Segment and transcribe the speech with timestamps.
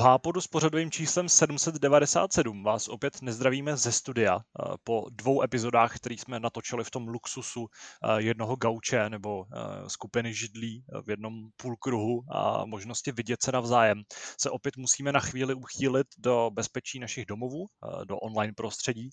[0.00, 6.14] Hápodu s pořadovým číslem 797 vás opět nezdravíme ze studia eh, po dvou epizodách, které
[6.14, 12.22] jsme natočili v tom luxusu eh, jednoho gauče nebo eh, skupiny židlí v jednom půlkruhu
[12.32, 14.02] a možnosti vidět se navzájem.
[14.40, 17.66] Se opět musíme na chvíli uchýlit do bezpečí našich domovů,
[18.04, 19.10] do online prostředí.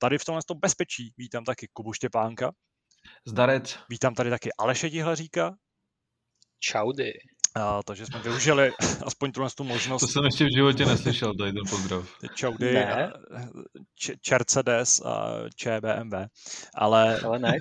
[0.00, 2.52] Tady v tomhle bezpečí vítám taky Kubu Štěpánka.
[3.26, 3.78] Zdarec.
[3.90, 5.54] Vítám tady taky Aleše Tihlaříka.
[6.58, 7.12] Čaudy.
[7.62, 8.72] A, takže jsme využili
[9.04, 10.00] aspoň tuhle tu možnost.
[10.00, 12.08] To jsem ještě v životě neslyšel, tady ten pozdrav.
[12.34, 13.12] Čaudy, ne.
[14.20, 16.14] Čercedes a ČBMV.
[16.74, 17.58] Ale, ale ne,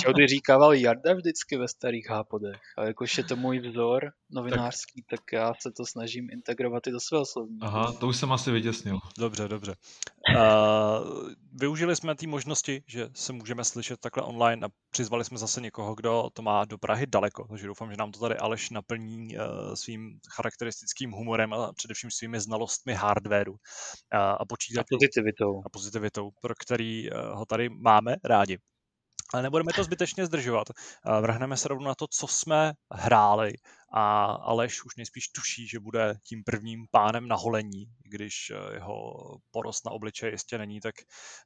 [0.00, 2.60] Čaudy říkával Jarda vždycky ve starých hápodech.
[2.78, 6.90] A jakož je to můj vzor novinářský, tak, tak já se to snažím integrovat i
[6.90, 7.66] do svého slovníku.
[7.66, 8.98] Aha, to už jsem asi vytěsnil.
[9.18, 9.74] Dobře, dobře.
[10.28, 15.60] Uh, využili jsme té možnosti, že se můžeme slyšet takhle online a přizvali jsme zase
[15.60, 19.36] někoho, kdo to má do Prahy daleko, takže doufám, že nám to tady Aleš naplní
[19.36, 23.58] uh, svým charakteristickým humorem a především svými znalostmi hardwareu uh,
[24.12, 24.94] a počítačů.
[24.94, 25.62] A pozitivitou.
[25.66, 28.58] A pozitivitou, pro který uh, ho tady máme rádi.
[29.34, 30.68] Ale nebudeme to zbytečně zdržovat.
[31.20, 33.52] Vrhneme se rovnou na to, co jsme hráli
[33.92, 39.14] a Aleš už nejspíš tuší, že bude tím prvním pánem na holení, když eh, jeho
[39.50, 40.94] porost na obličeji jistě není tak,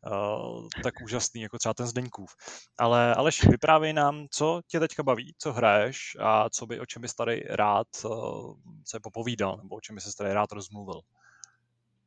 [0.07, 2.31] uh, tak úžasný jako třeba ten Zdeňkův.
[2.79, 7.03] Ale Aleš, vyprávěj nám, co tě teďka baví, co hraješ a co by, o čem
[7.03, 8.55] bys tady rád uh,
[8.87, 11.01] se popovídal, nebo o čem bys se tady rád rozmluvil.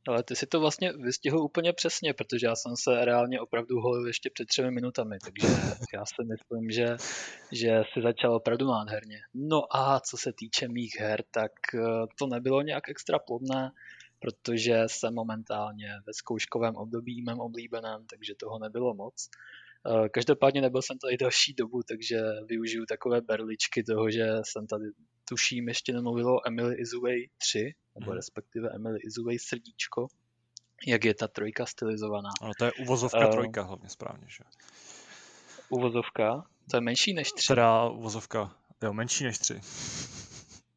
[0.08, 4.06] Ale ty si to vlastně vystihl úplně přesně, protože já jsem se reálně opravdu holil
[4.06, 5.48] ještě před třemi minutami, takže
[5.94, 6.96] já si myslím, že,
[7.52, 9.18] že si začal opravdu nádherně.
[9.34, 11.80] No a co se týče mých her, tak eh,
[12.18, 13.70] to nebylo nějak extra plodné,
[14.18, 19.28] protože jsem momentálně ve zkouškovém období mém oblíbeném, takže toho nebylo moc.
[19.86, 24.84] Eh, každopádně nebyl jsem tady další dobu, takže využiju takové berličky toho, že jsem tady
[25.28, 28.16] tuším ještě nemluvilo o Emily Izuway 3, nebo hmm.
[28.16, 30.06] respektive Emily Izuway srdíčko,
[30.86, 32.30] jak je ta trojka stylizovaná.
[32.42, 34.44] Ano, to je uvozovka uh, trojka hlavně správně, že?
[35.68, 36.44] Uvozovka?
[36.70, 37.46] To je menší než tři.
[37.48, 39.60] Teda uvozovka, jo, menší než tři.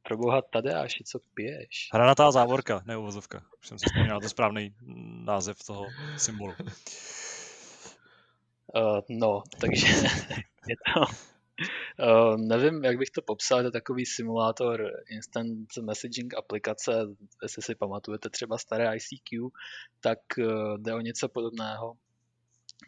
[0.04, 1.90] Proboha Tadeáši, co piješ?
[1.94, 3.44] Hranatá závorka, ne uvozovka.
[3.62, 4.76] Už jsem si vzpomněl na to správný
[5.26, 5.86] název toho
[6.18, 6.54] symbolu.
[8.76, 9.88] Uh, no, takže
[10.68, 17.06] je to, uh, nevím, jak bych to popsal, je to takový simulátor instant messaging aplikace,
[17.44, 19.50] jestli si pamatujete třeba staré ICQ,
[20.00, 21.94] tak uh, jde o něco podobného.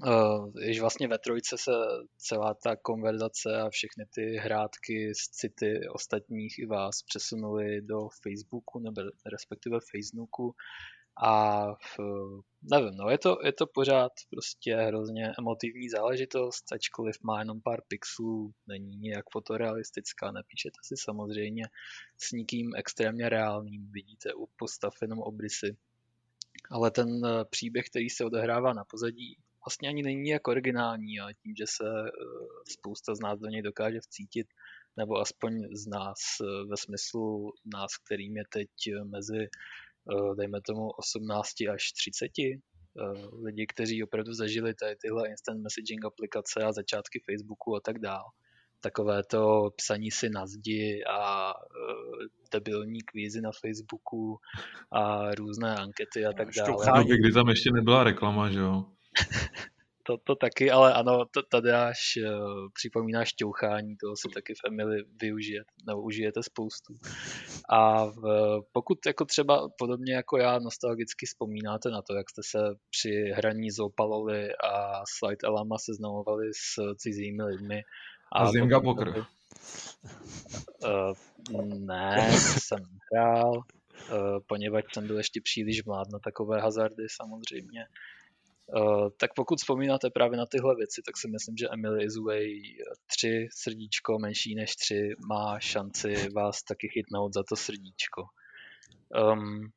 [0.08, 1.72] Uh, když vlastně ve trojce se
[2.18, 8.80] celá ta konverzace a všechny ty hrátky z city ostatních i vás přesunuly do Facebooku
[8.80, 10.56] nebo respektive Facebooku
[11.17, 11.99] a v,
[12.61, 17.81] nevím, no je to, je to pořád prostě hrozně emotivní záležitost, ačkoliv má jenom pár
[17.88, 21.63] pixelů, není nějak fotorealistická, nepíšete si samozřejmě
[22.17, 25.77] s nikým extrémně reálným, vidíte u postav jenom obrysy.
[26.71, 31.33] Ale ten eh, příběh, který se odehrává na pozadí, vlastně ani není jak originální a
[31.33, 32.11] tím, že se eh,
[32.71, 34.47] spousta z nás do něj dokáže vcítit,
[34.97, 38.69] nebo aspoň z nás eh, ve smyslu nás, kterým je teď
[39.03, 39.47] mezi
[40.38, 42.53] dejme tomu 18 až 30 eh,
[43.45, 48.23] lidi, kteří opravdu zažili tady tyhle instant messaging aplikace a začátky Facebooku a tak dál.
[48.84, 54.38] Takové to psaní si na zdi a uh, debilní kvízy na Facebooku
[54.91, 57.03] a různé ankety a tak dále.
[57.03, 58.85] Kdy tam ještě nebyla reklama, že jo?
[60.11, 64.67] to, to taky, ale ano, to, tady až uh, připomíná šťouchání, toho se taky v
[64.67, 66.97] Emily využije, nebo užijete spoustu.
[67.69, 68.21] A v,
[68.71, 73.71] pokud jako třeba podobně jako já nostalgicky vzpomínáte na to, jak jste se při hraní
[73.71, 77.81] Zopalovi a Slide Elama seznamovali s cizími lidmi.
[78.33, 79.25] A, a Zynga Poker.
[80.83, 81.13] Uh,
[81.79, 82.79] ne, jsem
[83.11, 87.86] hrál, uh, poněvadž jsem byl ještě příliš mlád na takové hazardy samozřejmě.
[88.75, 92.62] Uh, tak pokud vzpomínáte právě na tyhle věci, tak si myslím, že Emily Isway
[93.06, 98.23] 3 srdíčko menší než 3 má šanci vás taky chytnout za to srdíčko.
[99.33, 99.71] Um,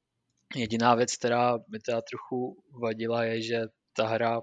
[0.57, 3.63] jediná věc, která mi teda trochu vadila, je, že
[3.97, 4.41] ta hra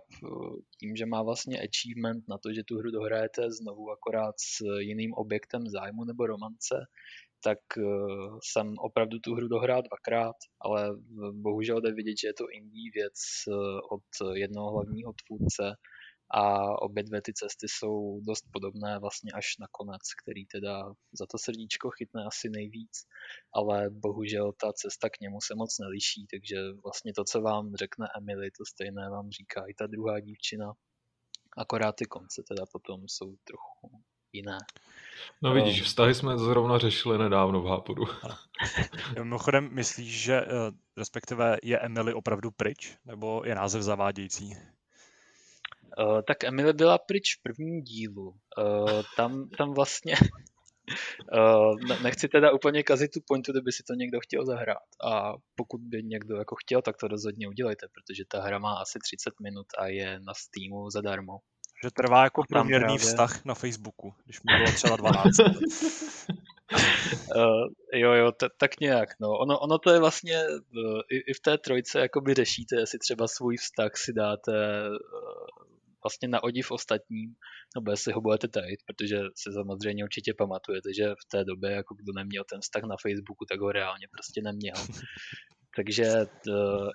[0.80, 5.14] tím, že má vlastně achievement na to, že tu hru dohrajete znovu akorát s jiným
[5.14, 6.76] objektem zájmu nebo romance,
[7.44, 7.82] tak eh,
[8.44, 10.90] jsem opravdu tu hru dohrál dvakrát, ale
[11.32, 13.54] bohužel jde vidět, že je to indie věc eh,
[13.92, 15.76] od jednoho hlavního tvůrce
[16.34, 21.26] a obě dvě ty cesty jsou dost podobné vlastně až na konec, který teda za
[21.26, 22.92] to srdíčko chytne asi nejvíc,
[23.54, 28.08] ale bohužel ta cesta k němu se moc neliší, takže vlastně to, co vám řekne
[28.18, 30.74] Emily, to stejné vám říká i ta druhá dívčina,
[31.58, 34.58] akorát ty konce teda potom jsou trochu jiné.
[35.42, 38.04] No vidíš, vztahy jsme zrovna řešili nedávno v Hápodu.
[39.16, 40.42] Mimochodem, myslíš, že
[40.98, 44.54] respektive je Emily opravdu pryč, nebo je název zavádějící?
[45.98, 48.36] Uh, tak Emily byla pryč v prvním dílu.
[48.58, 50.16] Uh, tam, tam vlastně
[51.34, 54.88] Uh, nechci teda úplně kazit tu pointu, kdyby si to někdo chtěl zahrát.
[55.04, 59.00] A pokud by někdo jako chtěl, tak to rozhodně udělejte, protože ta hra má asi
[59.00, 61.38] 30 minut a je na Steamu zadarmo.
[61.84, 65.40] Že trvá jako průměrný vztah na Facebooku, když mu bylo třeba 12.
[67.36, 69.10] uh, jo, jo, t- tak nějak.
[69.20, 69.30] No.
[69.30, 73.28] Ono, ono to je vlastně, uh, i, i v té trojce jakoby řešíte, jestli třeba
[73.28, 74.52] svůj vztah si dáte
[74.90, 74.96] uh,
[76.04, 77.36] vlastně na odiv ostatním,
[77.76, 81.96] nebo jestli ho budete tajit, protože si samozřejmě určitě pamatujete, že v té době, jako
[81.96, 84.76] kdo neměl ten vztah na Facebooku, tak ho reálně prostě neměl.
[85.76, 86.52] Takže t,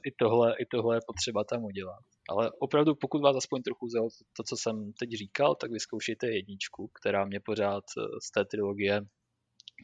[0.06, 2.04] i, tohle, i tohle je potřeba tam udělat.
[2.28, 6.90] Ale opravdu, pokud vás aspoň trochu vzal to, co jsem teď říkal, tak vyzkoušejte jedničku,
[7.00, 9.00] která mě pořád eh, z té trilogie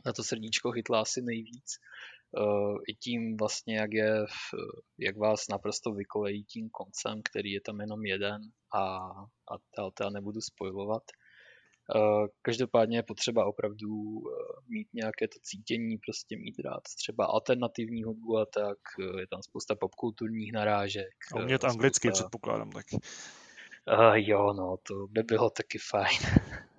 [0.06, 1.78] na to srdíčko chytla asi nejvíc.
[2.38, 4.26] Uh, i tím vlastně, jak, je,
[4.98, 8.42] jak vás naprosto vykolejí tím koncem, který je tam jenom jeden
[8.74, 8.96] a,
[9.52, 11.02] a teda nebudu spojovat.
[11.94, 14.22] Uh, každopádně je potřeba opravdu uh,
[14.68, 18.78] mít nějaké to cítění, prostě mít rád třeba alternativní hudbu a tak,
[19.18, 21.14] je tam spousta popkulturních narážek.
[21.36, 22.24] A umět anglicky spousta...
[22.24, 22.96] předpokládám taky.
[23.98, 26.18] Uh, jo, no, to by bylo taky fajn.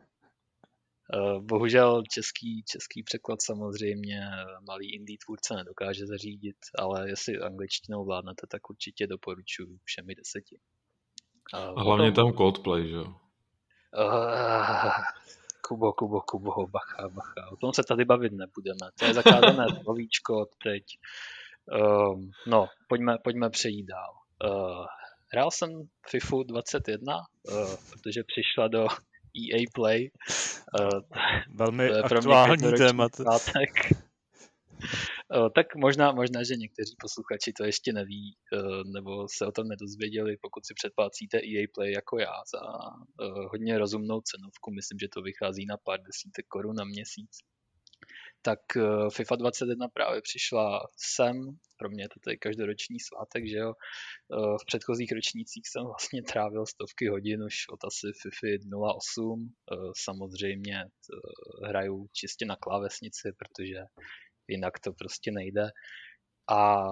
[1.13, 4.21] Eh, bohužel český, český překlad samozřejmě
[4.67, 10.57] malý indie tvůrce nedokáže zařídit, ale jestli angličtinou vládnete, tak určitě doporučuji všemi deseti.
[11.53, 12.25] A, A hlavně potom...
[12.25, 13.15] tam Coldplay, že jo?
[13.97, 14.91] Uh,
[15.61, 17.51] Kubo, Kubo, Kubo, bacha, bacha.
[17.51, 18.91] O tom se tady bavit nebudeme.
[18.99, 20.83] To je zakázané slovíčko teď.
[22.11, 24.13] Um, no, pojďme, pojďme přejít dál.
[24.43, 24.85] Uh,
[25.33, 25.69] hrál jsem
[26.09, 28.87] FIFU 21, uh, protože přišla do
[29.35, 30.11] EA Play.
[30.79, 30.99] Uh,
[31.55, 33.09] Velmi aktuální téma.
[35.37, 39.67] Uh, tak možná, možná, že někteří posluchači to ještě neví, uh, nebo se o tom
[39.67, 45.07] nedozvěděli, pokud si předplácíte EA Play jako já za uh, hodně rozumnou cenovku, myslím, že
[45.13, 47.31] to vychází na pár desítek korun na měsíc
[48.43, 51.35] tak eh, FIFA 21 právě přišla sem,
[51.77, 53.73] pro mě je to tady každoroční svátek, že jo.
[53.73, 58.47] Eh, v předchozích ročnících jsem vlastně trávil stovky hodin už od asi FIFA
[58.95, 59.53] 08.
[59.71, 60.85] Eh, samozřejmě
[61.63, 63.79] hraju čistě na klávesnici, protože
[64.47, 65.67] jinak to prostě nejde.
[66.49, 66.91] A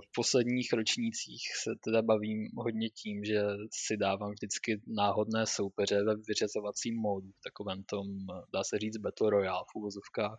[0.00, 3.42] v posledních ročnících se teda bavím hodně tím, že
[3.72, 8.06] si dávám vždycky náhodné soupeře ve vyřazovacím módu, v takovém tom,
[8.52, 10.38] dá se říct, Battle Royale v úvozovkách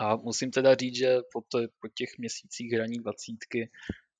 [0.00, 1.40] a musím teda říct, že po,
[1.80, 3.70] po těch měsících hraní dvacítky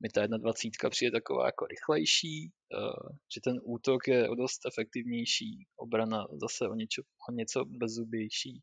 [0.03, 4.61] mi ta jedna dvacítka přijde taková jako rychlejší, uh, že ten útok je o dost
[4.67, 8.62] efektivnější, obrana zase o něco, o něco bezzubější,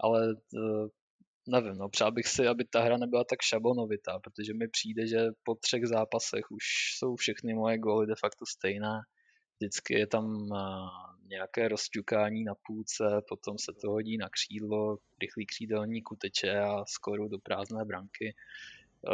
[0.00, 0.88] ale uh,
[1.48, 5.18] nevím, no, přál bych si, aby ta hra nebyla tak šablonovitá, protože mi přijde, že
[5.42, 6.64] po třech zápasech už
[6.96, 9.00] jsou všechny moje góly de facto stejné.
[9.60, 10.88] Vždycky je tam uh,
[11.26, 17.28] nějaké rozťukání na půlce, potom se to hodí na křídlo, rychlý křídelník uteče a skoro
[17.28, 18.34] do prázdné branky.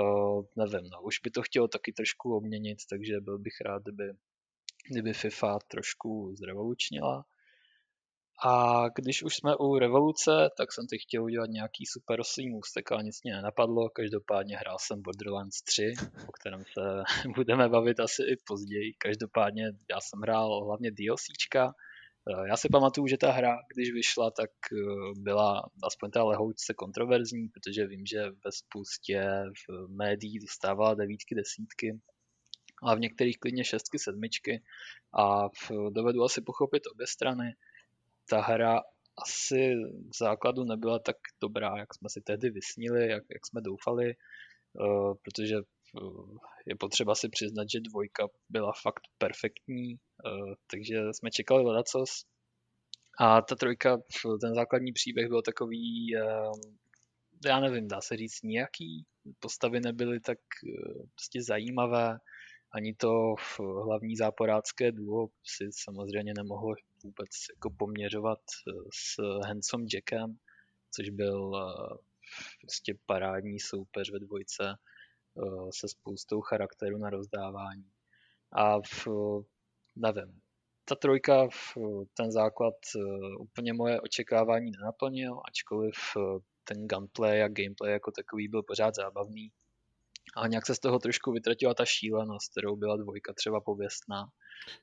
[0.00, 4.13] Uh, nevím, no, už by to chtělo taky trošku obměnit, takže byl bych rád, kdyby,
[4.91, 7.25] kdyby FIFA trošku zrevolučnila.
[8.43, 12.93] A když už jsme u revoluce, tak jsem teď chtěl udělat nějaký super rostlý můstek,
[12.93, 13.89] ale nic mě nenapadlo.
[13.89, 15.93] Každopádně hrál jsem Borderlands 3,
[16.29, 17.03] o kterém se
[17.35, 18.94] budeme bavit asi i později.
[18.99, 21.75] Každopádně já jsem hrál hlavně DLCčka,
[22.29, 24.77] Eh, já si pamatuju, že ta hra, když vyšla, tak eh,
[25.17, 29.25] byla aspoň ta lehoučce kontroverzní, protože vím, že ve spoustě
[29.69, 32.01] v médií dostávala devítky, desítky,
[32.82, 34.63] a v některých klidně šestky, sedmičky
[35.19, 35.49] a
[35.91, 37.55] dovedu asi pochopit obě strany.
[38.31, 38.81] Ta hra
[39.19, 39.75] asi
[40.10, 44.15] v základu nebyla tak dobrá, jak jsme si tehdy vysnili, jak, jak jsme doufali,
[44.72, 45.56] uh, protože
[46.67, 52.10] je potřeba si přiznat, že dvojka byla fakt perfektní, eh, takže jsme čekali ledacos.
[53.20, 53.99] A ta trojka,
[54.41, 56.51] ten základní příběh byl takový, eh,
[57.46, 59.05] já nevím, dá se říct nějaký,
[59.39, 62.19] postavy nebyly tak eh, prostě zajímavé,
[62.72, 63.34] ani to
[63.84, 66.74] hlavní záporácké duo si samozřejmě nemohlo
[67.05, 68.39] vůbec jako poměřovat
[68.94, 70.39] s Hansom Jackem,
[70.91, 71.53] což byl
[72.60, 74.77] prostě parádní soupeř ve dvojce
[75.39, 77.91] Eh, se spoustou charakteru na rozdávání.
[78.53, 79.08] A v,
[79.96, 80.41] nevím,
[80.84, 81.48] ta trojka,
[82.15, 88.48] ten základ eh, úplně moje očekávání nenaplnil, ačkoliv eh, ten gunplay a gameplay jako takový
[88.48, 89.50] byl pořád zábavný.
[90.37, 94.27] A nějak se z toho trošku vytratila ta šílenost, kterou byla dvojka třeba pověstná.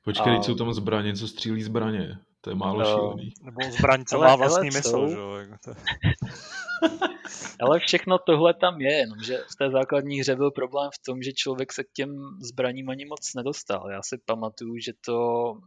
[0.03, 0.41] Počkej, a...
[0.41, 2.19] jsou tam zbraně, co střílí zbraně.
[2.41, 3.33] To je málo uh, šílený.
[3.41, 5.35] Nebo zbraň, co má vlastní mysl, že jo?
[5.35, 5.55] Jako
[7.61, 11.31] Ale všechno tohle tam je, jenomže v té základní hře byl problém v tom, že
[11.31, 13.91] člověk se k těm zbraním ani moc nedostal.
[13.91, 15.17] Já si pamatuju, že to,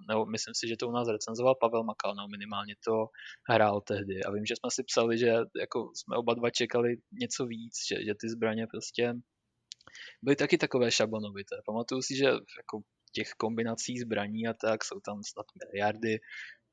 [0.08, 3.06] nebo myslím si, že to u nás recenzoval Pavel Makal, no minimálně to
[3.48, 4.24] hrál tehdy.
[4.24, 5.26] A vím, že jsme si psali, že
[5.60, 9.14] jako jsme oba dva čekali něco víc, že, že ty zbraně prostě
[10.22, 11.56] byly taky takové šablonovité.
[11.66, 12.80] Pamatuju si, že jako
[13.12, 16.20] těch kombinací zbraní a tak jsou tam snad miliardy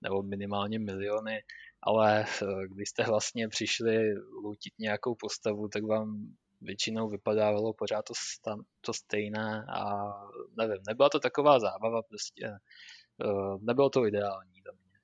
[0.02, 1.44] nebo minimálně miliony
[1.84, 8.14] ale eh, když jste vlastně přišli lutit nějakou postavu, tak vám většinou vypadávalo pořád to,
[8.44, 10.12] tam, to stejné a
[10.58, 14.57] nevím, nebyla to taková zábava, prostě eh, nebylo to ideální.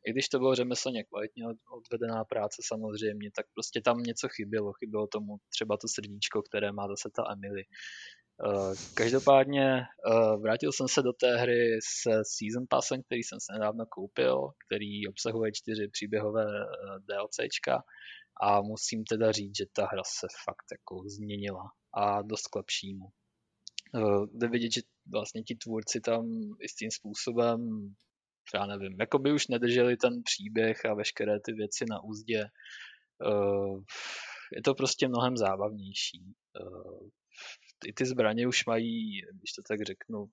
[0.08, 1.44] I když to bylo řemeslně kvalitně
[1.78, 4.74] odvedená práce samozřejmě, tak prostě tam něco chybělo.
[4.74, 7.64] Chybělo tomu třeba to srdíčko, které má zase ta Emily.
[8.46, 13.54] Eh, každopádně eh, vrátil jsem se do té hry s Season Passem, který jsem se
[13.54, 17.84] nedávno koupil, který obsahuje čtyři příběhové eh, DLCčka
[18.42, 23.06] a musím teda říct, že ta hra se fakt jako změnila a dost k lepšímu.
[24.34, 24.82] Jde vidět, že
[25.12, 26.26] vlastně ti tvůrci tam
[26.62, 27.90] jistým způsobem,
[28.56, 32.46] já nevím, jako by už nedrželi ten příběh a veškeré ty věci na úzdě.
[34.56, 36.34] Je to prostě mnohem zábavnější
[37.86, 40.26] i ty zbraně už mají, když to tak řeknu,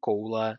[0.00, 0.56] koule.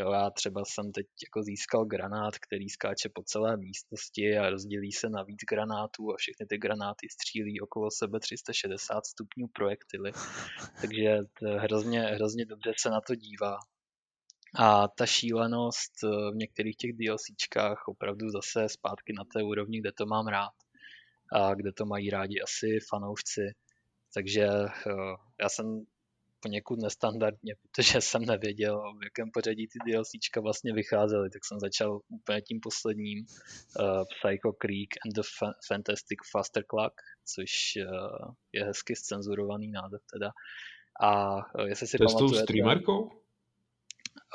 [0.00, 4.92] Jo, já třeba jsem teď jako získal granát, který skáče po celé místnosti a rozdělí
[4.92, 10.12] se na víc granátů a všechny ty granáty střílí okolo sebe 360 stupňů projektily.
[10.80, 11.18] Takže
[11.58, 13.58] hrozně, hrozně dobře se na to dívá.
[14.58, 20.06] A ta šílenost v některých těch DLCčkách opravdu zase zpátky na té úrovni, kde to
[20.06, 20.54] mám rád
[21.32, 23.54] a kde to mají rádi asi fanoušci
[24.16, 25.84] takže eh, já jsem
[26.40, 32.00] poněkud nestandardně, protože jsem nevěděl, v jakém pořadí ty DLCčka vlastně vycházely, tak jsem začal
[32.08, 35.22] úplně tím posledním uh, Psycho Creek and the
[35.68, 36.94] Fantastic Faster Clock,
[37.24, 40.30] což uh, je hezky scenzurovaný název teda.
[41.00, 42.36] A uh, jestli si to pamatujete...
[42.36, 43.25] s tou streamerkou?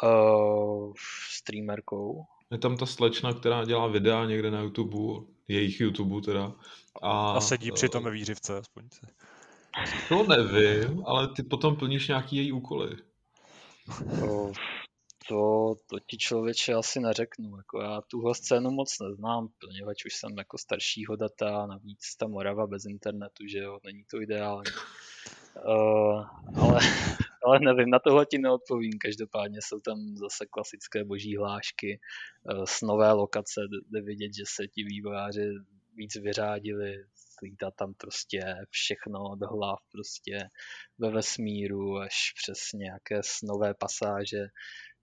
[0.03, 0.93] Uh,
[1.29, 2.25] streamerkou.
[2.51, 6.53] Je tam ta slečna, která dělá videa někde na YouTube, jejich YouTube teda.
[7.01, 8.89] A, a sedí při tom ve výřivce aspoň.
[10.09, 12.97] To nevím, ale ty potom plníš nějaký její úkoly.
[14.19, 14.51] To,
[15.27, 17.57] to, to ti člověče asi neřeknu.
[17.57, 22.67] Jako já tuhle scénu moc neznám, poněvadž už jsem jako staršího data, navíc ta Morava
[22.67, 24.71] bez internetu, že jo, není to ideální.
[25.65, 26.25] Uh,
[26.63, 26.79] ale,
[27.45, 28.93] ale nevím, na tohle ti neodpovím.
[29.01, 31.99] Každopádně jsou tam zase klasické boží hlášky,
[32.65, 35.49] s nové lokace, jde vidět, že se ti vývojáři
[35.95, 36.95] víc vyřádili,
[37.43, 40.37] lítá tam prostě všechno od hlav prostě
[40.99, 44.45] ve vesmíru až přes nějaké snové pasáže.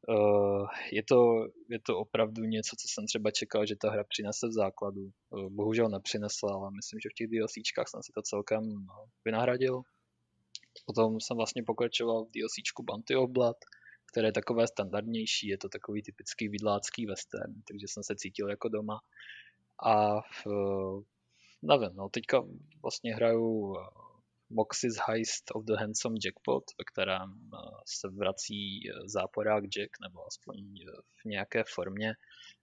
[0.08, 4.46] Uh, je, to, je to opravdu něco, co jsem třeba čekal, že ta hra přinese
[4.48, 5.00] v základu.
[5.30, 8.62] Uh, bohužel nepřinesla, ale myslím, že v těch DLCčkách jsem si to celkem
[9.24, 9.82] vynahradil.
[10.88, 13.56] Potom jsem vlastně pokračoval v DLCčku Bounty of Blood,
[14.12, 18.68] které je takové standardnější, je to takový typický vidlácký western, takže jsem se cítil jako
[18.68, 19.00] doma.
[19.84, 20.46] A v,
[21.62, 22.42] nevím, no teďka
[22.82, 23.80] vlastně hraju eh,
[24.50, 30.26] Moxis Heist of the Handsome Jackpot, ve kterém eh, se vrací eh, záporák Jack, nebo
[30.26, 30.56] aspoň
[31.22, 32.14] v nějaké formě.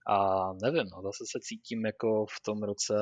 [0.08, 2.94] A nevím, no, zase se cítím jako v tom roce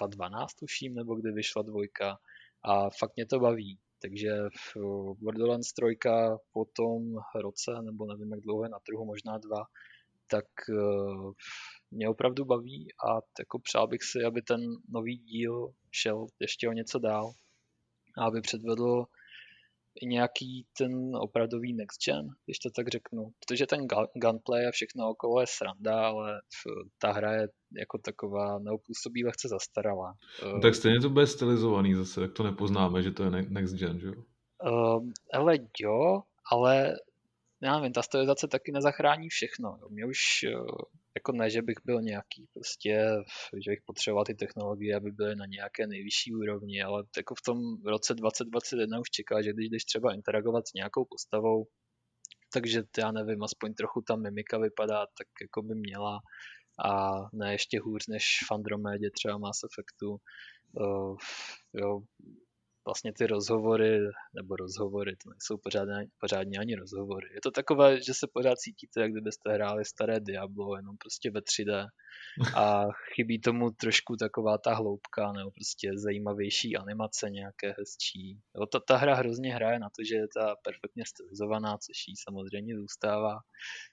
[0.00, 2.18] 2012 tuším, nebo kdy vyšla dvojka
[2.62, 3.78] a fakt mě to baví.
[4.02, 4.30] Takže
[4.74, 4.76] v
[5.20, 5.84] Borderlands 3
[6.52, 7.02] po tom
[7.34, 9.64] roce, nebo nevím jak dlouho je na trhu, možná dva,
[10.30, 10.46] tak
[11.90, 16.72] mě opravdu baví a jako přál bych si, aby ten nový díl šel ještě o
[16.72, 17.32] něco dál
[18.18, 19.04] a aby předvedl
[19.94, 23.32] i nějaký ten opravdový next gen, když to tak řeknu.
[23.40, 26.40] Protože ten gunplay a všechno okolo je sranda, ale
[26.98, 30.14] ta hra je jako taková neopůsobí lehce zastaralá.
[30.52, 34.00] No, tak stejně to bude stylizovaný zase, jak to nepoznáme, že to je next gen,
[34.00, 34.14] že jo?
[34.64, 36.94] Uh, ale jo, ale
[37.62, 39.78] já nevím, ta stylizace taky nezachrání všechno.
[39.90, 40.16] Mě už
[41.16, 43.06] jako ne, že bych byl nějaký prostě,
[43.64, 47.58] že bych potřeboval ty technologie, aby byly na nějaké nejvyšší úrovni, ale jako v tom
[47.86, 51.66] roce 2021 už čeká, že když jdeš třeba interagovat s nějakou postavou,
[52.52, 56.18] takže já nevím, aspoň trochu ta mimika vypadá tak, jako by měla
[56.84, 60.16] a ne ještě hůř než v Andromedě třeba Mass Effectu.
[60.72, 61.16] Uh,
[61.74, 62.00] jo,
[62.90, 63.98] vlastně ty rozhovory,
[64.34, 67.28] nebo rozhovory, to nejsou pořádně, pořádně ani rozhovory.
[67.34, 71.40] Je to takové, že se pořád cítíte, jak kdybyste hráli staré Diablo, jenom prostě ve
[71.40, 71.86] 3D.
[72.56, 78.40] A chybí tomu trošku taková ta hloubka, nebo prostě zajímavější animace, nějaké hezčí.
[78.56, 82.14] Jo, ta, ta hra hrozně hraje na to, že je ta perfektně stylizovaná, což jí
[82.16, 83.38] samozřejmě zůstává.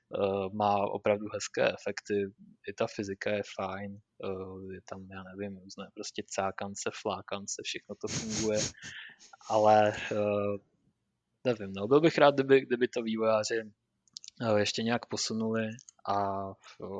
[0.09, 2.13] Uh, má opravdu hezké efekty,
[2.67, 7.95] i ta fyzika je fajn, uh, je tam, já nevím, různé prostě cákance, flákance, všechno
[7.95, 8.59] to funguje,
[9.49, 10.57] ale uh,
[11.45, 13.71] nevím, no, byl bych rád, kdyby, kdyby to vývojáři
[14.57, 15.67] ještě nějak posunuli.
[16.09, 16.15] A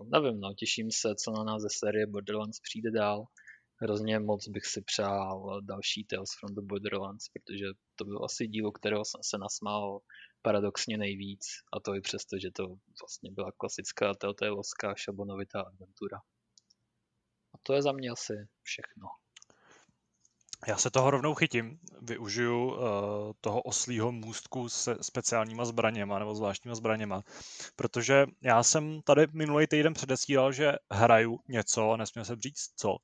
[0.03, 3.25] nevím, no, těším se, co na nás ze série Borderlands přijde dál.
[3.79, 7.65] Hrozně moc bych si přál další Tales from the Borderlands, protože
[7.95, 9.99] to bylo asi dílo, kterého jsem se nasmál
[10.41, 12.63] paradoxně nejvíc a to i přesto, že to
[13.01, 16.17] vlastně byla klasická Telltaleovská šabonovitá adventura.
[17.53, 19.07] A to je za mě asi všechno.
[20.67, 22.79] Já se toho rovnou chytím, využiju uh,
[23.41, 27.23] toho oslího můstku se speciálníma zbraněma nebo zvláštníma zbraněma,
[27.75, 32.97] protože já jsem tady minulý týden předestíral, že hraju něco a nesměl jsem říct co,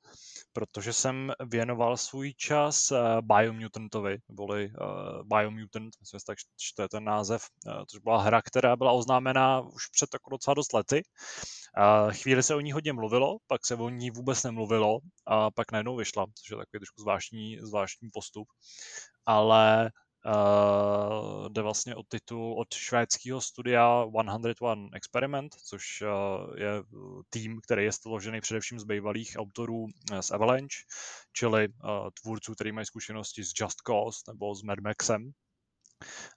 [0.54, 6.38] protože jsem věnoval svůj čas uh, Biomutantovi, neboli uh, Biomutant, myslím, že tak
[6.80, 10.74] je ten název, uh, což byla hra, která byla oznámena už před tak docela dost
[10.74, 11.04] lety.
[12.12, 15.96] Chvíli se o ní hodně mluvilo, pak se o ní vůbec nemluvilo a pak najednou
[15.96, 18.48] vyšla, což je takový trošku zvláštní, zvláštní postup.
[19.26, 19.92] Ale
[20.26, 24.06] Uh, jde vlastně o titul od švédského studia
[24.40, 26.84] 101 Experiment, což uh, je
[27.30, 29.88] tým, který je složený především z bývalých autorů
[30.22, 30.78] z Avalanche,
[31.34, 35.32] čili uh, tvůrců, který mají zkušenosti s Just Cause nebo s Mad Maxem.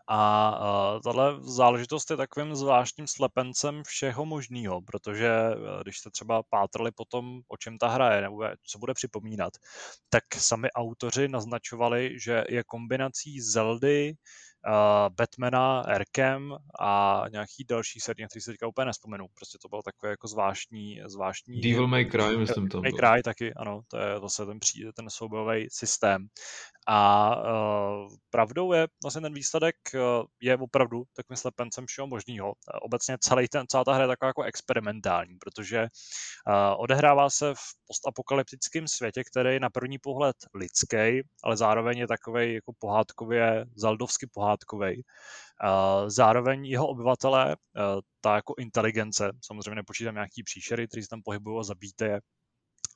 [0.08, 0.50] A
[0.94, 6.90] uh, tahle záležitost je takovým zvláštním slepencem všeho možného, protože uh, když jste třeba pátrali
[6.92, 9.52] po tom, o čem ta hra je, nebo co bude připomínat,
[10.08, 14.12] tak sami autoři naznačovali, že je kombinací Zeldy,
[14.68, 19.26] uh, Batmana, Arkham a nějaký další série, který se teďka úplně nespomenu.
[19.34, 21.00] Prostě to bylo takové jako zvláštní...
[21.06, 22.80] zvláštní Devil May Cry, myslím to.
[22.82, 24.58] May Cry taky, ano, to je zase ten,
[24.96, 26.26] ten soubojový systém.
[26.88, 30.00] A uh, pravdou je, vlastně ten výsledek uh,
[30.40, 32.54] je opravdu takovým slepencem všeho možného.
[32.82, 37.60] Obecně celý ten, celá ta hra je taková jako experimentální, protože uh, odehrává se v
[37.86, 44.26] postapokalyptickém světě, který je na první pohled lidský, ale zároveň je takový jako pohádkově, zaldovsky
[44.26, 45.02] pohádkový.
[45.64, 51.22] Uh, zároveň jeho obyvatelé, uh, ta jako inteligence, samozřejmě nepočítám nějaký příšery, kteří se tam
[51.24, 52.20] pohybují a zabíte je,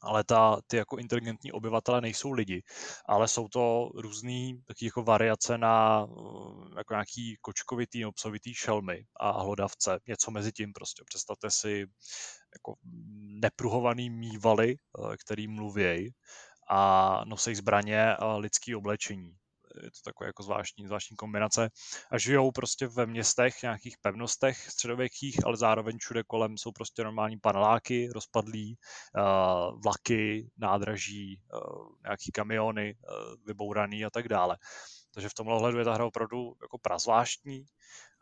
[0.03, 2.63] ale ta, ty jako inteligentní obyvatele nejsou lidi,
[3.07, 9.43] ale jsou to různý taky jako variace na eh, jako nějaký kočkovitý, obsovitý šelmy a
[9.43, 11.03] hlodavce, něco mezi tím prostě.
[11.07, 11.87] Představte si
[12.55, 12.75] jako
[13.41, 16.11] nepruhovaný mývaly, eh, který mluvějí
[16.71, 19.40] a nosí zbraně a lidský oblečení
[19.83, 21.71] je to takové jako zvláštní, zvláštní kombinace.
[22.11, 27.39] A žijou prostě ve městech, nějakých pevnostech středověkých, ale zároveň všude kolem jsou prostě normální
[27.39, 28.77] paneláky, rozpadlí,
[29.17, 34.57] uh, vlaky, nádraží, uh, nějaký kamiony uh, vybouraný a tak dále.
[35.15, 37.65] Takže v tomhle ohledu je ta hra opravdu jako prazvláštní.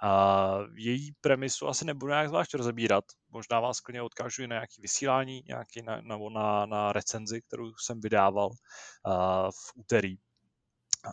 [0.03, 3.05] A její premisu asi nebudu nějak zvlášť rozebírat.
[3.31, 7.73] Možná vás klidně odkážu i na nějaké vysílání, nějaký na, na, na, na recenzi, kterou
[7.77, 8.51] jsem vydával
[9.51, 10.17] v úterý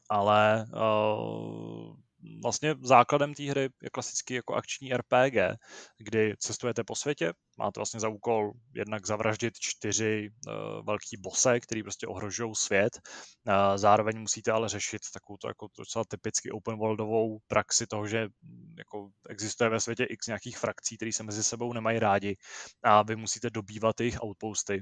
[0.10, 1.96] ale uh,
[2.44, 5.58] vlastně základem té hry je klasický jako akční RPG,
[5.98, 10.54] kdy cestujete po světě, máte vlastně za úkol jednak zavraždit čtyři uh,
[10.86, 13.00] velký bose, který prostě ohrožují svět.
[13.48, 18.28] Uh, zároveň musíte ale řešit takovou to jako docela typicky open worldovou praxi toho, že
[18.42, 22.36] mm, jako existuje ve světě x nějakých frakcí, které se mezi sebou nemají rádi
[22.84, 24.82] a vy musíte dobývat jejich outposty.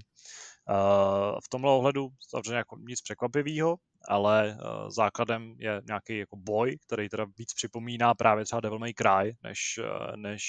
[0.69, 3.75] Uh, v tomhle ohledu samozřejmě jako nic překvapivého,
[4.07, 8.93] ale uh, základem je nějaký jako boj, který teda víc připomíná právě třeba Devil May
[8.93, 10.43] Cry, než, uh, než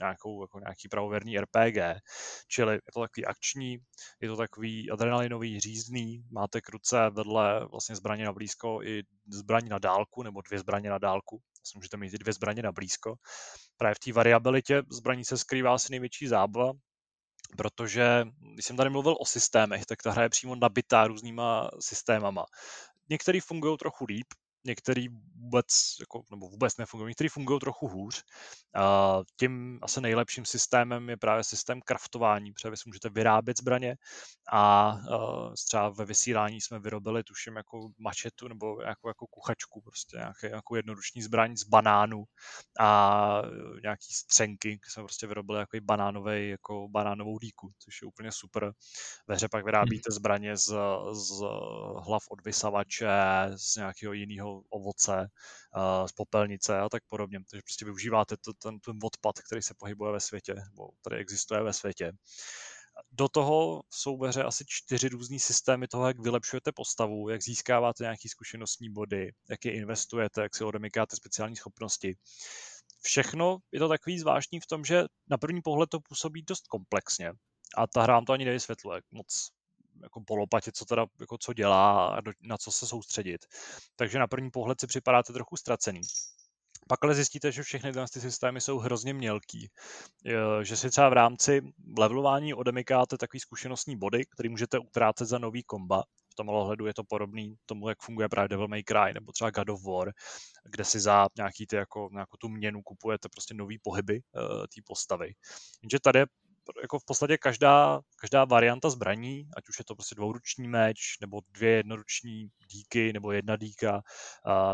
[0.00, 1.76] nějakou, jako nějaký pravověrný RPG.
[2.48, 3.78] Čili je to takový akční,
[4.20, 9.02] je to takový adrenalinový, řízný, máte k ruce vedle vlastně zbraně na blízko i
[9.32, 11.40] zbraně na dálku, nebo dvě zbraně na dálku.
[11.74, 13.14] Můžete mít dvě zbraně na blízko.
[13.76, 16.72] Právě v té variabilitě zbraní se skrývá asi největší zábava,
[17.56, 22.44] protože když jsem tady mluvil o systémech, tak ta hra je přímo nabitá různýma systémama.
[23.08, 24.26] Některý fungují trochu líp,
[24.64, 25.08] některý
[25.46, 25.66] vůbec,
[26.00, 28.22] jako, nebo vůbec nefungují, některý fungují trochu hůř.
[28.76, 33.96] Uh, tím asi nejlepším systémem je právě systém kraftování, protože vy si můžete vyrábět zbraně
[34.52, 40.16] a uh, třeba ve vysílání jsme vyrobili, tuším, jako mačetu nebo jako, jako kuchačku, prostě
[40.16, 42.24] nějaký, jako jednoruční zbraň z banánu
[42.80, 43.42] a
[43.82, 48.72] nějaký střenky, jsme prostě vyrobili jako banánový, jako banánovou díku, což je úplně super.
[49.28, 50.74] Ve hře pak vyrábíte zbraně z,
[51.12, 51.40] z
[52.06, 53.08] hlav od vysavače,
[53.56, 55.28] z nějakého jiného ovoce,
[56.06, 57.38] z popelnice a tak podobně.
[57.50, 61.62] Takže prostě využíváte to, ten, ten odpad, který se pohybuje ve světě, nebo který existuje
[61.62, 62.12] ve světě.
[63.12, 68.04] Do toho jsou ve hře asi čtyři různý systémy toho, jak vylepšujete postavu, jak získáváte
[68.04, 72.16] nějaké zkušenostní body, jak je investujete, jak si odemykáte speciální schopnosti.
[73.02, 77.32] Všechno je to takový zvláštní v tom, že na první pohled to působí dost komplexně
[77.76, 79.48] a ta hra vám to ani nevysvětluje moc
[80.02, 83.46] jako polopatě, co teda jako co dělá a do, na co se soustředit.
[83.96, 86.00] Takže na první pohled si připadáte trochu ztracený.
[86.88, 89.70] Pak ale zjistíte, že všechny ty systémy jsou hrozně mělký.
[90.62, 91.62] Že si třeba v rámci
[91.98, 96.02] levelování odemykáte takový zkušenostní body, který můžete utrácet za nový komba.
[96.32, 99.50] V tom ohledu je to podobný tomu, jak funguje právě Devil May Cry nebo třeba
[99.50, 100.12] God of War,
[100.64, 104.80] kde si za nějaký ty jako, nějakou tu měnu kupujete prostě nový pohyby uh, té
[104.84, 105.34] postavy.
[105.82, 106.26] Jenže tady je
[106.82, 111.40] jako v podstatě každá, každá varianta zbraní, ať už je to prostě dvouruční meč, nebo
[111.50, 114.02] dvě jednoruční díky, nebo jedna díka,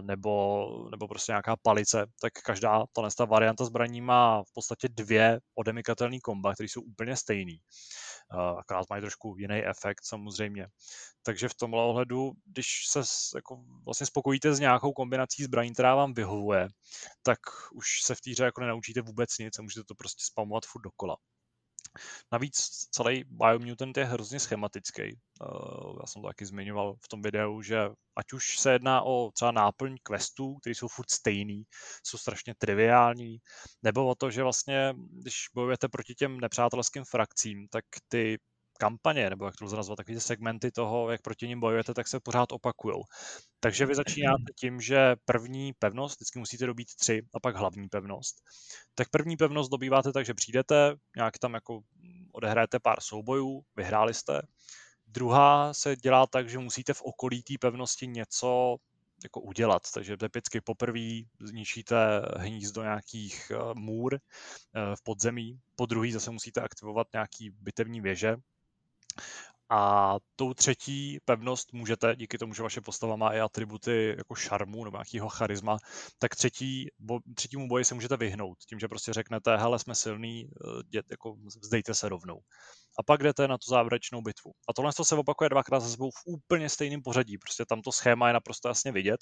[0.01, 2.85] nebo, nebo prostě nějaká palice, tak každá
[3.17, 7.59] ta varianta zbraní má v podstatě dvě odemykatelné komba, které jsou úplně stejný.
[8.59, 10.67] Akorát mají trošku jiný efekt samozřejmě.
[11.23, 13.01] Takže v tomhle ohledu, když se
[13.35, 16.69] jako vlastně spokojíte s nějakou kombinací zbraní, která vám vyhovuje,
[17.23, 17.39] tak
[17.75, 20.83] už se v té hře jako nenaučíte vůbec nic a můžete to prostě spamovat furt
[20.83, 21.17] dokola.
[22.33, 22.57] Navíc
[22.91, 25.03] celý Biomutant je hrozně schematický.
[25.03, 25.47] Eh,
[26.01, 27.79] já jsem to taky zmiňoval v tom videu, že
[28.17, 31.65] ať už se jedná o třeba náplň questů, které jsou furt stejný,
[32.07, 33.39] jsou strašně triviální,
[33.83, 38.39] nebo o to, že vlastně, když bojujete proti těm nepřátelským frakcím, tak ty
[38.83, 42.21] kampaně, nebo jak to lze nazvat, takové segmenty toho, jak proti ním bojujete, tak se
[42.21, 42.97] pořád opakují.
[43.61, 48.37] Takže vy začínáte tím, že první pevnost, vždycky musíte dobít tři a pak hlavní pevnost.
[48.95, 51.81] Tak první pevnost dobýváte tak, že přijdete, nějak tam jako
[52.33, 54.43] odehrajete pár soubojů, vyhráli jste.
[55.07, 58.77] Druhá se dělá tak, že musíte v okolí té pevnosti něco
[59.25, 59.83] jako udělat.
[59.95, 61.97] Takže typicky poprvé zničíte
[62.37, 68.37] hnízdo nějakých eh, můr eh, v podzemí, po druhý zase musíte aktivovat nějaký bitevní věže,
[69.71, 74.85] a tou třetí pevnost můžete, díky tomu, že vaše postava má i atributy jako šarmu
[74.85, 75.79] nebo nějakého charisma,
[76.19, 80.49] tak třetí, bo, třetímu boji se můžete vyhnout tím, že prostě řeknete, hele, jsme silný,
[80.51, 82.41] eh, dět, jako vzdejte se rovnou
[82.99, 84.53] a pak jdete na tu závěrečnou bitvu.
[84.69, 88.27] A tohle se opakuje dvakrát za sebou v úplně stejném pořadí, prostě tam to schéma
[88.27, 89.21] je naprosto jasně vidět,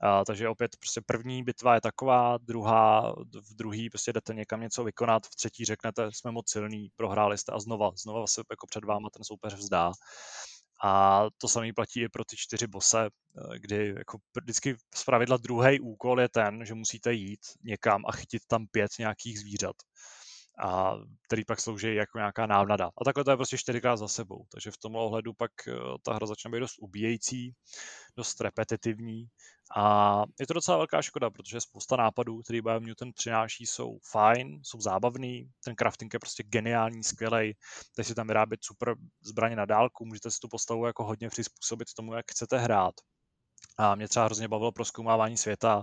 [0.00, 3.14] a, takže opět prostě první bitva je taková, druhá,
[3.50, 7.52] v druhý prostě jdete někam něco vykonat, v třetí řeknete, jsme moc silní, prohráli jste
[7.52, 9.92] a znova, znova se jako před váma ten soupeř vzdá.
[10.84, 13.08] A to samé platí i pro ty čtyři bose,
[13.56, 18.42] kdy jako vždycky z pravidla druhý úkol je ten, že musíte jít někam a chytit
[18.46, 19.76] tam pět nějakých zvířat
[20.64, 20.94] a
[21.26, 22.90] který pak slouží jako nějaká návnada.
[23.00, 24.46] A takhle to je prostě čtyřikrát za sebou.
[24.52, 27.54] Takže v tomhle ohledu pak eh, ta hra začne být dost ubíjející,
[28.16, 29.28] dost repetitivní
[29.76, 34.80] a je to docela velká škoda, protože spousta nápadů, který Biomutant přináší, jsou fajn, jsou
[34.80, 37.54] zábavný, ten crafting je prostě geniální, skvělý,
[37.96, 41.88] teď si tam vyrábět super zbraně na dálku, můžete si tu postavu jako hodně přizpůsobit
[41.96, 42.94] tomu, jak chcete hrát.
[43.78, 45.82] A mě třeba hrozně bavilo proskoumávání světa,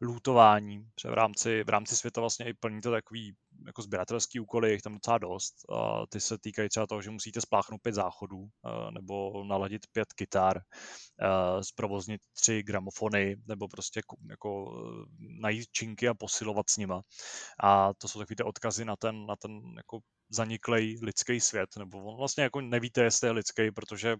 [0.00, 3.34] lootování, protože v rámci, v rámci světa vlastně i plníte takový
[3.66, 5.54] jako sběratelský úkoly, je tam docela dost.
[5.72, 8.48] A ty se týkají třeba toho, že musíte spláchnout pět záchodů
[8.90, 10.60] nebo naladit pět kytar,
[11.60, 14.82] zprovoznit tři gramofony nebo prostě jako
[15.40, 17.02] najít činky a posilovat s nima.
[17.62, 19.98] A to jsou takové ty odkazy na ten, na ten jako
[20.34, 24.16] zaniklej lidský svět, nebo on vlastně jako nevíte, jestli je lidský, protože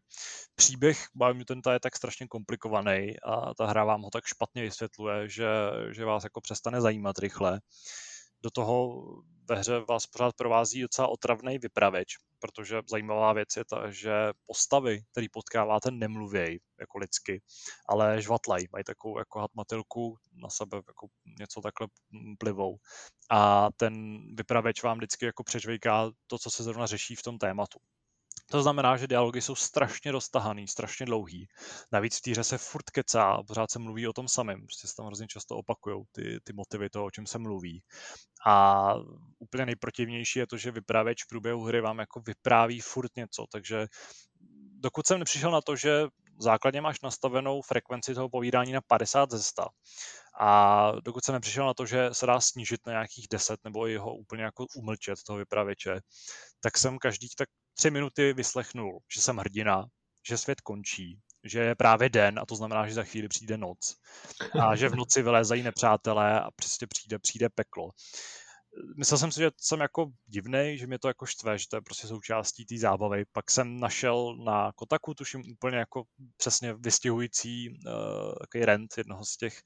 [0.55, 5.49] příběh Biomutanta je tak strašně komplikovaný a ta hra vám ho tak špatně vysvětluje, že,
[5.91, 7.61] že vás jako přestane zajímat rychle
[8.43, 9.03] do toho
[9.49, 14.13] ve hře vás pořád provází docela otravný vypraveč, protože zajímavá věc je ta, že
[14.47, 17.43] postavy, které potkáváte, nemluvějí jako lidsky,
[17.89, 21.07] ale žvatlají, mají takovou jako hatmatilku na sebe, jako
[21.39, 21.89] něco takhle
[22.39, 22.77] plivou.
[23.31, 27.79] A ten vypraveč vám vždycky jako přežvejká to, co se zrovna řeší v tom tématu.
[28.53, 31.49] To znamená, že dialogy jsou strašně roztahaný, strašně dlouhý.
[31.93, 34.61] Navíc v týře se furt kecá pořád se mluví o tom samém.
[34.61, 37.83] Prostě se tam hrozně často opakují ty, ty motivy toho, o čem se mluví.
[38.47, 38.95] A
[39.39, 43.87] úplně nejprotivnější je to, že vypravěč v průběhu hry vám jako vypráví furt něco, takže
[44.81, 46.07] dokud jsem nepřišel na to, že
[46.39, 49.67] základně máš nastavenou frekvenci toho povídání na 50 ze 100
[50.41, 54.15] A dokud jsem nepřišel na to, že se dá snížit na nějakých 10 nebo jeho
[54.15, 56.01] úplně jako umlčet toho vypravěče,
[56.63, 59.85] tak jsem každých tak tři minuty vyslechnul, že jsem hrdina,
[60.29, 63.97] že svět končí, že je právě den a to znamená, že za chvíli přijde noc.
[64.61, 67.89] A že v noci vylézají nepřátelé a přesně přijde, přijde peklo
[68.97, 71.83] myslel jsem si, že jsem jako divný, že mě to jako štve, že to je
[71.83, 73.25] prostě součástí té zábavy.
[73.33, 76.03] Pak jsem našel na Kotaku, tuším úplně jako
[76.37, 77.75] přesně vystihující uh,
[78.41, 79.61] takový rent jednoho z těch,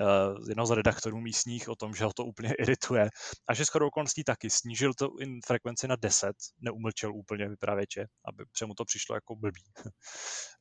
[0.00, 3.10] uh, jednoho z redaktorů místních o tom, že ho to úplně irituje
[3.48, 8.44] a že skoro okolností taky snížil to in frekvenci na 10, neumlčel úplně vypravěče, aby
[8.52, 9.62] přemu to přišlo jako blbý.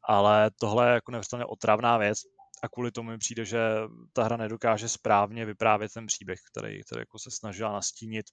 [0.09, 2.17] Ale tohle je jako neuvěřitelně otravná věc
[2.63, 3.59] a kvůli tomu mi přijde, že
[4.13, 8.25] ta hra nedokáže správně vyprávět ten příběh, který, který jako se snažila nastínit.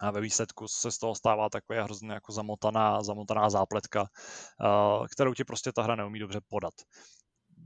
[0.00, 4.06] A ve výsledku se z toho stává taková hrozně jako zamotaná, zamotaná zápletka,
[5.12, 6.74] kterou ti prostě ta hra neumí dobře podat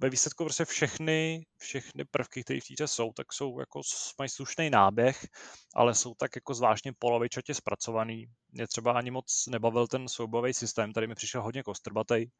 [0.00, 3.80] ve výsledku prostě všechny, všechny prvky, které v té jsou, tak jsou jako,
[4.18, 5.26] mají slušný náběh,
[5.74, 8.26] ale jsou tak jako zvláštně polovičatě zpracovaný.
[8.52, 12.30] Mě třeba ani moc nebavil ten soubový systém, tady mi přišel hodně kostrbatej.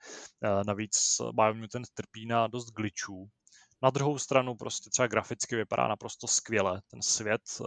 [0.66, 3.28] Navíc Biomutant trpí na dost glitchů,
[3.82, 6.80] na druhou stranu prostě třeba graficky vypadá naprosto skvěle.
[6.90, 7.64] Ten svět, eh,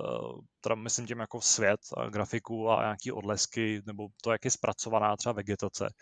[0.61, 5.17] teda myslím tím jako svět a grafiku a nějaký odlesky, nebo to, jak je zpracovaná
[5.17, 5.93] třeba vegetace,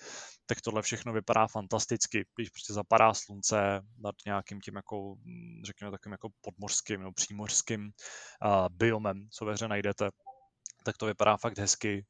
[0.46, 2.26] tak tohle všechno vypadá fantasticky.
[2.36, 7.82] Když prostě zapadá slunce nad nějakým tím jako, hm, řekněme, takovým jako podmořským nebo přímořským
[7.82, 10.10] uh, biomem, co ve hře najdete,
[10.84, 12.06] tak to vypadá fakt hezky.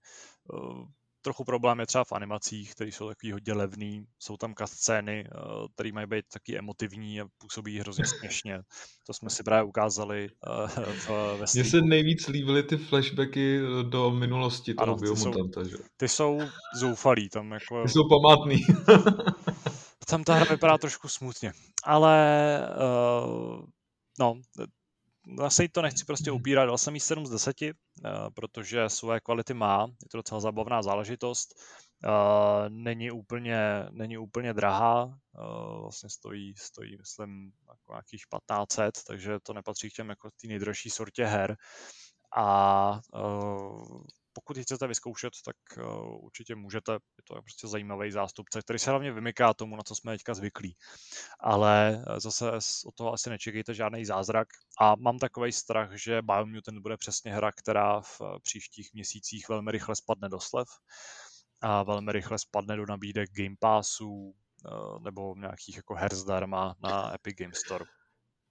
[1.22, 4.06] Trochu problém je třeba v animacích, které jsou takový hodně levný.
[4.20, 5.40] Jsou tam scény, eh,
[5.74, 8.60] které mají být taky emotivní a působí hrozně směšně.
[9.08, 14.12] To jsme si právě ukázali eh, v, ve Mně se nejvíc líbily ty flashbacky do
[14.12, 15.78] minulosti toho ano, biomutanta, že?
[15.98, 16.40] Ty jsou
[16.80, 17.84] zoufalí tam jako...
[17.84, 18.66] Ty jsou památný.
[20.08, 21.52] tam ta hra vypadá trošku smutně.
[21.84, 23.66] Ale uh,
[24.20, 24.36] no,
[25.38, 27.74] Zase to nechci prostě upírat, dal jsem jí 7 z 10, eh,
[28.34, 31.56] protože své kvality má, je to docela zabavná záležitost,
[32.06, 32.10] eh,
[32.70, 39.54] není úplně, není úplně drahá, eh, vlastně stojí, stojí myslím jako nějakých 1500, takže to
[39.54, 41.58] nepatří k těm jako té nejdražší sortě her.
[42.38, 43.02] A
[44.34, 46.92] pokud ji chcete vyzkoušet, tak uh, určitě můžete.
[46.92, 50.76] Je to prostě zajímavý zástupce, který se hlavně vymyká tomu, na co jsme teďka zvyklí.
[51.40, 52.52] Ale eh, zase
[52.86, 54.48] od toho asi nečekejte žádný zázrak.
[54.82, 59.72] A mám takový strach, že Biomutant bude přesně hra, která v eh, příštích měsících velmi
[59.72, 60.68] rychle spadne do slev
[61.62, 64.34] a velmi rychle spadne do nabídek Game Passů
[65.02, 67.86] nebo nějakých jako her zdarma na Epic Game Store.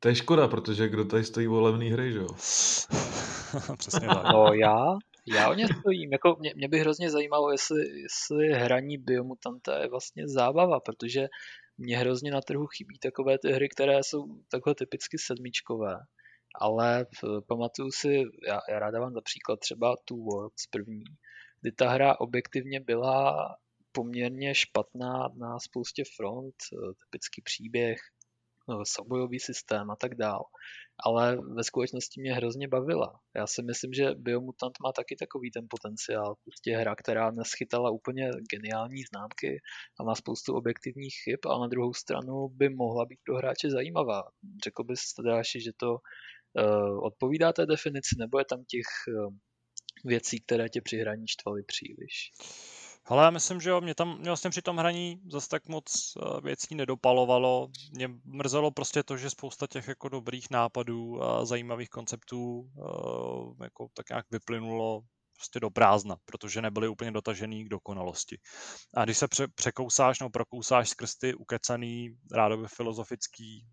[0.01, 2.29] To je škoda, protože kdo tady stojí o levný hry, že jo?
[3.77, 4.33] Přesně tak.
[4.33, 4.97] No já
[5.35, 6.13] já o ně stojím.
[6.13, 11.29] Jako mě, mě by hrozně zajímalo, jestli, jestli hraní Biomutanta je vlastně zábava, protože
[11.79, 15.97] mě hrozně na trhu chybí takové ty hry, které jsou takhle typicky sedmičkové.
[16.61, 17.07] Ale
[17.47, 21.05] pamatuju si, já, já ráda vám za příklad třeba Two Worlds první,
[21.61, 23.49] kdy ta hra objektivně byla
[23.93, 26.55] poměrně špatná na spoustě front,
[27.05, 27.99] typický příběh,
[28.85, 30.45] soubojový systém a tak dál
[31.05, 33.21] ale ve skutečnosti mě hrozně bavila.
[33.37, 36.35] Já si myslím, že Biomutant má taky takový ten potenciál.
[36.45, 39.61] Prostě hra, která neschytala úplně geniální známky
[40.01, 44.23] a má spoustu objektivních chyb, a na druhou stranu by mohla být pro hráče zajímavá.
[44.65, 49.35] Řekl bys, Tadáši, že to uh, odpovídá té definici, nebo je tam těch uh,
[50.05, 52.33] věcí, které tě při hraní štvaly příliš?
[53.09, 55.85] Ale já myslím, že jo, mě tam mě vlastně při tom hraní zase tak moc
[56.17, 57.69] eh, věcí nedopalovalo.
[57.93, 63.89] Mě mrzelo prostě to, že spousta těch jako dobrých nápadů a zajímavých konceptů eh, jako
[63.95, 65.01] tak nějak vyplynulo
[65.37, 68.39] prostě do prázdna, protože nebyly úplně dotažený k dokonalosti.
[68.95, 73.67] A když se pře- překousáš nebo prokousáš skrz ty ukecaný, rádoby filozofický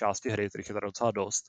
[0.00, 1.44] části hry, kterých je tady docela dost,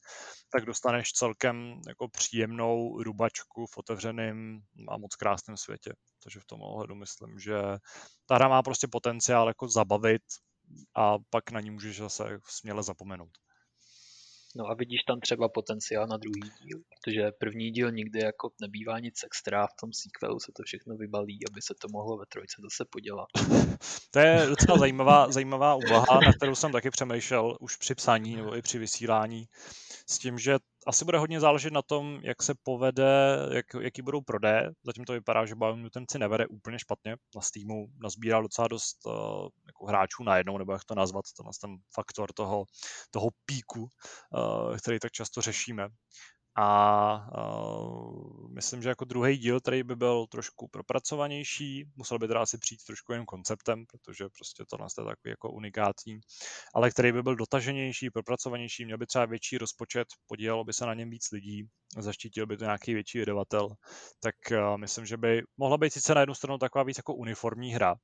[0.52, 4.60] tak dostaneš celkem jako příjemnou rubačku v otevřeném
[4.90, 5.94] a moc krásném světě.
[6.24, 7.56] Takže v tom ohledu myslím, že
[8.26, 10.24] ta hra má prostě potenciál jako zabavit
[10.96, 13.41] a pak na ní můžeš zase směle zapomenout.
[14.56, 19.00] No a vidíš tam třeba potenciál na druhý díl, protože první díl nikdy jako nebývá
[19.00, 22.62] nic extra, v tom sequelu se to všechno vybalí, aby se to mohlo ve trojce
[22.62, 23.28] zase podělat.
[24.12, 28.56] to je docela zajímavá, zajímavá úvaha, na kterou jsem taky přemýšlel už při psaní nebo
[28.56, 29.48] i při vysílání,
[30.08, 30.58] s tím, že
[30.88, 34.72] asi bude hodně záležet na tom, jak se povede, jak, jaký budou prodeje.
[34.86, 37.16] Zatím to vypadá, že Biomutant si nevede úplně špatně.
[37.36, 39.14] Na Steamu nazbíral docela dost uh,
[39.66, 42.66] jako hráčů najednou, nebo jak to nazvat, tenhle ten faktor toho,
[43.12, 45.88] toho píku, uh, který tak často řešíme.
[46.56, 52.42] A uh, myslím, že jako druhý díl, který by byl trošku propracovanější, musel by teda
[52.42, 56.20] asi přijít trošku jen konceptem, protože prostě tohle je takový jako unikátní,
[56.76, 60.94] ale který by byl dotaženější, propracovanější, měl by třeba větší rozpočet, podílelo by se na
[60.94, 61.64] něm víc lidí,
[61.98, 63.70] zaštítil by to nějaký větší vydavatel,
[64.20, 67.74] tak uh, myslím, že by mohla být sice na jednu stranu taková víc jako uniformní
[67.74, 67.96] hra,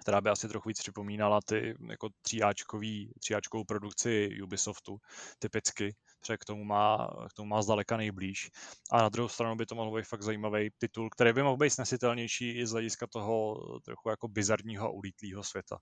[0.00, 4.96] která by asi trochu víc připomínala ty jako tříáčkový, tříáčkovou produkci Ubisoftu
[5.38, 5.94] typicky,
[6.26, 8.50] protože k tomu, má, k tomu má zdaleka nejblíž.
[8.92, 11.70] A na druhou stranu by to mohlo být fakt zajímavý titul, který by mohl být
[11.70, 15.78] snesitelnější i z hlediska toho trochu jako bizarního a ulítlého světa.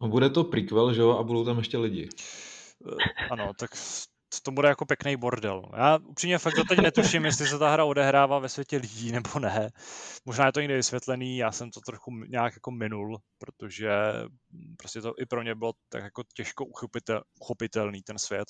[0.00, 2.08] No bude to prequel, že jo, a budou tam ještě lidi.
[2.92, 3.70] Eh, ano, tak
[4.42, 5.62] to bude jako pěkný bordel.
[5.76, 9.70] Já upřímně fakt doteď netuším, jestli se ta hra odehrává ve světě lidí nebo ne.
[10.24, 13.90] Možná je to někde vysvětlený, já jsem to trochu nějak jako minul, protože
[14.78, 18.48] prostě to i pro mě bylo tak jako těžko uchopitel, uchopitelný ten svět.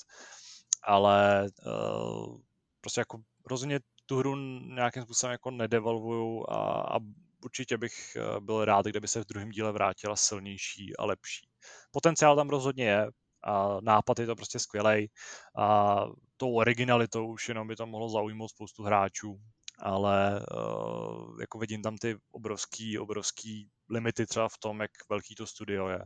[0.83, 2.37] Ale uh,
[2.81, 4.35] prostě jako rozhodně tu hru
[4.75, 6.99] nějakým způsobem jako nedevalvuju a, a
[7.43, 11.47] určitě bych eh, byl rád, kdyby se v druhém díle vrátila silnější a lepší.
[11.91, 13.07] Potenciál tam rozhodně je,
[13.43, 15.09] a nápad je to prostě skvělý.
[15.57, 15.97] A
[16.37, 19.41] tou originalitou už jenom by to mohlo zaujmout spoustu hráčů,
[19.79, 25.47] ale uh, jako vidím tam ty obrovský, obrovský limity třeba v tom, jak velký to
[25.47, 25.99] studio je.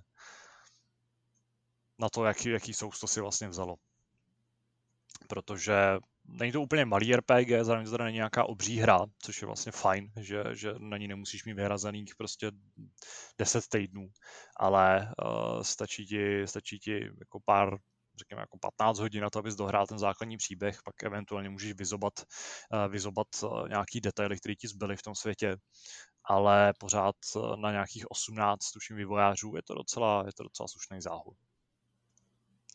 [2.00, 3.76] Na to, jaký, jaký sousto si vlastně vzalo.
[5.28, 9.72] Protože není to úplně malý RPG, zároveň to není nějaká obří hra, což je vlastně
[9.72, 12.52] fajn, že, že na ní nemusíš mít vyhrazených prostě
[13.38, 14.10] 10 týdnů,
[14.58, 17.78] ale uh, stačí ti, stačí ti jako pár
[18.20, 22.14] řekněme jako 15 hodin na to, abys dohrál ten základní příběh, pak eventuálně můžeš vyzobat,
[22.20, 25.58] uh, vyzobat uh, nějaký detaily, které ti zbyly v tom světě,
[26.24, 27.16] ale pořád
[27.56, 31.36] na nějakých 18, tuším, vývojářů je to docela, je to docela slušný záhul.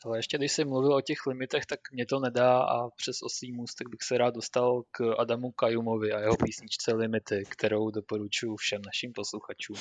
[0.04, 3.52] Ale ještě když jsi mluvil o těch limitech, tak mě to nedá a přes osý
[3.52, 8.82] můstek bych se rád dostal k Adamu Kajumovi a jeho písničce Limity, kterou doporučuji všem
[8.86, 9.76] našim posluchačům.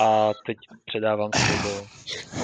[0.00, 1.86] A teď předávám slovo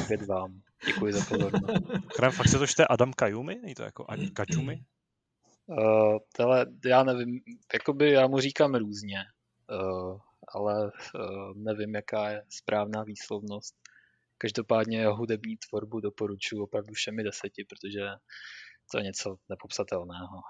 [0.04, 0.60] opět vám.
[0.86, 1.86] Děkuji za pozornost.
[2.16, 3.58] Krem, fakt se to čte Adam Kajumi?
[3.62, 4.84] Není to jako Kajumi?
[5.66, 7.40] Uh, tele, já nevím,
[7.72, 9.18] jakoby já mu říkám různě,
[9.70, 10.18] uh,
[10.54, 10.90] ale uh,
[11.54, 13.74] nevím, jaká je správná výslovnost.
[14.40, 18.00] Každopádně jeho hudební tvorbu doporučuji opravdu všemi deseti, protože
[18.92, 20.40] to je něco nepopsatelného.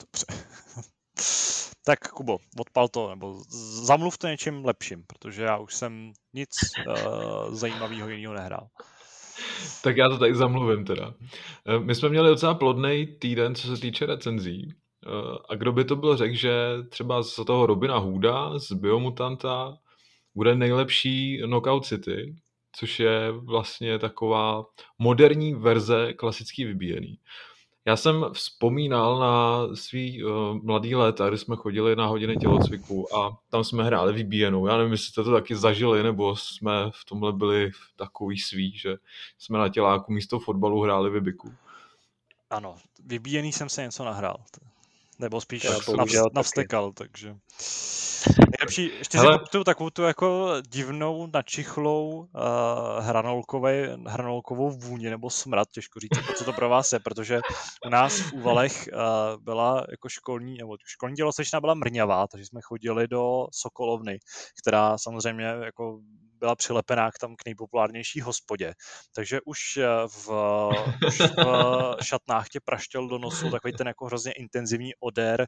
[0.00, 0.26] Dobře.
[1.84, 3.42] tak Kubo, odpal to, nebo
[3.84, 6.50] zamluv to něčím lepším, protože já už jsem nic
[6.86, 8.68] uh, zajímavého jiného nehrál.
[9.82, 11.14] Tak já to tady zamluvím teda.
[11.66, 14.74] Eh, my jsme měli docela plodný týden, co se týče recenzí.
[15.06, 16.52] Eh, a kdo by to byl řekl, že
[16.88, 19.78] třeba z toho Robina Hooda, z Biomutanta,
[20.38, 22.36] bude nejlepší Knockout City,
[22.72, 24.64] což je vlastně taková
[24.98, 27.18] moderní verze klasický vybíjený.
[27.84, 30.30] Já jsem vzpomínal na svý uh,
[30.62, 34.66] mladý léta, kdy jsme chodili na hodiny tělocviku a tam jsme hráli vybíjenou.
[34.66, 38.96] Já nevím, jestli jste to taky zažili, nebo jsme v tomhle byli takový svý, že
[39.38, 41.54] jsme na těláku místo fotbalu hráli vybiku.
[42.50, 44.36] Ano, vybíjený jsem se něco nahrál.
[45.18, 47.36] Nebo spíš navstekal, navstekal, takže...
[48.50, 49.38] Nejlepší, ještě Hele.
[49.38, 56.16] si tu takovou tu jako divnou, načichlou uh, hranolkové, hranolkovou vůni nebo smrad, těžko říct,
[56.16, 57.40] jako co to pro vás je, protože
[57.86, 62.60] u nás v Úvalech uh, byla jako školní, nebo školní dělocvična byla mrňavá, takže jsme
[62.62, 64.18] chodili do Sokolovny,
[64.62, 66.00] která samozřejmě jako
[66.38, 68.74] byla přilepená k tam k nejpopulárnější hospodě.
[69.14, 70.28] Takže už eh, v,
[71.06, 75.46] už v šatnách tě praštěl do nosu takový ten jako hrozně intenzivní odér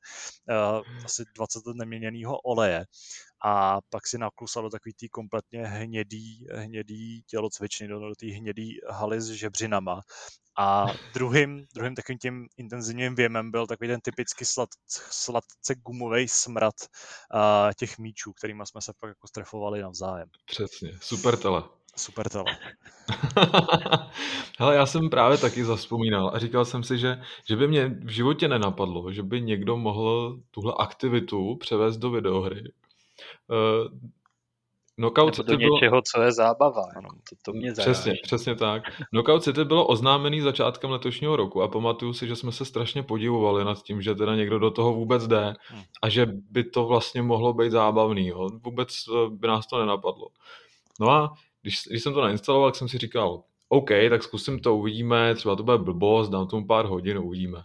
[0.49, 2.85] uh, asi 20 let neměněného oleje
[3.45, 8.79] a pak si naklusal do takový tý kompletně hnědý, hnědý tělocvičny, do, do té hnědý
[8.89, 10.01] haly s žebřinama.
[10.59, 14.69] A druhým, druhým takovým tím intenzivním věmem byl takový ten typicky slad,
[15.11, 16.75] sladce gumový smrad
[17.35, 17.41] uh,
[17.79, 20.29] těch míčů, kterými jsme se pak jako strefovali navzájem.
[20.47, 21.63] Přesně, super tele.
[21.97, 22.45] Super tele.
[24.59, 28.09] Hele, já jsem právě taky zaspomínal a říkal jsem si, že, že by mě v
[28.09, 32.63] životě nenapadlo, že by někdo mohl tuhle aktivitu převést do videohry
[33.51, 33.99] Uh,
[35.01, 36.03] Knockout City do něčeho, bylo...
[36.13, 36.83] co je zábava.
[36.97, 38.83] Ano, to, to mě přesně, přesně tak.
[39.11, 43.65] Knockout City bylo oznámený začátkem letošního roku a pamatuju si, že jsme se strašně podivovali
[43.65, 45.83] nad tím, že teda někdo do toho vůbec jde hmm.
[46.03, 48.27] a že by to vlastně mohlo být zábavný.
[48.27, 48.49] Jo.
[48.65, 50.29] Vůbec eh, by nás to nenapadlo.
[51.01, 54.77] No a když, když jsem to nainstaloval, tak jsem si říkal, OK, tak zkusím to,
[54.77, 57.63] uvidíme, třeba to bude blbost, dám tomu pár hodin, uvidíme.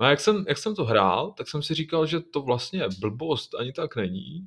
[0.00, 2.84] No a jak jsem, jak jsem to hrál, tak jsem si říkal, že to vlastně
[3.00, 4.46] blbost ani tak není.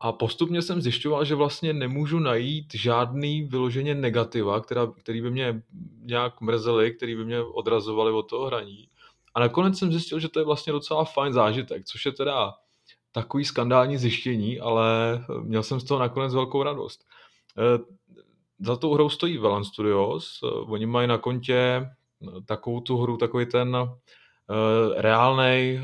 [0.00, 5.62] A postupně jsem zjišťoval, že vlastně nemůžu najít žádný vyloženě negativa, která, který by mě
[6.02, 8.88] nějak mrzely, který by mě odrazovali od toho hraní.
[9.34, 12.54] A nakonec jsem zjistil, že to je vlastně docela fajn zážitek, což je teda
[13.12, 14.84] takový skandální zjištění, ale
[15.42, 17.04] měl jsem z toho nakonec velkou radost.
[17.58, 17.78] Eh,
[18.60, 21.90] za tou hrou stojí Velan Studios, eh, oni mají na kontě
[22.46, 23.76] takovou tu hru, takový ten
[24.96, 25.80] reálný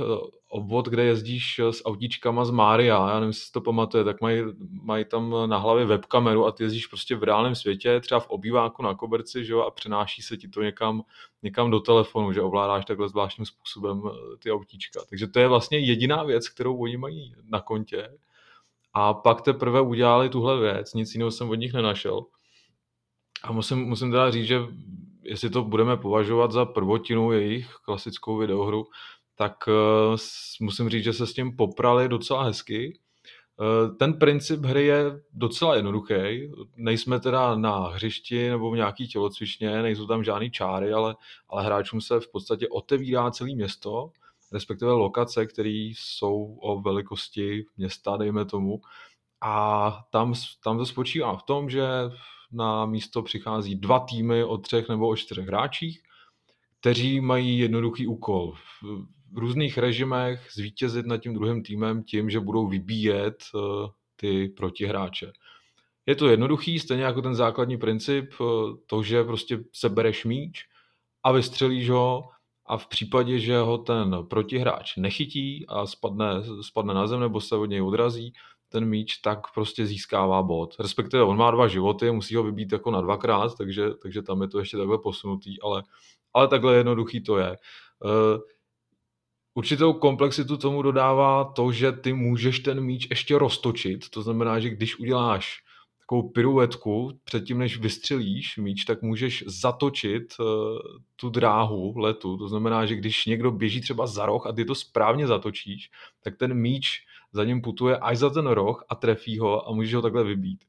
[0.57, 4.43] obvod, kde jezdíš s autíčkama z Mária, já nevím, jestli to pamatuje, tak mají,
[4.83, 8.83] mají tam na hlavě webkameru a ty jezdíš prostě v reálném světě, třeba v obýváku
[8.83, 11.03] na koberci, že jo, a přenáší se ti to někam,
[11.43, 15.01] někam do telefonu, že ovládáš takhle zvláštním způsobem eh, ty autíčka.
[15.11, 18.09] Takže to je vlastně jediná věc, kterou oni mají na kontě.
[18.95, 22.27] A pak teprve udělali tuhle věc, nic jiného jsem od nich nenašel.
[23.43, 24.61] A musím, musím teda říct, že
[25.23, 28.87] jestli to budeme považovat za prvotinu jejich klasickou videohru,
[29.39, 30.17] tak uh,
[30.61, 32.99] musím říct, že se s tím poprali docela hezky.
[33.61, 36.15] Uh, ten princip hry je docela jednoduchý.
[36.77, 41.17] Nejsme teda na hřišti nebo v nějaký tělocvičně, nejsou tam žádný čáry, ale,
[41.49, 44.11] ale hráčům se v podstatě otevírá celé město,
[44.53, 48.81] respektive lokace, které jsou o velikosti města, dejme tomu.
[49.41, 50.35] A tam,
[50.65, 51.87] tam to spočívá v tom, že
[52.53, 56.03] na místo přichází dva týmy o třech nebo o čtyřech hráčích,
[56.81, 58.55] kteří mají jednoduchý úkol
[59.33, 63.59] v různých režimech zvítězit nad tím druhým týmem tím, že budou vybíjet eh,
[64.17, 65.33] ty protihráče.
[66.07, 68.45] Je to jednoduchý, stejně jako ten základní princip, eh,
[68.87, 70.65] to, že prostě sebereš míč
[71.23, 72.29] a vystřelíš ho
[72.67, 76.27] a v případě, že ho ten protihráč nechytí a spadne,
[76.61, 78.33] spadne na zem nebo se od něj odrazí,
[78.69, 80.77] ten míč, tak prostě získává bod.
[80.81, 84.49] Respektive on má dva životy, musí ho vybít jako na dvakrát, takže, takže tam je
[84.49, 85.83] to ještě takhle posunutý, ale,
[86.33, 87.57] ale takhle jednoduchý to je.
[89.57, 94.11] Určitou komplexitu tomu dodává to, že ty můžeš ten míč ještě roztočit.
[94.11, 95.63] To znamená, že když uděláš
[95.99, 100.47] takovou piruetku předtím, než vystřelíš míč, tak můžeš zatočit uh,
[101.17, 102.37] tu dráhu letu.
[102.37, 105.91] To znamená, že když někdo běží třeba za roh a ty to správně zatočíš,
[106.23, 109.95] tak ten míč za ním putuje až za ten roh a trefí ho a můžeš
[109.95, 110.65] ho takhle vybít.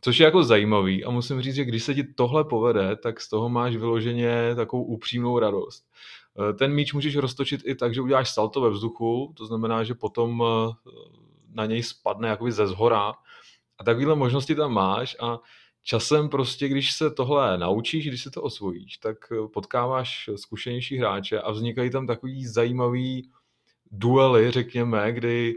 [0.00, 3.28] Což je jako zajímavý a musím říct, že když se ti tohle povede, tak z
[3.28, 5.84] toho máš vyloženě takovou upřímnou radost.
[6.40, 9.94] Eh, ten míč můžeš roztočit i tak, že uděláš salto ve vzduchu, to znamená, že
[9.94, 10.74] potom eh,
[11.54, 13.12] na něj spadne jakoby ze zhora.
[13.78, 15.38] A takovéhle možnosti tam máš a
[15.82, 21.40] časem prostě, když se tohle naučíš, když se to osvojíš, tak eh, potkáváš zkušenější hráče
[21.40, 23.30] a vznikají tam takový zajímavý
[23.90, 25.54] duely, řekněme, kdy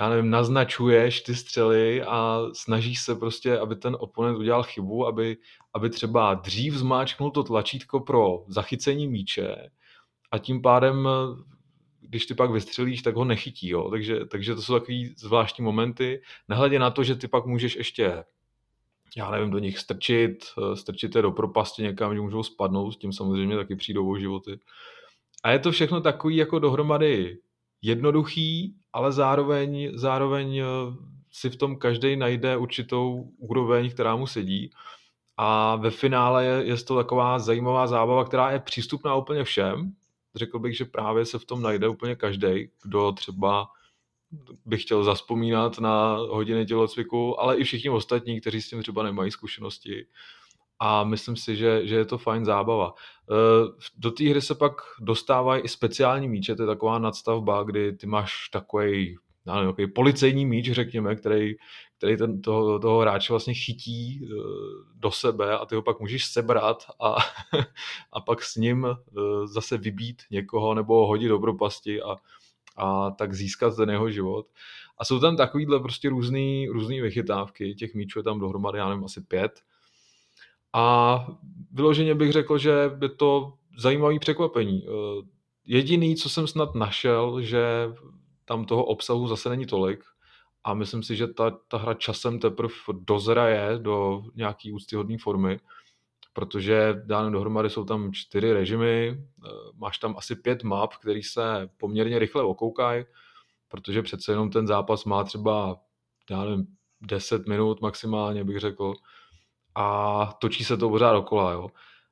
[0.00, 5.36] já nevím, naznačuješ ty střely a snažíš se prostě, aby ten oponent udělal chybu, aby,
[5.74, 9.70] aby třeba dřív zmáčknul to tlačítko pro zachycení míče
[10.30, 11.08] a tím pádem,
[12.00, 13.68] když ty pak vystřelíš, tak ho nechytí.
[13.68, 13.90] Jo?
[13.90, 16.22] Takže, takže to jsou takový zvláštní momenty.
[16.48, 18.24] Nehledě na to, že ty pak můžeš ještě
[19.16, 23.12] já nevím, do nich strčit, strčit je do propasti někam, že můžou spadnout, s tím
[23.12, 24.58] samozřejmě taky přijdou o životy.
[25.42, 27.38] A je to všechno takový jako dohromady
[27.82, 30.64] jednoduchý, ale zároveň, zároveň eh,
[31.30, 34.70] si v tom každý najde určitou úroveň, která mu sedí.
[35.36, 39.92] A ve finále je, je to taková zajímavá zábava, která je přístupná úplně všem.
[40.34, 43.66] Řekl bych, že právě se v tom najde úplně každý, kdo třeba
[44.64, 49.30] by chtěl zaspomínat na hodiny tělocviku, ale i všichni ostatní, kteří s tím třeba nemají
[49.30, 50.06] zkušenosti
[50.80, 52.94] a myslím si, že, že je to fajn zábava.
[53.30, 57.92] Eh, do té hry se pak dostávají i speciální míče, to je taková nadstavba, kdy
[57.92, 59.16] ty máš takový
[59.54, 61.54] nevím, takový policejní míč, řekněme, který,
[61.98, 64.28] který ten, toho, toho hráče vlastně chytí eh,
[64.94, 67.16] do sebe a ty ho pak můžeš sebrat a,
[68.12, 72.16] a pak s ním eh, zase vybít někoho nebo ho hodit do propasti a,
[72.76, 74.46] a tak získat ten jeho život.
[74.98, 79.04] A jsou tam takovýhle prostě různý, různý vychytávky, těch míčů je tam dohromady, já nevím,
[79.04, 79.60] asi pět.
[80.72, 81.26] A
[81.72, 84.86] vyloženě bych řekl, že je to zajímavý překvapení.
[84.86, 85.26] Eh,
[85.66, 87.62] jediný, co jsem snad našel, že
[88.48, 90.04] tam toho obsahu zase není tolik
[90.64, 95.60] a myslím si, že ta, ta hra časem teprve dozraje do nějaký úctyhodné formy,
[96.32, 101.70] protože dáno dohromady jsou tam čtyři režimy, eh, máš tam asi pět map, který se
[101.76, 103.04] poměrně rychle okoukají,
[103.68, 105.80] protože přece jenom ten zápas má třeba,
[106.30, 106.66] já nevím,
[107.00, 108.94] 10 minut maximálně, bych řekl,
[109.74, 111.68] a točí se to pořád dokola, jo.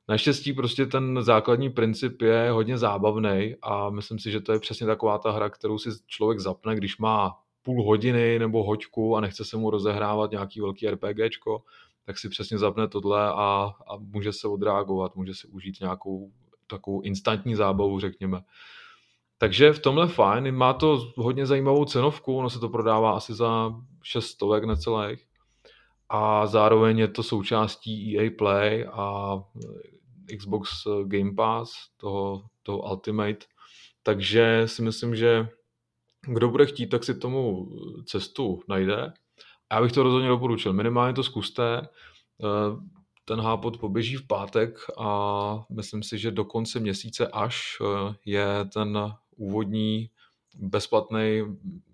[0.09, 4.87] Naštěstí prostě ten základní princip je hodně zábavný a myslím si, že to je přesně
[4.87, 9.45] taková ta hra, kterou si člověk zapne, když má půl hodiny nebo hoďku a nechce
[9.45, 11.63] se mu rozehrávat nějaký velký RPGčko,
[12.05, 16.31] tak si přesně zapne tohle a, a může se odreagovat, může si užít nějakou
[16.67, 18.41] takovou instantní zábavu, řekněme.
[19.37, 23.75] Takže v tomhle fajn, má to hodně zajímavou cenovku, ono se to prodává asi za
[24.03, 25.25] 6 stovek necelých
[26.09, 29.35] a zároveň je to součástí EA Play a
[30.37, 30.69] Xbox
[31.05, 33.45] Game Pass, toho, toho Ultimate,
[34.03, 35.49] takže si myslím, že
[36.27, 37.69] kdo bude chtít, tak si tomu
[38.05, 39.13] cestu najde.
[39.69, 40.73] A já bych to rozhodně doporučil.
[40.73, 41.81] Minimálně to zkuste.
[41.81, 48.15] Eh, ten hápot poběží v pátek a myslím si, že do konce měsíce až eh,
[48.25, 50.09] je ten úvodní
[50.55, 51.41] bezplatný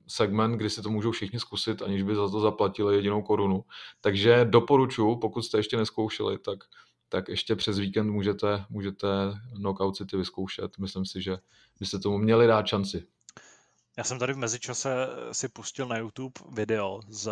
[0.08, 3.66] segment, kdy si to můžou všichni zkusit, aniž by za to zaplatili jedinou korunu.
[4.02, 6.60] Takže doporučuji, pokud jste ještě neskoušeli, tak,
[7.14, 9.07] tak ještě přes víkend můžete, můžete
[9.55, 10.78] Knockout City vyzkoušet.
[10.78, 11.38] Myslím si, že
[11.80, 13.07] byste tomu měli dát šanci.
[13.98, 14.89] Já jsem tady v mezičase
[15.32, 17.32] si pustil na YouTube video z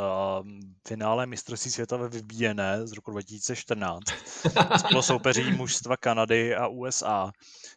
[0.88, 4.04] finále mistrovství světa ve vybíjené z roku 2014.
[4.80, 7.32] Spolu soupeří mužstva Kanady a USA.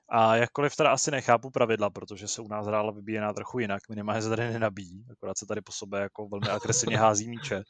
[0.09, 4.23] A jakkoliv teda asi nechápu pravidla, protože se u nás hrála vybíjená trochu jinak, minimálně
[4.23, 7.63] se tady nenabíjí, akorát se tady po sobě jako velmi agresivně hází míče,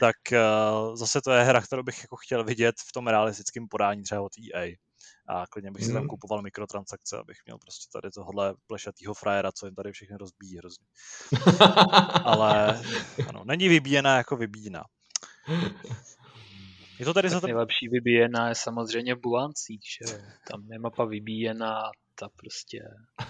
[0.00, 4.02] tak uh, zase to je hra, kterou bych jako chtěl vidět v tom realistickém podání
[4.02, 4.76] třeba od EA
[5.28, 6.08] a klidně bych si tam mhm.
[6.08, 10.86] kupoval mikrotransakce, abych měl prostě tady tohle plešatýho frajera, co jim tady všechny rozbíjí hrozně.
[12.24, 12.82] Ale
[13.28, 14.84] ano, není vybíjená jako vybíjená.
[16.98, 17.46] Je to tady tak za to...
[17.46, 21.82] Nejlepší vybíjená je samozřejmě Bulancích, že Tam je mapa vybíjená
[22.14, 22.78] ta prostě,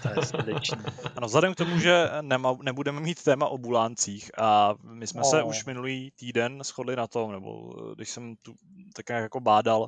[0.03, 0.77] ta je srdeční.
[1.15, 5.29] Ano, vzhledem k tomu, že nema, nebudeme mít téma o buláncích a my jsme no.
[5.29, 8.55] se už minulý týden shodli na tom, nebo když jsem tu
[8.93, 9.87] tak jako bádal,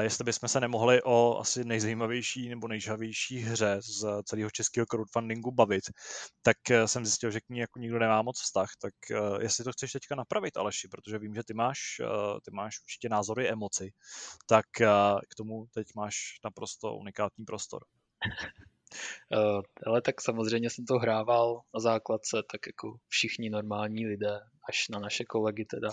[0.00, 5.84] jestli bychom se nemohli o asi nejzajímavější nebo nejžavější hře z celého českého crowdfundingu bavit,
[6.42, 8.94] tak jsem zjistil, že k ní jako nikdo nemá moc vztah, tak
[9.40, 11.78] jestli to chceš teďka napravit, Aleši, protože vím, že ty máš,
[12.44, 13.90] ty máš určitě názory, emoci,
[14.46, 14.66] tak
[15.28, 17.84] k tomu teď máš naprosto unikátní prostor.
[19.36, 24.88] Uh, ale tak samozřejmě jsem to hrával na základce, tak jako všichni normální lidé, až
[24.88, 25.88] na naše kolegy teda.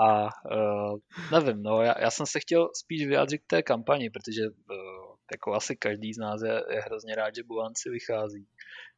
[0.00, 0.98] A uh,
[1.32, 5.54] nevím, no, já, já jsem se chtěl spíš vyjádřit k té kampani, protože uh, jako
[5.54, 8.46] asi každý z nás je, je hrozně rád, že Bulanci vychází.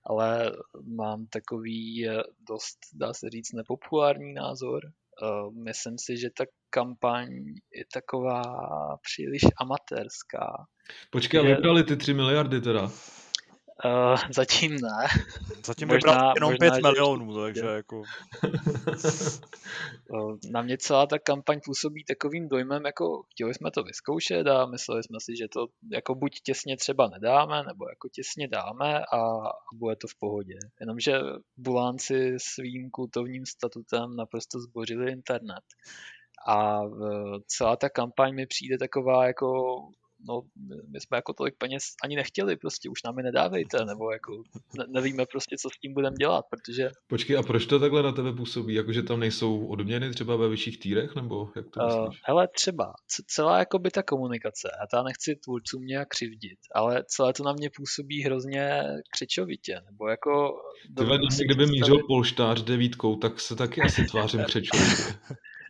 [0.05, 0.53] Ale
[0.97, 2.09] mám takový
[2.49, 4.83] dost, dá se říct, nepopulární názor.
[5.64, 7.29] Myslím si, že ta kampaň
[7.75, 8.43] je taková
[9.03, 10.66] příliš amatérská
[11.11, 12.91] Počkej, a vybrali ty 3 miliardy teda?
[13.85, 15.07] Uh, zatím ne.
[15.64, 18.03] Zatím možná, vybral jenom možná, 5 milionů, takže jako...
[20.51, 25.03] Na mě celá ta kampaň působí takovým dojmem, jako chtěli jsme to vyzkoušet a mysleli
[25.03, 29.18] jsme si, že to jako buď těsně třeba nedáme, nebo jako těsně dáme a
[29.73, 30.55] bude to v pohodě.
[30.81, 31.20] Jenomže
[31.57, 35.64] bulánci svým kultovním statutem naprosto zbořili internet.
[36.49, 36.80] A
[37.47, 39.78] celá ta kampaň mi přijde taková jako
[40.28, 40.43] no,
[40.93, 44.43] my jsme jako tolik peněz ani nechtěli, prostě už nám je nedávejte, nebo jako
[44.78, 46.90] ne, nevíme prostě, co s tím budeme dělat, protože...
[47.07, 48.74] Počkej, a proč to takhle na tebe působí?
[48.74, 52.01] Jakože tam nejsou odměny třeba ve vyšších týrech, nebo jak to myslíš?
[52.01, 52.93] Uh, hele, třeba,
[53.26, 57.53] celá jako by ta komunikace, a já nechci tvůrcům nějak křivdit, ale celé to na
[57.53, 58.82] mě působí hrozně
[59.14, 60.53] křečovitě, nebo jako...
[60.97, 65.03] Tyhle, kdyby mířil polštář devítkou, tak se taky asi tvářím křečovitě.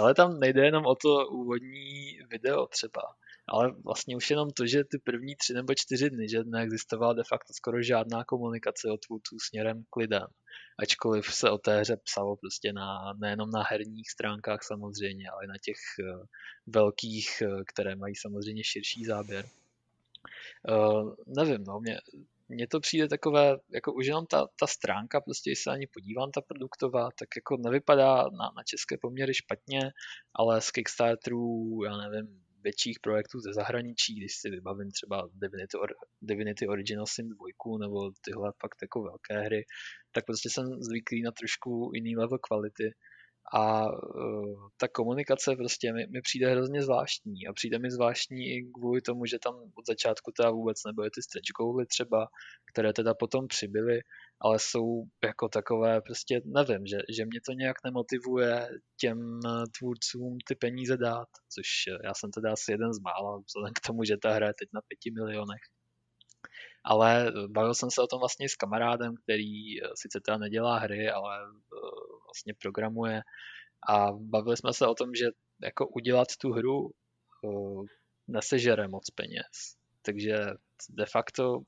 [0.00, 3.02] Ale tam nejde jenom o to úvodní video třeba
[3.48, 7.22] ale vlastně už jenom to, že ty první tři nebo čtyři dny, že neexistovala de
[7.28, 10.26] facto skoro žádná komunikace od tvůrců směrem k lidem.
[10.78, 15.54] Ačkoliv se o té hře psalo prostě na, nejenom na herních stránkách samozřejmě, ale na
[15.62, 16.24] těch uh,
[16.66, 19.48] velkých, uh, které mají samozřejmě širší záběr.
[20.68, 21.98] Uh, nevím, no, mě,
[22.48, 26.30] mně to přijde takové, jako už jenom ta, ta stránka, prostě když se ani podívám,
[26.30, 29.80] ta produktová, tak jako nevypadá na, na české poměry špatně,
[30.34, 35.98] ale z Kickstarterů, já nevím, větších projektů ze zahraničí, když si vybavím třeba Divinity, Or-
[36.22, 39.64] Divinity Original Sin 2 nebo tyhle fakt jako velké hry,
[40.12, 42.90] tak prostě jsem zvyklý na trošku jiný level kvality
[43.52, 48.70] a uh, ta komunikace prostě mi, mi přijde hrozně zvláštní a přijde mi zvláštní i
[48.74, 52.26] kvůli tomu, že tam od začátku teda vůbec nebyly ty stretch goaly třeba,
[52.72, 54.00] které teda potom přibyly
[54.40, 58.68] ale jsou jako takové, prostě nevím, že, že mě to nějak nemotivuje
[59.00, 59.40] těm
[59.78, 61.66] tvůrcům ty peníze dát, což
[62.04, 64.68] já jsem teda asi jeden z mála, vzhledem k tomu, že ta hra je teď
[64.74, 65.62] na pěti milionech.
[66.84, 71.10] Ale bavil jsem se o tom vlastně s kamarádem, který eh, sice teda nedělá hry,
[71.10, 72.05] ale eh,
[72.36, 73.22] vlastně programuje
[73.88, 75.26] a bavili jsme se o tom, že
[75.62, 76.90] jako udělat tu hru
[77.44, 77.48] eh,
[78.28, 79.76] nesežere moc peněz.
[80.02, 80.36] Takže
[80.90, 81.58] de facto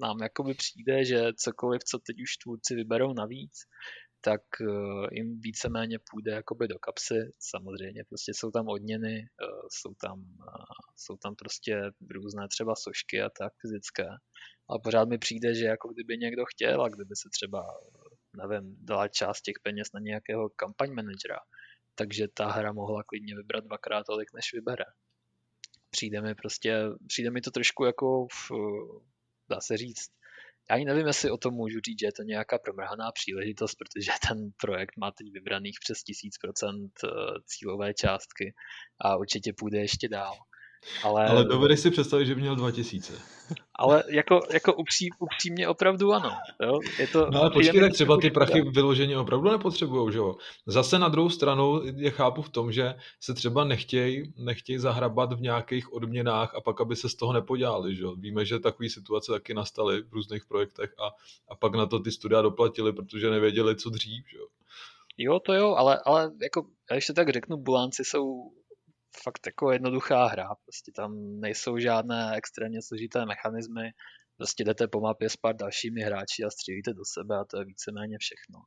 [0.00, 3.52] nám jakoby přijde, že cokoliv, co teď už tvůrci vyberou navíc,
[4.20, 7.32] tak uh, jim víceméně půjde jakoby do kapsy.
[7.38, 10.24] Samozřejmě prostě jsou tam odměny, uh, jsou tam,
[10.96, 14.06] jsou tam prostě různé třeba sošky a tak fyzické.
[14.68, 17.66] Ale pořád mi přijde, že jako kdyby někdo chtěl a kdyby se třeba,
[18.36, 21.38] nevím, dala část těch peněz na nějakého kampaň managera,
[21.94, 24.84] takže ta hra mohla klidně vybrat dvakrát tolik, než vybere.
[25.90, 28.50] Přijde mi prostě, přijde mi to trošku jako v,
[29.48, 30.10] dá se říct,
[30.70, 34.10] já ani nevím, jestli o tom můžu říct, že je to nějaká promrhaná příležitost, protože
[34.28, 37.08] ten projekt má teď vybraných přes 1000% eh,
[37.46, 38.54] cílové částky
[39.00, 40.34] a určitě půjde ještě dál.
[41.02, 43.12] Ale, ale dovedeš si představit, že by měl 2000.
[43.74, 46.30] Ale jako, jako upří, upřímně opravdu ano.
[46.62, 46.80] Jo?
[46.98, 50.36] Je to no ale počkej, tak třeba ty prachy vyloženě opravdu nepotřebují, že jo?
[50.66, 55.40] Zase na druhou stranu je chápu v tom, že se třeba nechtějí nechtěj zahrabat v
[55.40, 58.14] nějakých odměnách a pak, aby se z toho nepodělali, že jo?
[58.16, 61.10] Víme, že takové situace taky nastaly v různých projektech a,
[61.48, 64.46] a pak na to ty studia doplatili, protože nevěděli, co dřív, že jo?
[65.18, 68.50] Jo, to jo, ale, ale jako, když to tak řeknu, bulánci jsou
[69.22, 70.48] fakt jako jednoduchá hra.
[70.64, 73.90] Prostě tam nejsou žádné extrémně složité mechanismy.
[74.36, 77.64] Prostě jdete po mapě s pár dalšími hráči a střílíte do sebe a to je
[77.64, 78.58] víceméně všechno.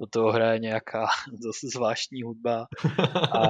[0.00, 1.06] Do toho hraje nějaká
[1.44, 2.66] dost zvláštní hudba
[3.32, 3.48] a,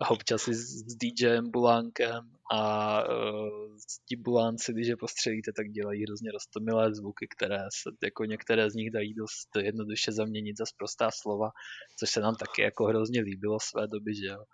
[0.00, 3.76] a občas i s, DJem Bulánkem a uh,
[4.08, 8.74] ti Bulánci, když je postřelíte, tak dělají hrozně roztomilé zvuky, které se, jako některé z
[8.74, 11.50] nich dají dost jednoduše zaměnit za prostá slova,
[11.98, 14.44] což se nám taky jako hrozně líbilo své doby, že jo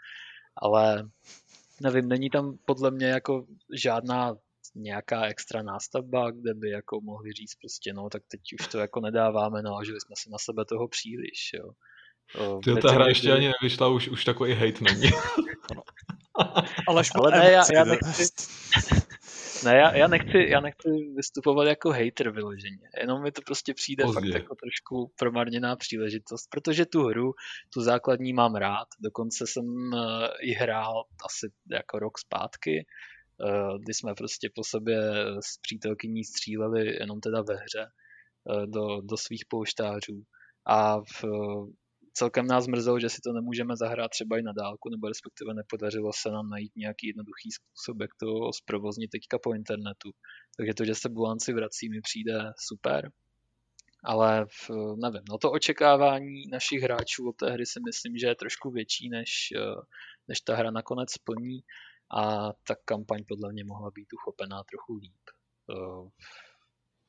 [0.57, 1.09] ale
[1.81, 4.35] nevím, není tam podle mě jako žádná
[4.75, 9.01] nějaká extra nástavba, kde by jako mohli říct prostě, no tak teď už to jako
[9.01, 11.71] nedáváme, naložili jsme si na sebe toho příliš, jo.
[12.65, 15.11] Ty, ta hra ještě ani nevyšla, už, už takový hate není.
[16.89, 18.25] Ale, Ale ne, já, já nechci,
[19.65, 24.05] ne, já, já, nechci, já nechci vystupovat jako hater vyloženě, jenom mi to prostě přijde
[24.05, 24.21] Pozdě.
[24.21, 27.33] fakt jako trošku promarněná příležitost, protože tu hru,
[27.75, 32.87] tu základní mám rád, dokonce jsem uh, i hrál asi jako rok zpátky,
[33.45, 34.99] uh, kdy jsme prostě po sobě
[35.41, 37.87] s přítelkyní stříleli jenom teda ve hře
[38.45, 40.23] uh, do, do svých pouštářů
[40.67, 41.25] a v,
[42.13, 46.11] celkem nás mrzelo, že si to nemůžeme zahrát třeba i na dálku, nebo respektive nepodařilo
[46.15, 50.11] se nám najít nějaký jednoduchý způsob, jak to zprovoznit teďka po internetu.
[50.57, 53.11] Takže to, že se Bulanci vrací, mi přijde super.
[54.05, 54.71] Ale v,
[55.03, 59.09] nevím, no to očekávání našich hráčů od té hry si myslím, že je trošku větší,
[59.09, 59.31] než,
[60.29, 61.61] než ta hra nakonec splní
[62.17, 65.23] a ta kampaň podle mě mohla být uchopená trochu líp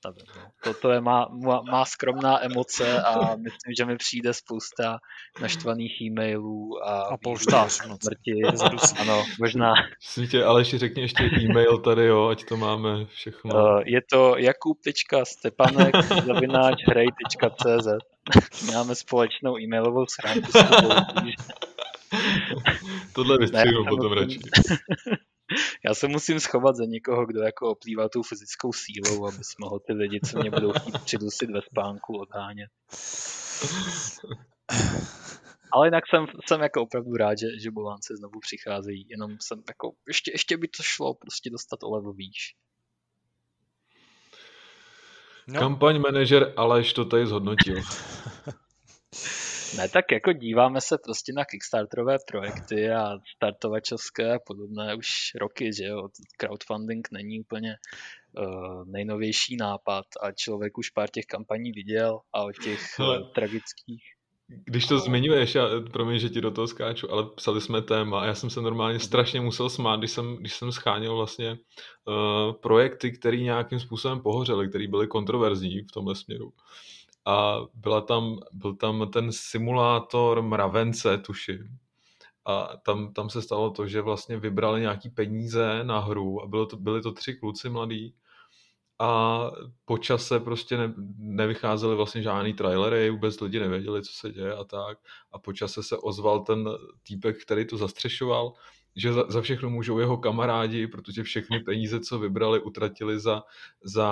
[0.09, 0.49] nevím, no.
[0.63, 4.97] Toto je má, má, má skromná emoce a myslím, že mi přijde spousta
[5.41, 8.41] naštvaných e-mailů a, a polštář smrti.
[8.99, 9.73] ano, možná.
[9.99, 13.55] Svítě, ale ještě řekni ještě e-mail tady, jo, ať to máme všechno.
[13.55, 15.95] Uh, je to jakub.stepanek
[16.25, 17.87] zavináč hrej.cz
[18.73, 20.63] Máme společnou e-mailovou schránku s
[23.13, 24.39] Tohle vystřihnu potom radši.
[25.85, 29.93] Já se musím schovat za někoho, kdo jako oplývá tou fyzickou sílou, aby mohl ty
[29.93, 32.69] lidi, co mě budou chtít přidusit ve spánku, odhánět.
[35.71, 39.91] Ale jinak jsem, jsem jako opravdu rád, že, že Bolánce znovu přicházejí, jenom jsem jako,
[40.07, 42.55] ještě, ještě by to šlo prostě dostat o level výš.
[45.47, 45.59] No.
[45.59, 47.75] Kampaň manažer Aleš to tady zhodnotil.
[49.77, 55.07] Ne, tak jako díváme se prostě na Kickstarterové projekty a startovačovské a podobné už
[55.41, 56.07] roky, že jo,
[56.37, 57.75] crowdfunding není úplně
[58.37, 64.03] uh, nejnovější nápad a člověk už pár těch kampaní viděl a o těch uh, tragických.
[64.47, 68.21] Když to zmiňuješ, já, promiň, že ti do toho skáču, ale psali jsme téma.
[68.21, 72.53] A já jsem se normálně strašně musel smát, když jsem, když jsem scháněl vlastně uh,
[72.53, 76.53] projekty, které nějakým způsobem pohořely, které byly kontroverzní v tomhle směru
[77.25, 81.77] a byla tam, byl tam ten simulátor mravence, tuším.
[82.45, 86.65] A tam, tam se stalo to, že vlastně vybrali nějaký peníze na hru a bylo
[86.65, 88.15] to, byli to tři kluci mladí
[88.99, 89.41] a
[89.85, 94.63] po čase prostě ne, nevycházely vlastně žádný trailery, vůbec lidi nevěděli, co se děje a
[94.63, 94.97] tak.
[95.31, 96.69] A po čase se ozval ten
[97.07, 98.53] týpek, který to zastřešoval
[98.95, 103.43] že za, za všechno můžou jeho kamarádi, protože všechny peníze, co vybrali, utratili za,
[103.83, 104.09] za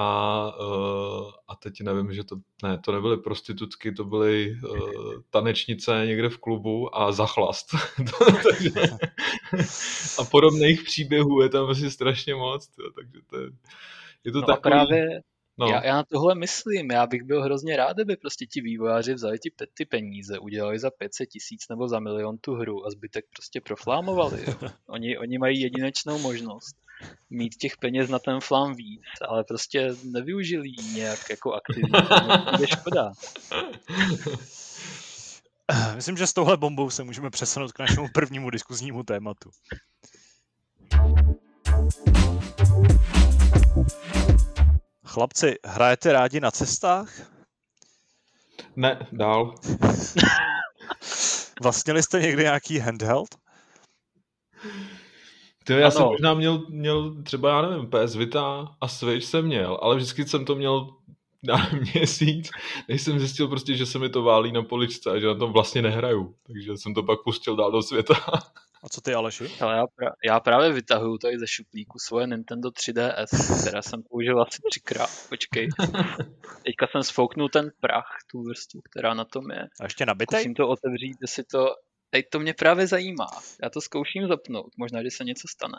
[0.59, 6.29] uh, a teď nevím, že to, ne, to nebyly prostitutky, to byly uh, tanečnice někde
[6.29, 7.67] v klubu a za chlast.
[10.19, 13.47] a podobných příběhů je tam asi strašně moc, takže to je,
[14.23, 14.73] je to no takový...
[14.73, 15.21] A právě
[15.62, 15.68] No.
[15.68, 19.39] Já, já na tohle myslím, já bych byl hrozně rád, kdyby prostě ti vývojáři vzali
[19.39, 23.62] ti, ty peníze, udělali za 500 tisíc nebo za milion tu hru a zbytek prostě
[23.62, 24.43] proflámovali.
[24.47, 24.53] Jo.
[24.88, 26.76] Oni, oni mají jedinečnou možnost
[27.30, 32.01] mít těch peněz na ten flám víc, ale prostě nevyužili ji nějak jako aktivně.
[32.57, 33.12] To je škoda.
[35.95, 39.49] Myslím, že s touhle bombou se můžeme přesunout k našemu prvnímu diskuznímu tématu.
[45.12, 47.09] Chlapci, hrajete rádi na cestách?
[48.76, 49.55] Ne, dál.
[51.62, 53.28] Vlastnili jste někdy nějaký handheld?
[55.64, 55.91] To já ano.
[55.91, 60.28] jsem možná měl, měl třeba, já nevím, PS Vita a Switch jsem měl, ale vždycky
[60.28, 60.89] jsem to měl
[61.43, 62.49] na měsíc,
[62.88, 65.53] než jsem zjistil prostě, že se mi to válí na poličce a že na tom
[65.53, 66.36] vlastně nehraju.
[66.47, 68.16] Takže jsem to pak pustil dál do světa.
[68.84, 69.51] A co ty, Aleši?
[69.61, 74.41] Ale já, pra- já právě vytahuju tady ze šuplíku svoje Nintendo 3DS, která jsem použil
[74.41, 75.09] asi třikrát.
[75.29, 75.69] Počkej.
[76.65, 79.67] Teďka jsem sfouknul ten prach, tu vrstvu, která na tom je.
[79.79, 80.39] A ještě nabitej?
[80.39, 81.65] Musím to otevřít, jestli to...
[82.09, 83.27] Teď to mě právě zajímá.
[83.63, 85.77] Já to zkouším zapnout, možná, že se něco stane.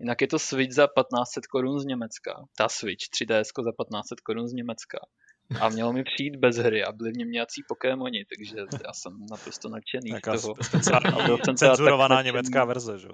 [0.00, 2.44] Jinak je to Switch za 1500 korun z Německa.
[2.56, 4.98] Ta Switch 3DS za 1500 korun z Německa.
[5.60, 9.26] A mělo mi přijít bez hry a byli v něm nějací Pokémoni, takže já jsem
[9.30, 10.54] naprosto nadšený z toho.
[11.56, 13.08] Cenzurovaná německá verze, že?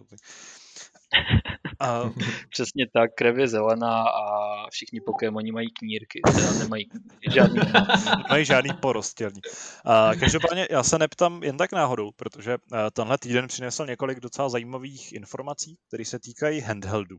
[1.80, 2.10] A...
[2.50, 4.24] Přesně tak, krev je zelená a
[4.70, 6.88] všichni Pokémoni mají knírky, teda nemají
[7.30, 7.60] žádný
[8.30, 9.40] Mají žádný porostělní.
[9.84, 12.56] A, každopádně já se neptám jen tak náhodou, protože
[12.92, 17.18] tenhle týden přinesl několik docela zajímavých informací, které se týkají handheldů.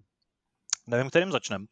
[0.87, 1.65] Nevím, kterým začnem.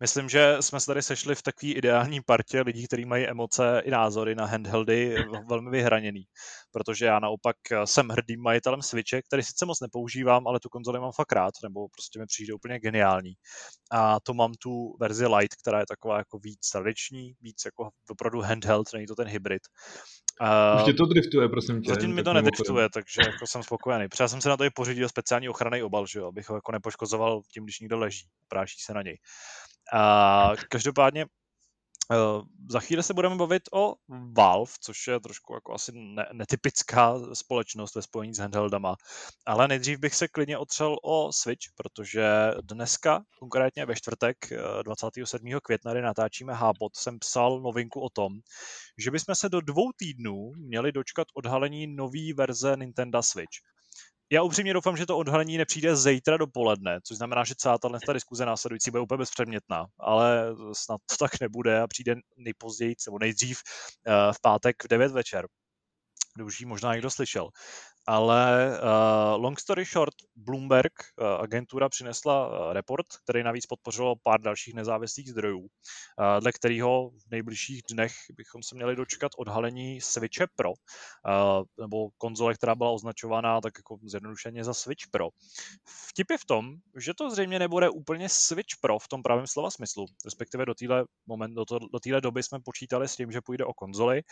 [0.00, 3.90] Myslím, že jsme se tady sešli v takové ideální partě lidí, kteří mají emoce i
[3.90, 5.16] názory na handheldy
[5.48, 6.24] velmi vyhraněný.
[6.72, 11.12] Protože já naopak jsem hrdým majitelem Switche, který sice moc nepoužívám, ale tu konzoli mám
[11.12, 13.34] fakt rád, nebo prostě mi přijde úplně geniální.
[13.92, 18.40] A to mám tu verzi Lite, která je taková jako víc tradiční, víc jako opravdu
[18.40, 19.62] handheld, není to ten hybrid.
[20.40, 21.90] Uh, Už tě to driftuje, prosím tě.
[21.90, 24.08] Zatím mi to nedriftuje, takže jako jsem spokojený.
[24.08, 26.72] Protože jsem se na to i pořídil speciální ochranný obal, že jo, abych ho jako
[26.72, 29.18] nepoškozoval tím, když někdo leží, práší se na něj.
[29.94, 31.39] Uh, každopádně Uh,
[32.70, 33.94] za chvíli se budeme bavit o
[34.32, 38.96] Valve, což je trošku jako asi ne- netypická společnost ve spojení s handheldama,
[39.46, 44.36] ale nejdřív bych se klidně otřel o Switch, protože dneska, konkrétně ve čtvrtek
[44.82, 45.56] 27.
[45.56, 48.32] Eh, května, kdy natáčíme Hábot, jsem psal novinku o tom,
[48.98, 53.58] že bychom se do dvou týdnů měli dočkat odhalení nové verze Nintendo Switch
[54.32, 58.46] já upřímně doufám, že to odhalení nepřijde zítra dopoledne, což znamená, že celá ta diskuze
[58.46, 63.60] následující bude úplně bezpředmětná, ale snad to tak nebude a přijde nejpozději nebo nejdřív
[64.06, 65.46] eh, v pátek v 9 večer.
[66.44, 67.48] Už ji možná někdo slyšel.
[68.10, 74.40] Ale uh, long story short, Bloomberg, uh, agentura, přinesla uh, report, který navíc podpořilo pár
[74.40, 75.66] dalších nezávislých zdrojů, uh,
[76.40, 80.76] dle kterého v nejbližších dnech bychom se měli dočkat odhalení Switche Pro, uh,
[81.80, 85.28] nebo konzole, která byla označovaná tak jako zjednodušeně za Switch Pro.
[86.08, 89.70] Vtip je v tom, že to zřejmě nebude úplně Switch Pro v tom pravém slova
[89.70, 93.40] smyslu, respektive do téhle moment, do, to, do téhle doby jsme počítali s tím, že
[93.40, 94.22] půjde o konzoli,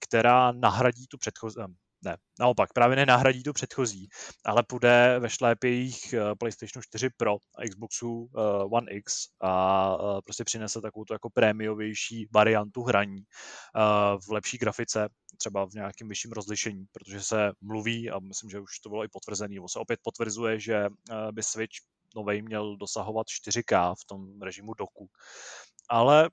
[0.00, 1.60] která nahradí tu předchozí,
[2.02, 4.08] ne, naopak, právě nenahradí tu předchozí,
[4.44, 10.20] ale půjde ve šlépějích eh, PlayStation 4 Pro a Xboxu uh, One X a uh,
[10.24, 13.22] prostě přinese takovou jako prémiovější variantu hraní
[14.26, 18.78] v lepší grafice, třeba v nějakém vyšším rozlišení, protože se mluví a myslím, že už
[18.78, 20.86] to bylo i potvrzené, nebo se opět potvrzuje, že
[21.30, 21.74] by Switch
[22.16, 25.08] novej měl dosahovat 4K v tom režimu doku.
[25.88, 26.30] Ale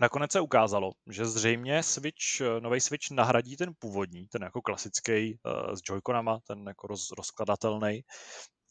[0.00, 5.38] Nakonec se ukázalo, že zřejmě Switch, eh, nový Switch nahradí ten původní, ten jako klasický
[5.44, 8.00] uh, s Joy-Conama, ten jako roz, rozkladatelný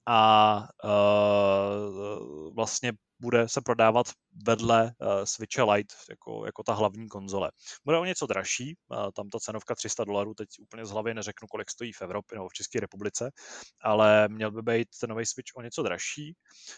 [0.05, 4.07] a uh, vlastně bude se prodávat
[4.45, 7.51] vedle uh, Switche Lite jako, jako ta hlavní konzole.
[7.85, 11.47] Bude o něco dražší, uh, tam ta cenovka 300 dolarů, teď úplně z hlavy neřeknu,
[11.47, 13.31] kolik stojí v Evropě nebo v České republice,
[13.81, 16.35] ale měl by být ten nový Switch o něco dražší.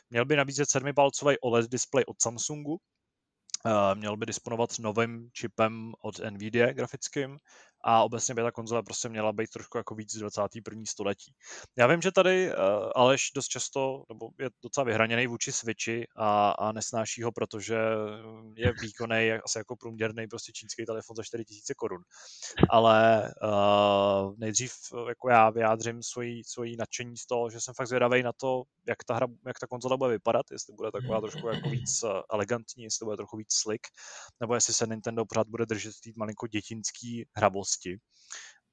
[0.10, 2.78] Měl by nabízet 7-palcový OLED display od Samsungu,
[3.94, 7.40] měl by disponovat novým čipem od Nvidia grafickým
[7.90, 10.82] a obecně by ta konzole prostě měla být trošku jako víc z 21.
[10.88, 11.34] století.
[11.78, 12.56] Já vím, že tady uh,
[12.96, 17.78] Aleš dost často, nebo je docela vyhraněný vůči Switchi a, a nesnáší ho, protože
[18.56, 22.02] je výkonný asi jako průměrný prostě čínský telefon za 4000 korun.
[22.70, 24.72] Ale uh, nejdřív
[25.08, 29.04] jako já vyjádřím svoji, svoji nadšení z toho, že jsem fakt zvědavý na to, jak
[29.04, 33.06] ta, hra, jak ta konzola bude vypadat, jestli bude taková trošku jako víc elegantní, jestli
[33.06, 33.88] bude trochu víc slick,
[34.40, 38.00] nebo jestli se Nintendo pořád bude držet té malinko dětinský hravosti rychlosti.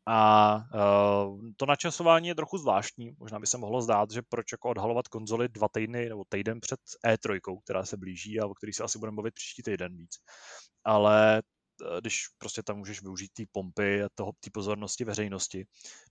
[0.07, 3.17] A uh, to načasování je trochu zvláštní.
[3.19, 6.81] Možná by se mohlo zdát, že proč jako odhalovat konzoli dva týdny nebo týden před
[7.07, 10.11] E3, která se blíží a o který se asi budeme bavit příští týden víc.
[10.85, 11.43] Ale
[11.81, 15.67] uh, když prostě tam můžeš využít té pompy a toho, té pozornosti veřejnosti.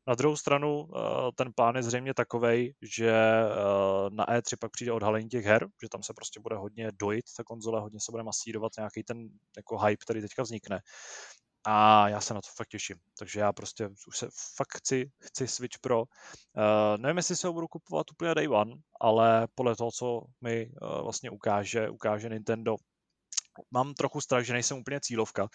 [0.08, 0.90] Na druhou stranu uh,
[1.36, 3.14] ten plán je zřejmě takový, že
[4.10, 7.44] na E3 pak přijde odhalení těch her, že tam se prostě bude hodně dojít ta
[7.44, 10.82] konzole, hodně se bude masírovat nějaký ten jako hype, který teďka vznikne.
[11.66, 12.98] A já se na to fakt těším.
[13.20, 16.00] Takže já prostě už se fakt chci, chci Switch Pro.
[16.00, 16.06] Uh,
[16.98, 21.04] nevím, jestli se ho budu kupovat úplně day one, ale podle toho, co mi uh,
[21.04, 22.76] vlastně ukáže, ukáže Nintendo,
[23.72, 25.48] mám trochu strach, že nejsem úplně cílovka,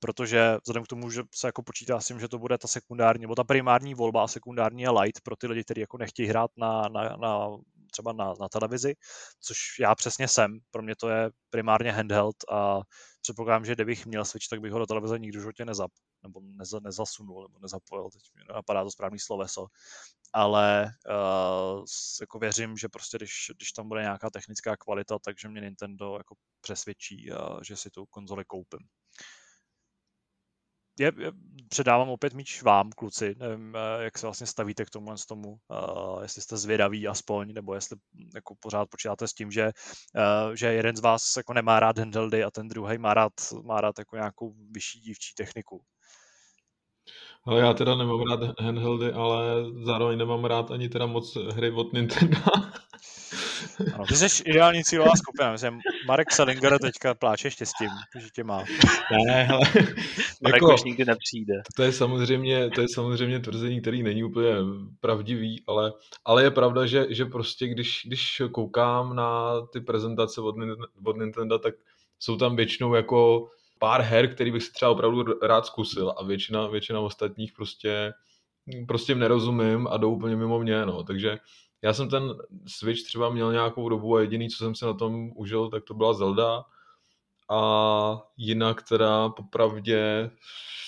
[0.00, 3.22] protože vzhledem k tomu, že se jako počítá s tím, že to bude ta sekundární,
[3.22, 6.50] nebo ta primární volba a sekundární je light pro ty lidi, kteří jako nechtějí hrát
[6.56, 7.48] na, na, na
[7.90, 8.94] třeba na, na televizi,
[9.40, 10.58] což já přesně jsem.
[10.70, 12.80] Pro mě to je primárně handheld a
[13.26, 15.90] předpokládám, že kdybych měl Switch, tak bych ho do televize nikdy životě nezap,
[16.22, 19.66] nebo neza, nezasunul, nebo nezapojil, teď mi napadá to správný sloveso,
[20.32, 21.84] ale uh,
[22.20, 26.34] jako věřím, že prostě když, když tam bude nějaká technická kvalita, takže mě Nintendo jako
[26.60, 28.88] přesvědčí, uh, že si tu konzoli koupím
[30.98, 31.32] je, je,
[31.68, 33.34] předávám opět míč vám, kluci.
[33.38, 37.52] Nevím, eh, jak se vlastně stavíte k tomu, z tomu uh, jestli jste zvědaví aspoň,
[37.52, 37.96] nebo jestli
[38.34, 42.44] jako pořád počítáte s tím, že, uh, že jeden z vás jako nemá rád handheldy
[42.44, 43.32] a ten druhý má rád,
[43.62, 45.82] má rád jako nějakou vyšší dívčí techniku.
[47.44, 49.44] Ale já teda nemám rád handheldy, ale
[49.84, 52.38] zároveň nemám rád ani teda moc hry od Nintendo.
[53.94, 55.52] Ano, ty jsi ideální cílová skupina.
[55.52, 57.88] Myslím, Marek Salinger teďka pláče štěstím,
[58.18, 58.64] že tě má.
[59.26, 59.60] Ne, hele.
[60.42, 61.54] Marek jako, už nikdy nepřijde.
[61.76, 64.54] To je samozřejmě, to je samozřejmě tvrzení, který není úplně
[65.00, 65.92] pravdivý, ale,
[66.24, 70.54] ale je pravda, že, že prostě když, když koukám na ty prezentace od,
[71.04, 71.74] od Nintendo, tak
[72.18, 73.48] jsou tam většinou jako
[73.78, 78.12] pár her, který bych si třeba opravdu rád zkusil a většina, většina ostatních prostě
[78.88, 81.02] prostě nerozumím a jdou úplně mimo mě, no.
[81.02, 81.38] Takže
[81.82, 82.34] já jsem ten
[82.66, 85.94] Switch třeba měl nějakou dobu a jediný, co jsem si na tom užil, tak to
[85.94, 86.64] byla Zelda.
[87.50, 90.30] A jinak teda popravdě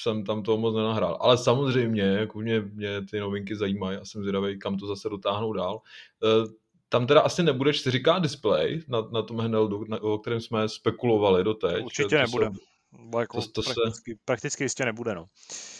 [0.00, 1.18] jsem tam toho moc nenahrál.
[1.20, 5.52] Ale samozřejmě, jako mě, mě ty novinky zajímají a jsem zvědavý, kam to zase dotáhnou
[5.52, 5.80] dál.
[6.24, 6.48] E,
[6.88, 11.44] tam teda asi nebude 4K display na, na tom handheldu, na, o kterém jsme spekulovali
[11.44, 11.84] doteď.
[11.84, 12.46] Určitě to nebude.
[12.46, 14.18] Se, jako to, to prakticky, se...
[14.24, 15.26] prakticky jistě nebude, no.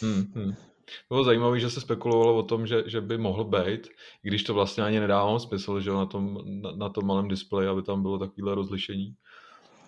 [0.01, 0.53] Hmm, hmm.
[1.09, 3.87] Bylo zajímavé, že se spekulovalo o tom, že, že by mohl být,
[4.23, 7.69] i když to vlastně ani nedává smysl, že na tom, na, na tom malém displeji,
[7.69, 9.15] aby tam bylo takovéhle rozlišení.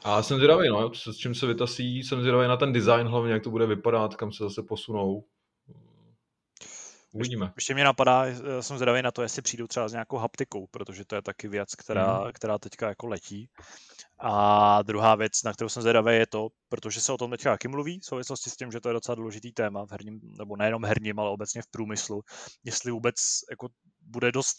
[0.04, 3.44] A jsem zvědavý, no, s čím se vytasí, jsem zvědavý na ten design hlavně, jak
[3.44, 5.24] to bude vypadat, kam se zase posunou.
[7.14, 7.52] Uvidíme.
[7.56, 8.26] Ještě mě napadá,
[8.60, 11.76] jsem zvědavý na to, jestli přijdou třeba s nějakou haptikou, protože to je taky věc,
[11.76, 12.32] která, mm.
[12.34, 13.50] která teďka jako letí.
[14.24, 17.68] A druhá věc, na kterou jsem zvědavý, je to, protože se o tom teďka taky
[17.68, 20.86] mluví, v souvislosti s tím, že to je docela důležitý téma v herním, nebo nejenom
[20.86, 22.22] herním, ale obecně v průmyslu,
[22.64, 23.16] jestli vůbec
[23.52, 23.68] jako
[24.02, 24.56] bude dost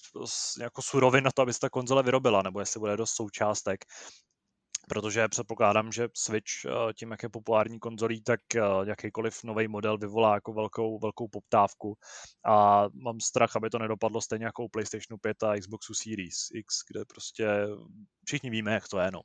[0.61, 3.85] jako surovin na to, aby se ta konzole vyrobila, nebo jestli bude dost součástek
[4.89, 9.99] protože předpokládám, že Switch eh, tím, jak je populární konzolí, tak eh, jakýkoliv nový model
[9.99, 11.99] vyvolá jako velkou, velkou poptávku
[12.45, 16.75] a mám strach, aby to nedopadlo stejně jako u PlayStationu 5 a Xboxu Series X,
[16.89, 17.47] kde prostě
[18.27, 19.21] všichni víme, jak to je, no.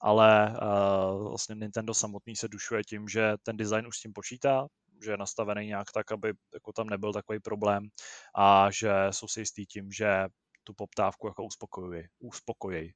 [0.00, 4.66] Ale uh, vlastně Nintendo samotný se dušuje tím, že ten design už s tím počítá,
[5.04, 7.88] že je nastavený nějak tak, aby jako tam nebyl takový problém
[8.36, 10.26] a že jsou si jistý tím, že
[10.64, 12.04] tu poptávku jako uspokojují.
[12.18, 12.92] uspokojí.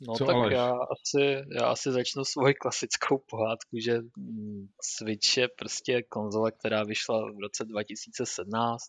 [0.00, 0.52] No Co tak Aleš?
[0.52, 6.84] já asi, já asi začnu svoji klasickou pohádku, že mm, Switch je prostě konzole, která
[6.84, 8.84] vyšla v roce 2017,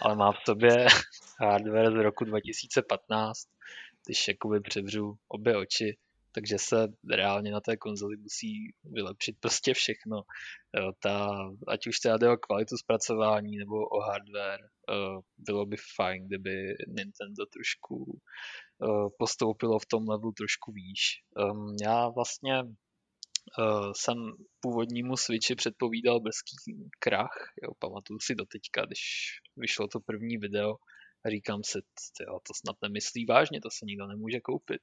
[0.00, 0.86] ale má v sobě
[1.40, 3.48] hardware z roku 2015,
[4.06, 5.96] když jakoby převřu obě oči,
[6.32, 10.22] takže se reálně na té konzoli musí vylepšit prostě všechno.
[11.02, 11.28] Ta,
[11.68, 14.68] ať už se jde o kvalitu zpracování nebo o hardware,
[15.38, 18.20] bylo by fajn, kdyby Nintendo trošku
[19.18, 21.00] postoupilo v tom levelu trošku výš.
[21.82, 22.62] Já vlastně
[23.92, 24.16] jsem
[24.60, 26.56] původnímu Switchi předpovídal brzký
[26.98, 29.00] krach, jo, pamatuju si doteďka, když
[29.56, 30.74] vyšlo to první video,
[31.26, 31.78] říkám si,
[32.16, 34.82] tyjo, to snad nemyslí vážně, to se nikdo nemůže koupit.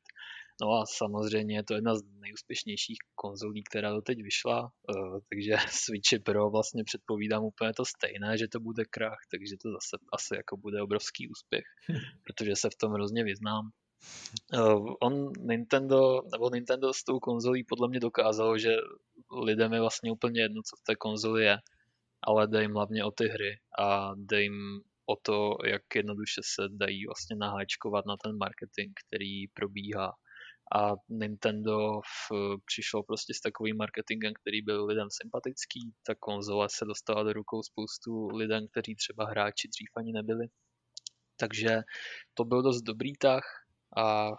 [0.61, 5.55] No a samozřejmě je to jedna z nejúspěšnějších konzolí, která do teď vyšla, uh, takže
[5.69, 10.35] Switch Pro vlastně předpovídám úplně to stejné, že to bude krach, takže to zase asi
[10.35, 11.63] jako bude obrovský úspěch,
[12.23, 13.69] protože se v tom hrozně vyznám.
[14.53, 18.75] Uh, on Nintendo, nebo Nintendo s tou konzolí podle mě dokázalo, že
[19.43, 21.57] lidem je vlastně úplně jedno, co v té konzoli je,
[22.27, 26.63] ale jde jim hlavně o ty hry a jde jim o to, jak jednoduše se
[26.69, 30.13] dají vlastně naháčkovat na ten marketing, který probíhá.
[30.75, 32.31] A Nintendo v,
[32.65, 35.93] přišlo prostě s takovým marketingem, který byl lidem sympatický.
[36.07, 40.47] Ta konzole se dostala do rukou spoustu lidem, kteří třeba hráči dřív ani nebyli.
[41.37, 41.81] Takže
[42.33, 43.64] to byl dost dobrý tah
[43.97, 44.31] a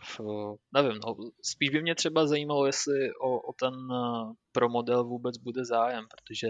[0.75, 5.39] nevím, no, spíš by mě třeba zajímalo, jestli o, o ten eh, pro model vůbec
[5.39, 6.49] bude zájem, protože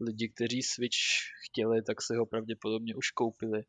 [0.00, 0.96] lidi, kteří Switch
[1.46, 3.64] chtěli, tak si ho pravděpodobně už koupili.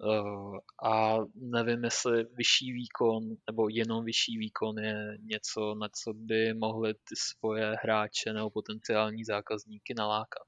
[0.00, 0.58] Uh,
[0.90, 6.94] a nevím, jestli vyšší výkon nebo jenom vyšší výkon je něco, na co by mohli
[6.94, 10.46] ty svoje hráče nebo potenciální zákazníky nalákat.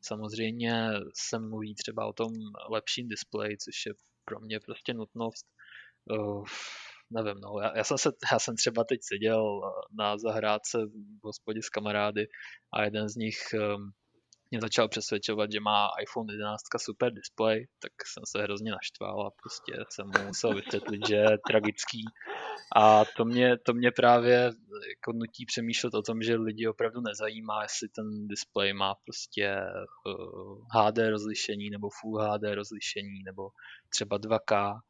[0.00, 2.32] Samozřejmě se mluví třeba o tom
[2.70, 3.92] lepším displeji, což je
[4.24, 5.46] pro mě prostě nutnost.
[7.10, 9.60] Nevím, no, já, já, jsem se, já jsem třeba teď seděl
[9.98, 10.78] na zahrádce
[11.22, 12.26] v hospodě s kamarády
[12.72, 13.38] a jeden z nich
[13.76, 13.92] um,
[14.54, 19.30] mě začal přesvědčovat, že má iPhone 11 super display, tak jsem se hrozně naštval a
[19.42, 22.04] prostě jsem mu musel vysvětlit, že je tragický.
[22.76, 24.36] A to mě, to mě právě
[24.88, 29.56] jako nutí přemýšlet o tom, že lidi opravdu nezajímá, jestli ten display má prostě
[30.06, 33.48] uh, eh, HD rozlišení nebo Full HD rozlišení nebo
[33.88, 34.80] třeba 2K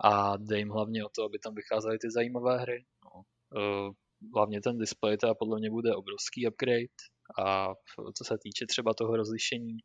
[0.00, 2.84] a jde jim hlavně o to, aby tam vycházely ty zajímavé hry.
[3.04, 3.22] No.
[3.60, 3.92] Uh,
[4.34, 6.98] hlavně ten display teda podle mě bude obrovský upgrade
[7.44, 7.68] a
[8.16, 9.76] co se týče třeba toho rozlišení,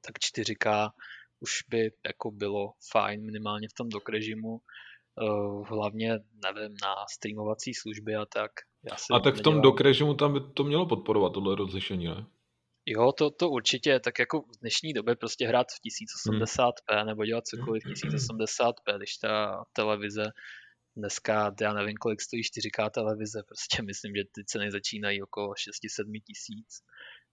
[0.00, 0.90] tak 4K
[1.40, 4.48] už by jako bylo fajn minimálně v tom dock režimu,
[5.22, 6.08] uh, hlavně,
[6.44, 8.50] nevím, na streamovací služby a tak.
[8.90, 12.26] Já a tak v tom dock režimu tam by to mělo podporovat tohle rozlišení, ne?
[12.88, 17.06] Jo, to, to určitě, tak jako v dnešní době prostě hrát v 1080p hmm.
[17.06, 20.24] nebo dělat cokoliv v 1080p, když ta televize
[20.96, 26.22] dneska, já nevím, kolik stojí 4K televize, prostě myslím, že ty ceny začínají okolo 6-7
[26.26, 26.68] tisíc.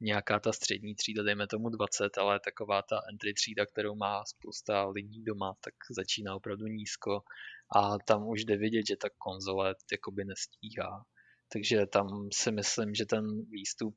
[0.02, 4.86] Nějaká ta střední třída, dejme tomu 20, ale taková ta entry třída, kterou má spousta
[4.88, 7.22] lidí doma, tak začíná opravdu nízko
[7.76, 11.04] a tam už jde vidět, že ta konzole jakoby nestíhá.
[11.54, 13.96] Takže tam si myslím, že ten výstup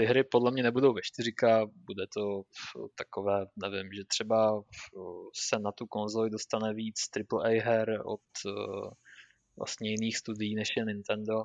[0.00, 2.42] ty hry podle mě nebudou ve 4K, bude to
[2.98, 4.62] takové, nevím, že třeba
[5.34, 8.50] se na tu konzoli dostane víc AAA her od eh,
[9.58, 11.44] vlastně jiných studií než je Nintendo.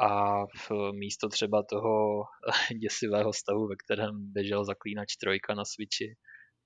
[0.00, 2.24] A v místo třeba toho
[2.80, 6.16] děsivého stavu, ve kterém běžel Zaklínač trojka na Switchi,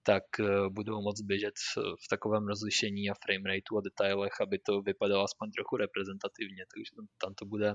[0.03, 5.25] tak eh, budou moc běžet v takovém rozlišení a framerateu a detailech, aby to vypadalo
[5.25, 7.75] aspoň trochu reprezentativně, takže tam to bude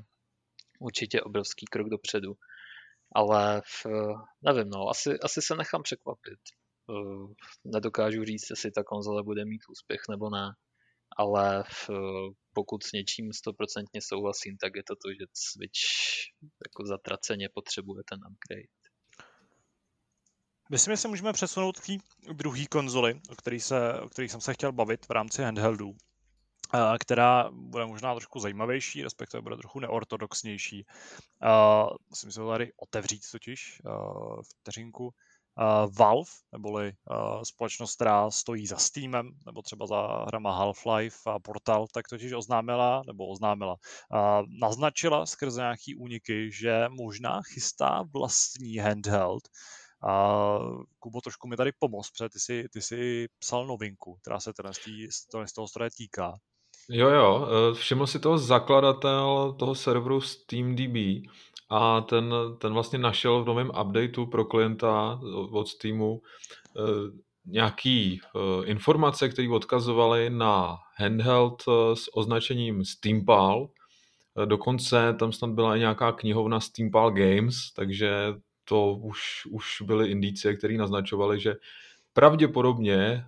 [0.80, 2.34] určitě obrovský krok dopředu
[3.16, 3.86] ale v,
[4.41, 6.39] nevím, no, asi, asi se nechám překvapit.
[6.89, 7.34] Eh,
[7.66, 10.53] nedokážu říct, jestli ta konzole bude mít úspěch nebo ne,
[11.18, 11.89] ale v,
[12.53, 15.82] pokud s něčím stoprocentně souhlasím, tak je to to, že Switch
[16.66, 18.68] jako zatraceně potřebuje ten upgrade.
[20.72, 21.93] Myslím, že se můžeme přesunout k té
[22.34, 25.95] druhé konzoli, o které se, o který jsem se chtěl bavit v rámci handheldů
[26.99, 30.86] která bude možná trošku zajímavější, respektive bude trochu neortodoxnější.
[32.09, 33.82] Musím se tady otevřít totiž
[34.59, 35.13] vteřinku.
[35.99, 36.93] Valve, neboli
[37.43, 43.01] společnost, která stojí za Steamem, nebo třeba za hrama Half-Life a Portal, tak totiž oznámila,
[43.07, 43.76] nebo oznámila,
[44.61, 49.43] naznačila skrze nějaký úniky, že možná chystá vlastní handheld,
[50.03, 50.57] a
[50.99, 54.72] Kubo, trošku mi tady pomoz, protože ty jsi, ty jsi psal novinku, která se teda
[55.45, 56.34] z toho stroje týká.
[56.94, 61.24] Jo, jo, eh, všiml si toho zakladatel toho serveru SteamDB
[61.70, 65.20] a ten, ten vlastně našel v novém updateu pro klienta
[65.52, 66.22] od Steamu
[66.78, 66.82] eh,
[67.46, 71.64] nějaký eh, informace, které odkazovaly na handheld
[71.94, 73.70] s označením Steampal.
[74.46, 78.34] Dokonce tam snad byla i nějaká knihovna Steampal Games, takže
[78.66, 81.56] to už, už byly indicie, které naznačovaly, že
[82.14, 83.26] pravděpodobně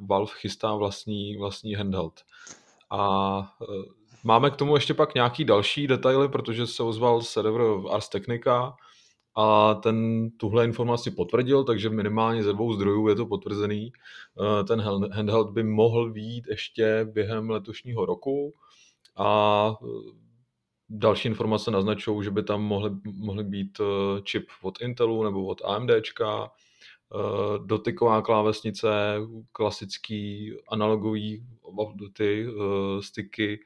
[0.00, 2.20] Valve chystá vlastní, vlastní handheld.
[2.94, 3.64] A e,
[4.24, 8.76] máme k tomu ještě pak nějaký další detaily, protože se ozval server Ars Technica
[9.36, 13.92] a ten tuhle informaci potvrdil, takže minimálně ze dvou zdrojů je to potvrzený.
[14.60, 14.80] E, ten
[15.12, 18.52] handheld by mohl být ještě během letošního roku
[19.16, 19.86] a e,
[20.88, 23.80] další informace naznačují, že by tam mohly, mohly být
[24.22, 26.50] čip od Intelu nebo od AMDčka,
[27.66, 28.88] dotyková klávesnice,
[29.52, 31.46] klasický analogový
[32.12, 33.60] ty uh, styky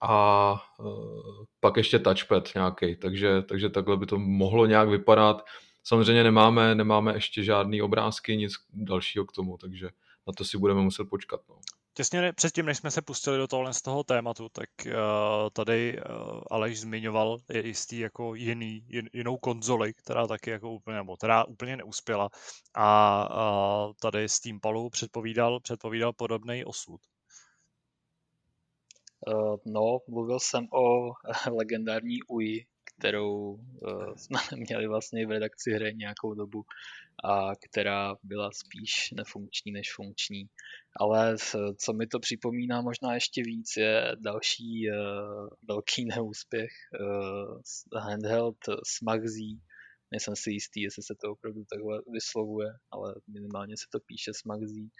[0.00, 5.44] a uh, pak ještě touchpad nějaký, takže, takže takhle by to mohlo nějak vypadat.
[5.82, 9.88] Samozřejmě nemáme, nemáme ještě žádný obrázky, nic dalšího k tomu, takže
[10.26, 11.40] na to si budeme muset počkat.
[11.48, 11.56] No.
[11.96, 14.92] Těsně předtím, než jsme se pustili do tohle z toho tématu, tak uh,
[15.52, 21.16] tady uh, Aleš zmiňoval jistý jako jiný, jin, jinou konzoli, která taky jako úplně, nebo
[21.16, 22.30] která úplně neuspěla
[22.74, 27.00] a uh, tady Steampalu předpovídal, předpovídal podobný osud.
[29.26, 31.12] Uh, no, mluvil jsem o
[31.56, 32.66] legendární UI,
[32.98, 36.64] kterou uh, jsme měli vlastně v redakci hry nějakou dobu
[37.24, 40.46] a která byla spíš nefunkční než funkční.
[41.00, 41.36] Ale
[41.76, 46.70] co mi to připomíná možná ještě víc je další uh, velký neúspěch
[47.00, 49.60] uh, handheld Smagzí.
[50.10, 54.90] Nejsem si jistý, jestli se to opravdu takhle vyslovuje, ale minimálně se to píše Smagzí.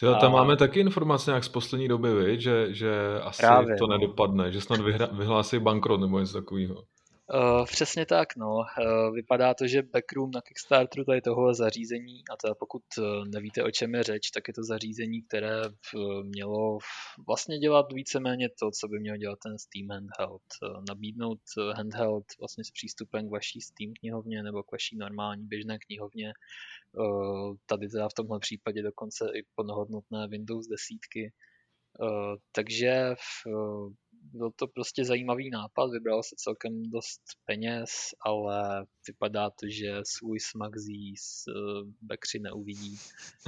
[0.00, 0.38] Teda tam a...
[0.38, 2.40] máme taky informace nějak z poslední doby, viď?
[2.40, 2.90] Že, že
[3.22, 3.98] asi Právě, to no.
[3.98, 6.84] nedopadne, že snad vyhra, vyhlásí bankrot nebo něco takového.
[7.34, 8.56] Uh, přesně tak, no.
[8.56, 13.62] Uh, vypadá to, že backroom na Kickstarteru tady tohohle zařízení, a teda pokud uh, nevíte,
[13.62, 15.60] o čem je řeč, tak je to zařízení, které
[16.22, 16.78] mělo
[17.26, 20.42] vlastně dělat víceméně to, co by měl dělat ten Steam Handheld.
[20.88, 21.40] Nabídnout
[21.76, 26.32] handheld vlastně s přístupem k vaší Steam knihovně nebo k vaší normální běžné knihovně.
[27.66, 31.32] Tady teda v tomhle případě dokonce i plnohodnotné Windows desítky.
[32.52, 33.14] Takže
[34.32, 37.90] byl to prostě zajímavý nápad, vybral se celkem dost peněz,
[38.26, 42.98] ale vypadá to, že svůj smagzí z uh, Bekři neuvidí,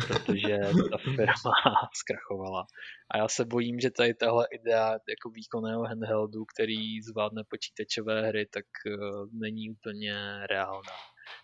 [0.07, 0.59] protože
[0.91, 1.53] ta firma
[1.95, 2.67] zkrachovala.
[3.11, 8.47] A já se bojím, že tady tahle idea jako výkonného handheldu, který zvládne počítačové hry,
[8.47, 10.97] tak uh, není úplně reálná.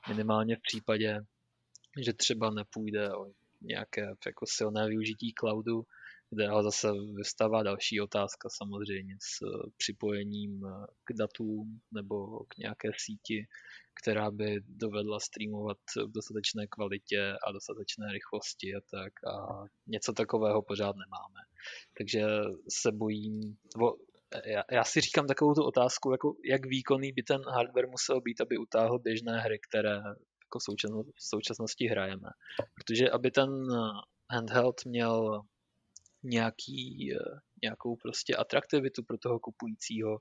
[0.08, 1.20] Minimálně v případě,
[2.04, 3.26] že třeba nepůjde o
[3.62, 5.82] nějaké jako silné využití cloudu,
[6.34, 12.56] kde ale zase vystává další otázka samozřejmě s eh, připojením eh, k datům nebo k
[12.58, 13.46] nějaké síti,
[14.02, 20.62] která by dovedla streamovat v dostatečné kvalitě a dostatečné rychlosti a tak a něco takového
[20.62, 21.40] pořád nemáme.
[21.98, 22.22] Takže
[22.68, 23.40] se bojím,
[23.76, 23.96] nebo
[24.46, 28.40] já, já si říkám takovou tu otázku, jako jak výkonný by ten hardware musel být,
[28.40, 29.94] aby utáhl běžné hry, které
[30.44, 32.28] jako v současnosti hrajeme.
[32.74, 33.50] Protože aby ten
[34.30, 35.42] handheld měl
[36.24, 40.18] nějaký, eh, nějakou prostě atraktivitu pro toho kupujícího,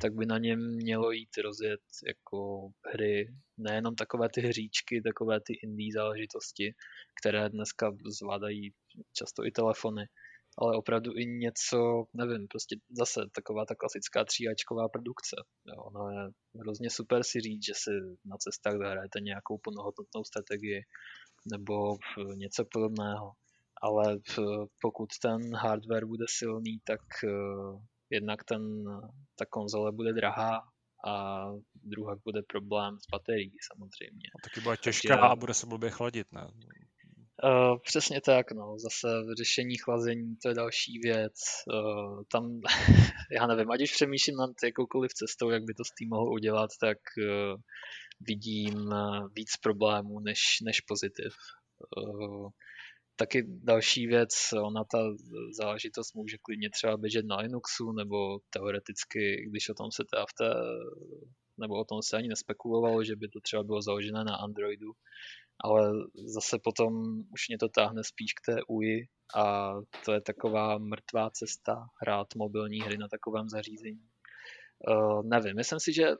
[0.00, 5.54] tak by na něm mělo jít rozjet jako hry, nejenom takové ty hříčky, takové ty
[5.62, 6.74] indie záležitosti,
[7.20, 8.72] které dneska zvládají
[9.12, 10.06] často i telefony,
[10.58, 15.36] ale opravdu i něco, nevím, prostě zase taková ta klasická tříáčková produkce.
[15.66, 16.30] Jo, ono je
[16.60, 17.90] hrozně super si říct, že si
[18.24, 20.80] na cestách zahrajete nějakou plnohodnotnou strategii
[21.52, 21.96] nebo
[22.36, 23.32] něco podobného
[23.82, 24.18] ale
[24.80, 27.78] pokud ten hardware bude silný, tak eh,
[28.10, 28.62] jednak ten,
[29.38, 30.60] ta konzole bude drahá
[31.06, 34.26] a druhá bude problém s baterií samozřejmě.
[34.36, 36.48] A taky bude těžká Takže, a bude se blbě chladit, ne?
[37.44, 38.78] Uh, přesně tak, no.
[38.78, 39.08] Zase
[39.38, 41.34] řešení chlazení, to je další věc.
[41.72, 42.60] Uh, tam,
[43.30, 46.70] já nevím, ať už přemýšlím nad jakoukoliv cestou, jak by to s tím mohl udělat,
[46.80, 47.60] tak uh,
[48.20, 48.94] vidím
[49.36, 51.34] víc problémů než, než pozitiv.
[51.96, 52.48] Uh,
[53.16, 54.30] taky další věc,
[54.62, 54.98] ona ta
[55.58, 60.32] záležitost může klidně třeba běžet na Linuxu, nebo teoreticky, když o tom se teda v
[60.38, 60.54] té,
[61.60, 64.92] nebo o tom se ani nespekulovalo, že by to třeba bylo založené na Androidu,
[65.64, 65.92] ale
[66.34, 66.92] zase potom
[67.32, 69.72] už mě to táhne spíš k té UI a
[70.04, 74.08] to je taková mrtvá cesta hrát mobilní hry na takovém zařízení.
[74.88, 76.10] Uh, nevím, myslím si, že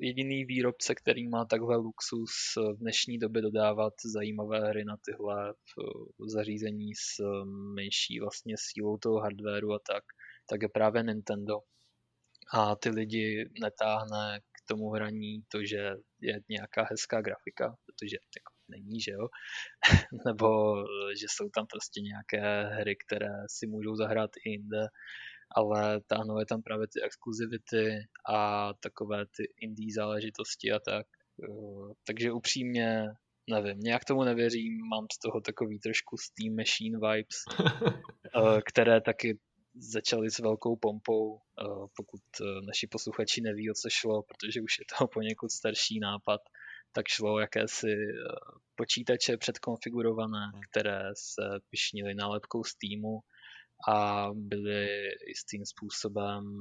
[0.00, 5.54] jediný výrobce, který má takhle luxus v dnešní době dodávat zajímavé hry na tyhle
[6.26, 7.22] zařízení s
[7.74, 10.04] menší vlastně sílou toho hardwareu a tak,
[10.48, 11.60] tak je právě Nintendo.
[12.54, 18.52] A ty lidi netáhne k tomu hraní to, že je nějaká hezká grafika, protože jako
[18.68, 19.28] není, že jo?
[20.26, 20.76] Nebo
[21.20, 24.86] že jsou tam prostě nějaké hry, které si můžou zahrát i jinde
[25.50, 31.06] ale táhnou je tam právě ty exkluzivity a takové ty indie záležitosti a tak.
[31.44, 33.06] Eh, takže upřímně
[33.50, 37.38] nevím, nějak tomu nevěřím, mám z toho takový trošku Steam Machine vibes,
[38.36, 39.38] eh, které taky
[39.74, 41.64] začaly s velkou pompou, eh,
[41.96, 42.20] pokud
[42.66, 46.40] naši posluchači neví, o co šlo, protože už je to poněkud starší nápad,
[46.92, 47.96] tak šlo o jakési
[48.74, 50.60] počítače předkonfigurované, hmm.
[50.70, 53.20] které se pišnily nálepkou Steamu
[53.88, 54.88] a byly
[55.28, 56.58] jistým způsobem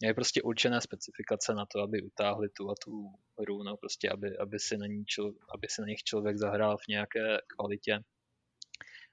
[0.00, 4.36] měli prostě určené specifikace na to, aby utáhli tu a tu hru, no prostě, aby,
[4.38, 7.98] aby, si na ní člo, aby si na nich člověk zahrál v nějaké kvalitě.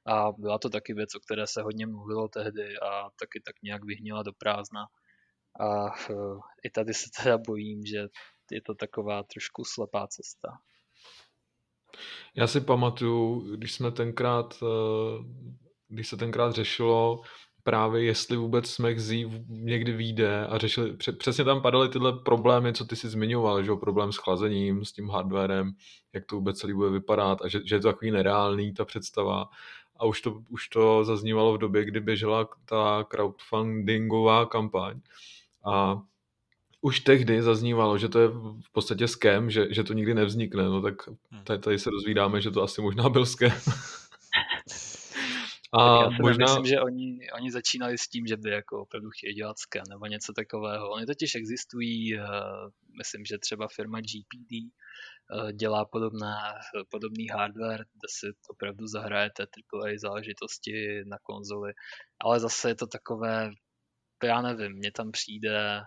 [0.05, 3.85] A byla to taky věc, o které se hodně mluvilo tehdy a taky tak nějak
[3.85, 4.85] vyhnila do prázdna.
[5.59, 8.07] A uh, i tady se teda bojím, že
[8.51, 10.49] je to taková trošku slepá cesta.
[12.35, 15.25] Já si pamatuju, když jsme tenkrát uh
[15.93, 17.21] když se tenkrát řešilo
[17.63, 19.11] právě jestli vůbec Z
[19.47, 23.77] někdy vyjde a řešili, přesně tam padaly tyhle problémy, co ty si zmiňoval, že jo,
[23.77, 25.71] problém s chlazením, s tím hardwarem,
[26.13, 29.49] jak to vůbec celý bude vypadat a že, že je to takový nereálný ta představa
[29.97, 34.99] a už to, už to zaznívalo v době, kdy běžela ta crowdfundingová kampaň
[35.65, 36.01] a
[36.81, 40.81] už tehdy zaznívalo, že to je v podstatě scam, že, že to nikdy nevznikne, no
[40.81, 41.43] tak hmm.
[41.43, 43.51] tady, tady se dozvídáme, že to asi možná byl scam.
[45.73, 46.45] A já si možná...
[46.45, 50.05] myslím, že oni, oni začínali s tím, že by jako opravdu chtěli dělat scan nebo
[50.05, 50.91] něco takového.
[50.91, 52.25] Oni totiž existují, uh,
[52.97, 56.37] myslím, že třeba firma GPD eh, dělá podobná,
[56.89, 61.73] podobný hardware, kde si opravdu zahrajete AAA záležitosti na konzoli,
[62.21, 63.51] ale zase je to takové,
[64.23, 65.81] já nevím, mně tam přijde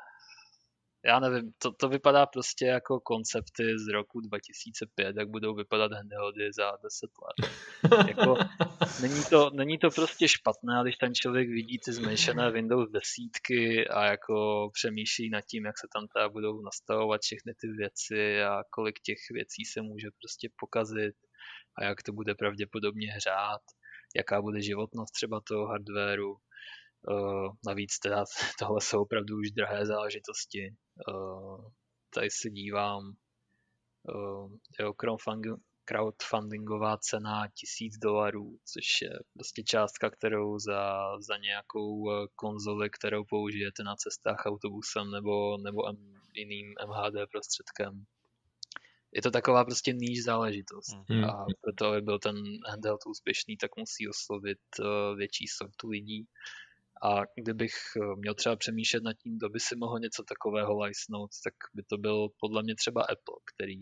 [1.07, 6.53] já nevím, to, to vypadá prostě jako koncepty z roku 2005, jak budou vypadat handheldy
[6.53, 7.51] za 10 let.
[8.09, 8.35] jako,
[9.03, 14.05] není, to, není to prostě špatné, když ten člověk vidí ty zmenšené Windows desítky a
[14.05, 19.01] jako přemýšlí nad tím, jak se tam teda budou nastavovat všechny ty věci a kolik
[19.01, 21.15] těch věcí se může prostě pokazit
[21.79, 23.63] a jak to bude pravděpodobně hřát,
[24.17, 26.37] jaká bude životnost třeba toho hardwareu
[27.67, 28.25] navíc teda
[28.59, 30.75] tohle jsou opravdu už drahé záležitosti.
[31.09, 31.65] Uh,
[32.15, 33.03] tady se dívám,
[34.15, 42.11] uh, jo, crowdfunding, crowdfundingová cena tisíc dolarů, což je prostě částka, kterou za, za nějakou
[42.35, 45.97] konzoli, kterou použijete na cestách autobusem nebo, nebo M,
[46.35, 48.05] jiným MHD prostředkem.
[49.13, 51.25] Je to taková prostě níž záležitost mm.
[51.25, 52.37] a proto, aby byl ten
[52.69, 54.59] handheld úspěšný, tak musí oslovit
[55.17, 56.27] větší sortu lidí
[57.03, 61.31] a kdybych eh, měl třeba přemýšlet nad tím, kdo by si mohl něco takového lajsnout,
[61.45, 63.79] tak by to byl podle mě třeba Apple, který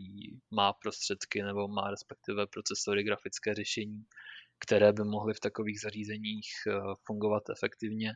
[0.50, 4.04] má prostředky nebo má respektive procesory grafické řešení,
[4.58, 6.72] které by mohly v takových zařízeních eh,
[7.06, 8.12] fungovat efektivně.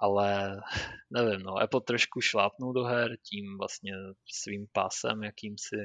[0.00, 0.60] Ale
[1.10, 3.92] nevím, no, Apple trošku šlápnul do her tím vlastně
[4.42, 5.76] svým pásem jakýmsi,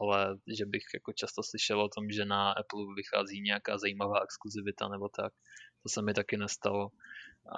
[0.00, 4.88] ale že bych jako často slyšel o tom, že na Apple vychází nějaká zajímavá exkluzivita
[4.88, 5.32] nebo tak,
[5.82, 6.90] to se mi taky nestalo.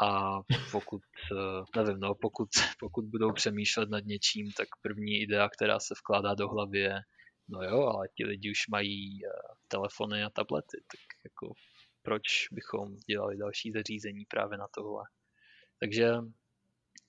[0.01, 0.41] A
[0.73, 1.03] pokud,
[1.33, 2.49] eh, nevím, no, pokud,
[2.81, 7.01] pokud budou přemýšlet nad něčím, tak první idea, která se vkládá do hlavy je,
[7.49, 9.29] no jo, ale ti lidi už mají eh,
[9.69, 11.55] telefony a tablety, tak jako
[12.03, 15.05] proč bychom dělali další zařízení právě na tohle.
[15.81, 16.13] Takže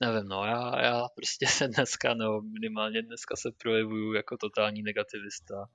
[0.00, 5.66] nevím, no já, já prostě se dneska, no minimálně dneska se projevuju jako totální negativista,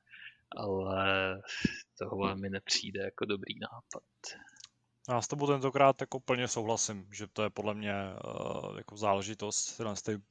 [0.57, 1.41] ale
[1.99, 4.03] tohle mi nepřijde jako dobrý nápad.
[5.10, 9.81] Já s tebou tentokrát jako plně souhlasím, že to je podle mě uh, jako záležitost,
[10.02, 10.22] ty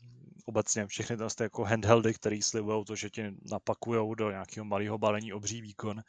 [0.47, 5.33] obecně všechny ty jako handheldy, které slibují to, že ti napakujou do nějakého malého balení
[5.33, 6.01] obří výkon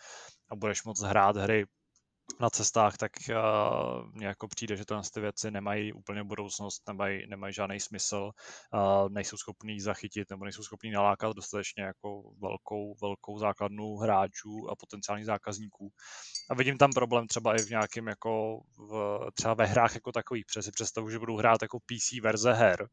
[0.49, 1.65] a budeš moc hrát hry
[2.39, 7.27] na cestách, tak uh, mně jako přijde, že to ty věci nemají úplně budoucnost, nemají,
[7.27, 8.31] nemají žádný smysl,
[8.73, 14.75] uh, nejsou schopní zachytit nebo nejsou schopní nalákat dostatečně jako velkou, velkou základnu hráčů a
[14.75, 15.91] potenciálních zákazníků.
[16.49, 20.45] A vidím tam problém třeba i v nějakém jako v, třeba ve hrách jako takových,
[20.45, 22.87] protože si představu, že budu hrát jako PC verze her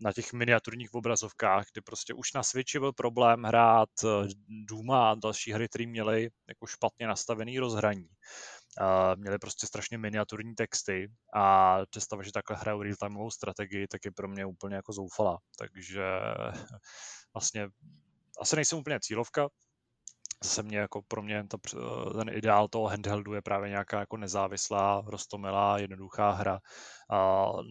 [0.00, 5.14] na těch miniaturních obrazovkách, kdy prostě už na Switchi byl problém hrát eh, Duma a
[5.14, 8.08] další hry, které měly jako špatně nastavený rozhraní
[8.80, 14.10] Uh, měli prostě strašně miniaturní texty a představa, že takhle hrajou real-timeovou strategii, tak je
[14.10, 15.38] pro mě úplně jako zoufala.
[15.58, 16.02] Takže
[17.34, 17.68] vlastně
[18.40, 19.48] asi nejsem úplně cílovka,
[20.44, 21.58] zase mě jako pro mě to,
[22.18, 26.60] ten ideál toho handheldu je právě nějaká jako nezávislá, rostomilá, jednoduchá hra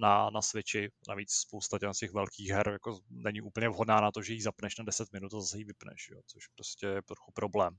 [0.02, 0.92] na, na Switchi.
[1.10, 4.84] Navíc spousta těch velkých her jako není úplně vhodná na to, že ji zapneš na
[4.86, 7.76] 10 minut a zase ji vypneš, jo, což prostě je trochu problém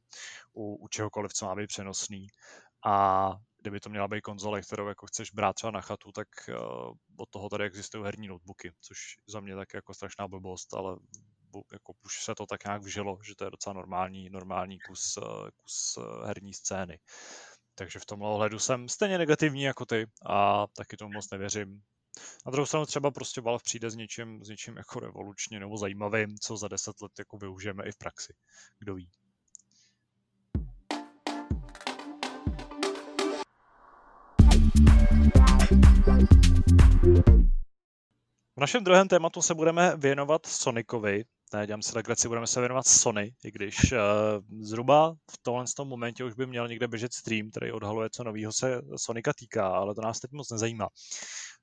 [0.53, 2.27] u, u čehokoliv, co má být přenosný.
[2.85, 3.31] A
[3.63, 7.29] kdyby to měla být konzole, kterou jako chceš brát třeba na chatu, tak uh, od
[7.31, 10.97] toho tady existují herní notebooky, což za mě tak jako strašná blbost, ale
[11.73, 15.51] jako už se to tak nějak vžilo, že to je docela normální, normální kus, eh,
[15.57, 16.99] kus eh, herní scény.
[17.75, 21.83] Takže v tomhle ohledu jsem stejně negativní jako ty a taky tomu moc nevěřím.
[22.47, 26.39] Na druhou stranu třeba prostě Valve přijde s něčím, s něčím jako revolučně nebo zajímavým,
[26.39, 28.35] co za deset let jako využijeme i v praxi.
[28.79, 29.11] Kdo ví.
[38.57, 41.25] V našem druhém tématu se budeme věnovat Sonicovi.
[41.55, 43.99] Ne, dělám si legraci, budeme se věnovat Sony, i když uh,
[44.61, 48.53] zhruba v tomhle tom momentě už by měl někde běžet stream, který odhaluje, co nového
[48.53, 50.89] se Sonika týká, ale to nás teď moc nezajímá.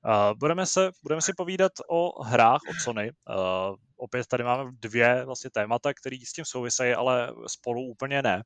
[0.06, 3.10] Uh, budeme, se, budeme si povídat o hrách od Sony.
[3.10, 8.42] Uh, opět tady máme dvě vlastně témata, které s tím souvisejí, ale spolu úplně ne,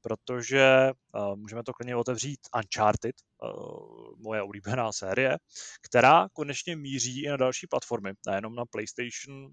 [0.00, 5.38] protože uh, můžeme to klidně otevřít Uncharted, uh, moje oblíbená série,
[5.82, 9.52] která konečně míří i na další platformy, nejenom na PlayStation,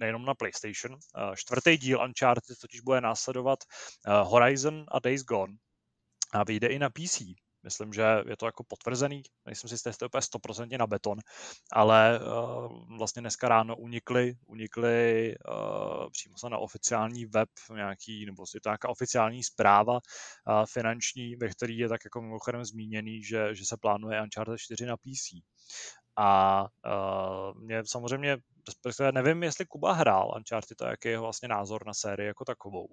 [0.00, 0.92] nejenom na PlayStation.
[0.92, 3.58] Uh, čtvrtý díl Uncharted totiž bude následovat
[4.06, 5.56] uh, Horizon a Days Gone
[6.32, 7.43] a vyjde i na PC.
[7.64, 11.18] Myslím, že je to jako potvrzený, nejsem si jistý, úplně 100% na beton,
[11.72, 18.44] ale uh, vlastně dneska ráno unikly, unikly uh, přímo se na oficiální web nějaký, nebo
[18.54, 20.00] je to nějaká oficiální zpráva uh,
[20.72, 24.96] finanční, ve který je tak jako mimochodem zmíněný, že, že se plánuje Uncharted 4 na
[24.96, 25.40] PC.
[26.16, 28.36] A uh, mě samozřejmě,
[29.10, 32.88] nevím, jestli Kuba hrál Uncharted, a jaký je jeho vlastně názor na sérii jako takovou.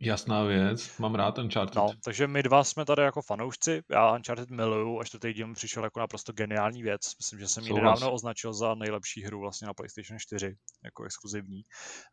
[0.00, 1.74] Jasná věc, mám rád Uncharted.
[1.74, 5.54] No, takže my dva jsme tady jako fanoušci, já Uncharted miluju, až to teď díl
[5.54, 7.00] přišel jako naprosto geniální věc.
[7.18, 11.62] Myslím, že jsem ji nedávno označil za nejlepší hru vlastně na PlayStation 4, jako exkluzivní.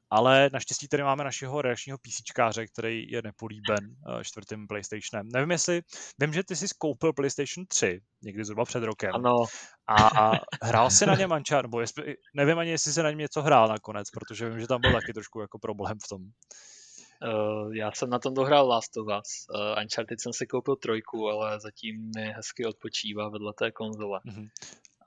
[0.09, 5.29] Ale naštěstí tady máme našeho reakčního PCčkáře, který je nepolíben uh, čtvrtým PlayStationem.
[5.33, 5.81] Nevím, jestli,
[6.19, 9.11] vím, že ty jsi koupil PlayStation 3 někdy zhruba před rokem.
[9.13, 9.45] Ano.
[9.87, 13.19] A, a hrál si na něm Uncharted, nebo jestli, nevím ani, jestli se na něm
[13.19, 16.21] něco hrál nakonec, protože vím, že tam byl taky trošku jako problém v tom.
[17.23, 19.45] Uh, já jsem na tom dohrál Last of Us.
[19.49, 24.19] Uh, Uncharted jsem si koupil trojku, ale zatím mi hezky odpočívá vedle té konzole.
[24.25, 24.49] Mm-hmm.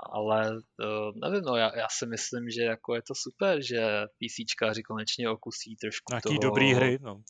[0.00, 4.82] Ale uh, nevím, no, já, já si myslím, že jako je to super, že PCčkáři
[4.82, 6.38] konečně okusí trošku Nějaký toho...
[6.38, 7.22] dobrý hry, no.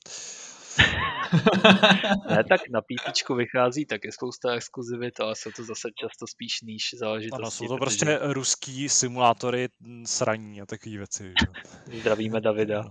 [2.30, 6.82] ne, tak na PC vychází taky spousta exkluzivit, ale jsou to zase často spíš níž
[6.98, 7.42] záležitosti.
[7.42, 8.04] Ano, jsou to protože...
[8.04, 9.68] prostě ruský simulátory
[10.04, 11.34] sraní a takové věci.
[11.40, 12.00] Že?
[12.00, 12.84] Zdravíme Davida.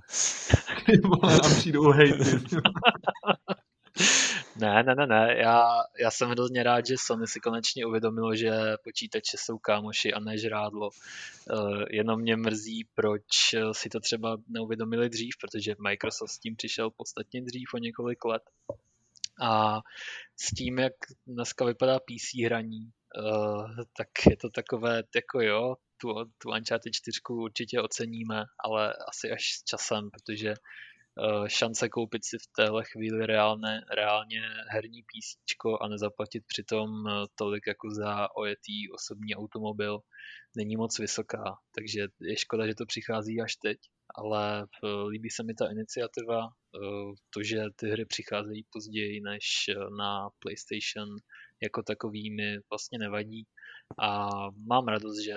[1.21, 2.39] nám přijdou hejty.
[4.55, 5.35] Ne, ne, ne, ne.
[5.37, 8.51] Já, já jsem hrozně rád, že Sony si konečně uvědomilo, že
[8.83, 10.89] počítače jsou kámoši a ne žrádlo.
[11.51, 13.23] Uh, jenom mě mrzí, proč
[13.71, 18.43] si to třeba neuvědomili dřív, protože Microsoft s tím přišel podstatně dřív o několik let.
[19.41, 19.81] A
[20.35, 20.93] s tím, jak
[21.27, 26.07] dneska vypadá PC hraní, uh, tak je to takové, jako jo, tu,
[26.37, 30.55] tu Uncharted 4 určitě oceníme, ale asi až s časem, protože Eh,
[31.47, 37.67] šance koupit si v téhle chvíli reálné, reálně herní PC a nezaplatit přitom eh, tolik
[37.67, 39.99] jako za ojetý osobní automobil
[40.57, 41.57] není moc vysoká.
[41.75, 43.77] Takže je škoda, že to přichází až teď,
[44.15, 46.47] ale eh, líbí se mi ta iniciativa,
[47.29, 49.43] to, že ty hry přicházejí později než
[49.97, 51.09] na PlayStation
[51.63, 53.47] jako takový mi vlastně nevadí
[53.99, 54.29] a
[54.67, 55.33] mám radost, že,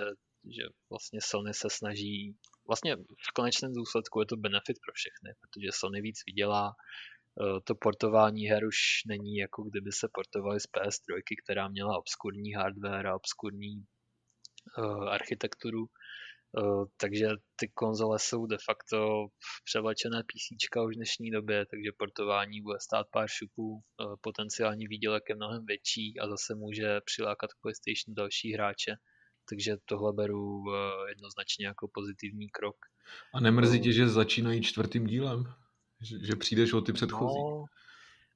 [0.55, 2.35] že vlastně Sony se snaží
[2.69, 2.95] vlastně
[3.29, 8.43] v konečném důsledku je to benefit pro všechny, protože Sony víc vydělá, eh, to portování
[8.45, 8.77] her už
[9.07, 13.75] není jako kdyby se portovali z PS3, která měla obskurní hardware a obskurní
[14.77, 19.27] uh, architekturu, uh, takže ty konzole jsou de facto
[19.63, 20.45] převlečené PC
[20.87, 23.81] už v dnešní době, takže portování bude stát pár šupů,
[24.21, 28.91] potenciální výdělek je mnohem větší a zase může přilákat k PlayStation další hráče
[29.49, 32.75] takže tohle beru eh, jednoznačně jako pozitivní krok.
[33.33, 35.53] A nemrzí eh, tě, že začínají čtvrtým dílem?
[36.01, 37.39] Že, že přijdeš o ty předchozí?
[37.39, 37.65] No,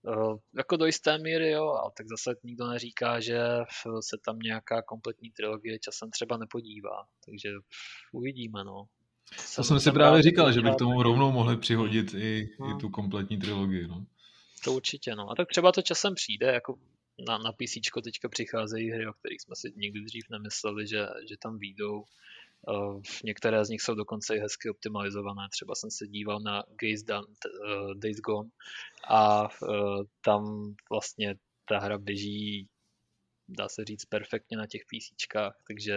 [0.08, 3.40] Uh, jako do jisté míry jo, ale tak zase nikdo neříká, že
[4.00, 7.50] se tam nějaká kompletní trilogie časem třeba nepodívá, takže
[8.12, 8.86] uvidíme, no.
[9.38, 12.72] Jsem, to jsem si právě říkal, že by k tomu rovnou mohli přihodit i, hmm.
[12.72, 14.06] i tu kompletní trilogii, no.
[14.64, 15.30] To určitě, no.
[15.30, 16.76] A tak třeba to časem přijde, jako
[17.28, 17.74] na, na PC
[18.04, 22.04] teďka přicházejí hry, o kterých jsme si nikdy dřív nemysleli, že, že tam výjdou.
[22.68, 25.48] Uh, některé z nich jsou dokonce i hezky optimalizované.
[25.52, 28.50] Třeba jsem se díval na Days, Done, uh, Days Gone
[29.08, 31.36] a uh, tam vlastně
[31.66, 32.68] ta hra běží,
[33.50, 35.28] dá se říct, perfektně na těch PC,
[35.68, 35.96] takže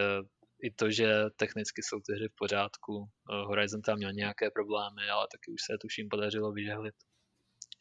[0.62, 3.08] i to, že technicky jsou ty hry v pořádku.
[3.28, 6.94] Horizon tam měl nějaké problémy, ale taky už se tuším podařilo vyžehlit.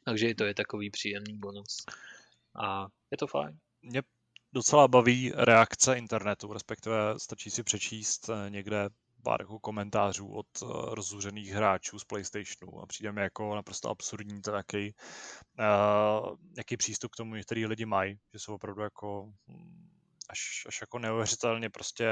[0.05, 1.85] Takže i to je takový příjemný bonus.
[2.63, 3.57] A je to fajn.
[3.81, 4.01] Mě
[4.53, 8.89] docela baví reakce internetu, respektive stačí si přečíst eh, někde
[9.23, 14.41] pár jako komentářů od uh, rozzuřených hráčů z PlayStationu a přijde mi jako naprosto absurdní
[14.41, 14.95] to, jaký,
[15.59, 19.94] uh, jaký přístup k tomu některý lidi mají, že jsou opravdu jako hm,
[20.29, 22.07] až, až jako neuvěřitelně prostě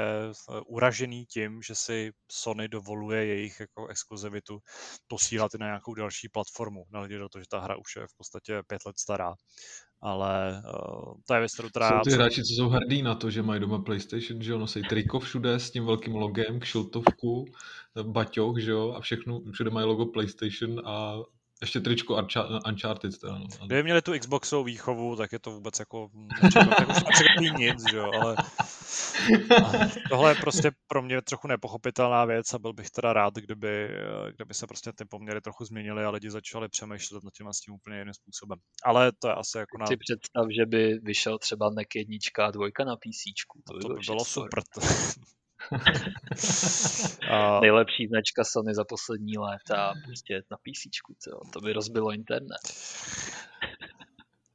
[0.66, 4.58] uražený tím, že si Sony dovoluje jejich jako exkluzivitu
[5.08, 8.16] posílat i na nějakou další platformu, nehledě do toho, že ta hra už je v
[8.16, 9.34] podstatě pět let stará.
[10.02, 11.88] Ale uh, to je věc, kterou teda...
[11.88, 14.82] Jsou ty hráči, co jsou hrdí na to, že mají doma PlayStation, že jo, nosí
[14.82, 17.44] triko všude s tím velkým logem, kšiltovku,
[18.02, 21.14] baťoch, že jo, a všechno, všude mají logo PlayStation a
[21.64, 22.26] ještě tričko
[22.68, 23.18] Uncharted.
[23.18, 23.46] Teda, no.
[23.66, 26.10] Kdyby měli tu Xboxovou výchovu, tak je to vůbec jako
[26.42, 28.36] nepřekvapí nic, že jo, ale
[30.08, 33.88] tohle je prostě pro mě trochu nepochopitelná věc a byl bych teda rád, kdyby,
[34.36, 37.60] kdyby se prostě ty poměry trochu změnily a lidi začali přemýšlet nad tím a s
[37.60, 38.58] tím úplně jiným způsobem.
[38.84, 39.86] Ale to je asi jako na...
[39.86, 43.22] Si představ, že by vyšel třeba NEC jednička a dvojka na PC.
[43.66, 44.62] To by, to by bylo super.
[47.30, 47.60] a...
[47.62, 50.82] Nejlepší značka Sony za poslední léta prostě na PC,
[51.52, 52.60] to by rozbilo internet.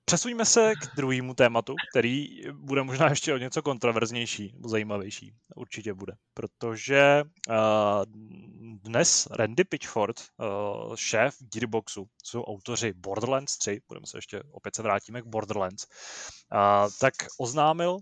[0.10, 5.34] Přesuňme se k druhému tématu, který bude možná ještě o něco kontroverznější, zajímavější.
[5.56, 6.14] Určitě bude.
[6.34, 7.56] Protože uh,
[8.84, 14.82] dnes Randy Pitchford, uh, šéf Gearboxu, jsou autoři Borderlands 3, budeme se ještě, opět se
[14.82, 15.86] vrátíme k Borderlands,
[16.54, 17.98] uh, tak oznámil,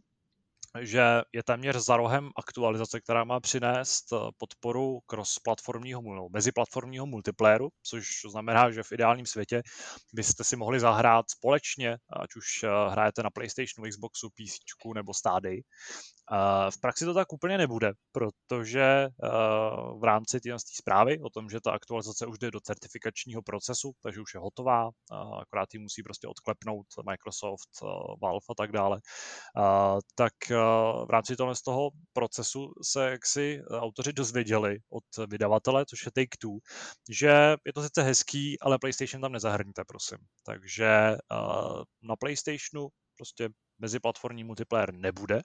[0.82, 7.70] že je téměř za rohem aktualizace, která má přinést eh, podporu cross-platformního, no, meziplatformního multiplayeru,
[7.84, 9.62] což znamená, že v ideálním světě
[10.14, 15.62] byste si mohli zahrát společně, ať už eh, hrajete na PlayStationu, Xboxu, PC nebo Stady.
[16.70, 19.10] V praxi to tak úplně nebude, protože eh,
[20.00, 24.22] v rámci té zprávy o tom, že ta aktualizace už jde do certifikačního procesu, takže
[24.22, 24.90] už je hotová,
[25.42, 27.70] akorát ji musí prostě odklepnout Microsoft,
[28.22, 29.00] Valve a tak dále,
[30.16, 30.34] tak
[31.06, 36.58] v rámci tohle z toho procesu se jaksi autoři dozvěděli od vydavatele, což je Take-Two,
[37.10, 40.18] že je to sice hezký, ale PlayStation tam nezahrňte, prosím.
[40.46, 40.90] Takže
[42.02, 42.88] na PlayStationu
[43.18, 43.50] prostě
[43.80, 45.42] meziplatformní multiplayer nebude.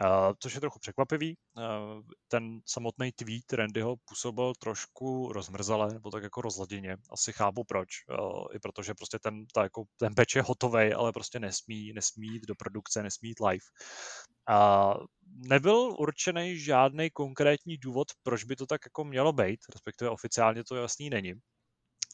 [0.00, 1.36] Uh, což je trochu překvapivý.
[1.56, 6.96] Uh, ten samotný tweet Randyho působil trošku rozmrzale, nebo tak jako rozladěně.
[7.10, 7.88] Asi chápu proč.
[8.10, 12.26] Uh, I protože prostě ten, ta jako, ten patch je hotový, ale prostě nesmí, nesmí
[12.26, 13.64] jít do produkce, nesmí jít live.
[14.50, 15.06] Uh,
[15.48, 20.76] nebyl určený žádný konkrétní důvod, proč by to tak jako mělo být, respektive oficiálně to
[20.76, 21.34] jasný není.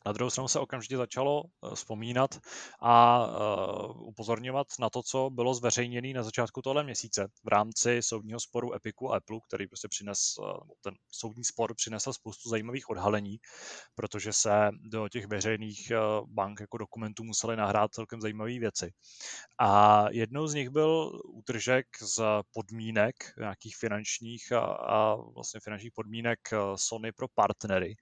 [0.07, 2.41] Na druhou stranu se okamžitě začalo eh, vzpomínat
[2.81, 8.41] a uh, upozorňovat na to, co bylo zveřejněné na začátku tohle měsíce v rámci soudního
[8.41, 10.47] sporu Epiku a Apple, který prostě přines, uh,
[10.81, 13.39] ten soudní spor přinesl spoustu zajímavých odhalení,
[13.95, 15.93] protože se do těch veřejných
[16.27, 18.93] bank jako dokumentů museli nahrát celkem zajímavé věci.
[19.61, 22.23] A jednou z nich byl útržek z
[22.53, 26.39] podmínek nějakých finančních a, a vlastně finančních podmínek
[26.75, 27.95] Sony pro partnery,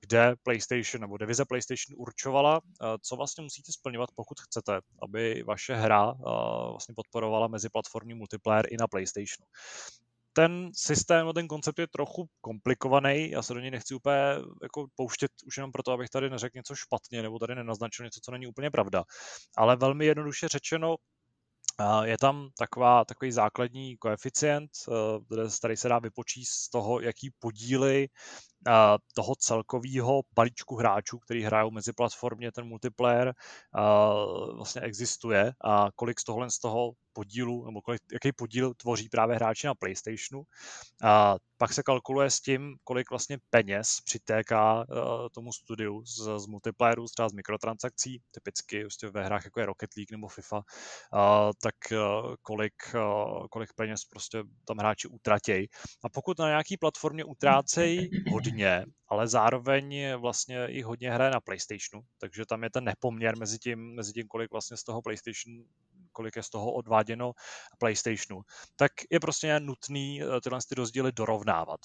[0.00, 5.42] kde PlayStation PlayStation nebo divize PlayStation určovala, eh, co vlastně musíte splňovat, pokud chcete, aby
[5.46, 6.22] vaše hra eh,
[6.70, 9.46] vlastně podporovala meziplatformní multiplayer i na PlayStationu
[10.32, 14.16] ten systém, no ten koncept je trochu komplikovaný, já se do něj nechci úplně
[14.62, 18.32] jako pouštět už jenom proto, abych tady neřekl něco špatně nebo tady nenaznačil něco, co
[18.32, 19.04] není úplně pravda.
[19.56, 20.96] Ale velmi jednoduše řečeno,
[21.80, 24.70] eh, je tam taková, takový základní koeficient,
[25.58, 28.08] který se dá vypočíst z toho, jaký podíly
[29.14, 33.34] toho celkového balíčku hráčů, který hrajou mezi platformě, ten multiplayer
[34.56, 39.36] vlastně existuje a kolik z tohle z toho podílu, nebo kolik, jaký podíl tvoří právě
[39.36, 40.42] hráči na PlayStationu.
[41.04, 44.84] A pak se kalkuluje s tím, kolik vlastně peněz přitéká
[45.34, 49.90] tomu studiu z, z multiplayeru, třeba z mikrotransakcí, typicky vlastně ve hrách jako je Rocket
[49.96, 50.62] League nebo FIFA, uh,
[51.62, 55.68] tak uh, kolik, uh, kolik peněz prostě tam hráči utratějí.
[56.04, 58.49] A pokud na nějaký platformě utrácejí hodně,
[59.08, 63.94] ale zároveň vlastně i hodně hraje na PlayStationu, takže tam je ten nepoměr mezi tím,
[63.94, 65.64] mezi tím kolik vlastně z toho PlayStation
[66.12, 67.32] kolik je z toho odváděno
[67.78, 68.42] PlayStationu,
[68.76, 71.80] tak je prostě nutný eh, tyhle ty rozdíly dorovnávat.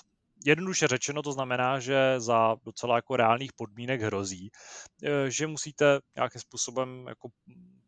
[0.46, 4.52] Jednoduše řečeno to znamená, že za docela jako reálných podmínek hrozí,
[5.04, 7.30] eh, že musíte nějakým způsobem jako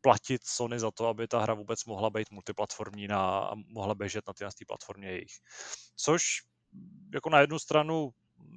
[0.02, 4.34] platit Sony za to, aby ta hra vůbec mohla být multiplatformní a mohla běžet na
[4.34, 5.34] té platformě jejich.
[5.96, 6.24] Což
[7.14, 8.14] jako na jednu stranu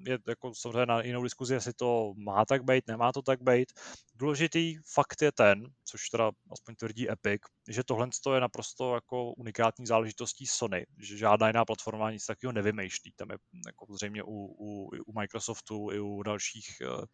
[0.07, 3.73] je jako samozřejmě na jinou diskuzi, jestli to má tak být, nemá to tak být.
[4.15, 7.41] Důležitý fakt je ten, což teda aspoň tvrdí Epic,
[7.71, 13.13] že tohle je naprosto jako unikátní záležitostí Sony, že žádná jiná platforma nic takového nevymýšlí.
[13.17, 13.37] Tam je
[13.67, 17.05] jako zřejmě u, u, u Microsoftu i u dalších, uh,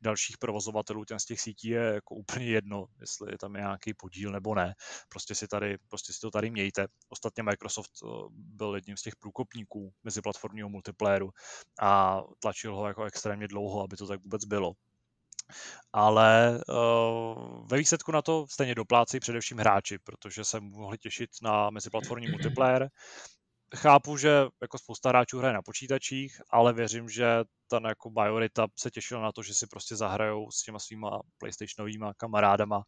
[0.00, 4.32] dalších provozovatelů těch z těch sítí je jako úplně jedno, jestli je tam nějaký podíl
[4.32, 4.74] nebo ne.
[5.08, 6.86] Prostě si, tady, prostě si to tady mějte.
[7.08, 11.30] Ostatně Microsoft uh, byl jedním z těch průkopníků meziplatformního multiplayeru
[11.80, 14.72] a tlačil ho jako extrémně dlouho, aby to tak vůbec bylo.
[15.92, 21.70] Ale uh, ve výsledku na to stejně doplácí především hráči, protože se mohli těšit na
[21.70, 22.88] meziplatformní multiplayer.
[23.76, 27.26] Chápu, že jako spousta hráčů hraje na počítačích, ale věřím, že
[27.68, 32.14] ta jako majorita se těšila na to, že si prostě zahrajou s těma svýma PlayStationovýma
[32.14, 32.82] kamarádama, uh,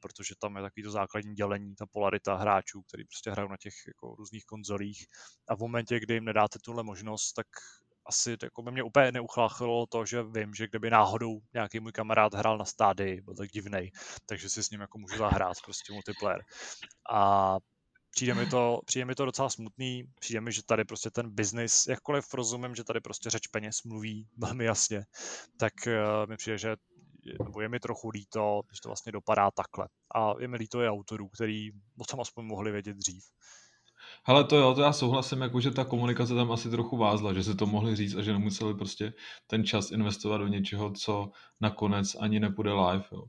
[0.00, 3.74] protože tam je takový to základní dělení, ta polarita hráčů, který prostě hrajou na těch
[3.86, 5.06] jako různých konzolích.
[5.48, 7.46] A v momentě, kdy jim nedáte tuhle možnost, tak
[8.06, 12.34] asi jako by mě úplně neuchláchlo to, že vím, že kdyby náhodou nějaký můj kamarád
[12.34, 13.90] hrál na stády, byl tak divnej,
[14.26, 16.40] takže si s ním jako můžu zahrát prostě multiplayer.
[17.12, 17.56] A
[18.10, 21.86] přijde mi to, přijde mi to docela smutný, přijde mi, že tady prostě ten biznis,
[21.86, 25.04] jakkoliv rozumím, že tady prostě řeč peněz mluví velmi jasně,
[25.58, 26.76] tak uh, mi přijde, že
[27.44, 29.88] nebo je mi trochu líto, že to vlastně dopadá takhle.
[30.14, 33.24] A je mi líto i autorů, který o tom aspoň mohli vědět dřív.
[34.26, 37.44] Hele, to jo, to já souhlasím, jako že ta komunikace tam asi trochu vázla, že
[37.44, 39.12] se to mohli říct a že nemuseli prostě
[39.46, 41.30] ten čas investovat do něčeho, co
[41.60, 43.24] nakonec ani nepůjde live, jo.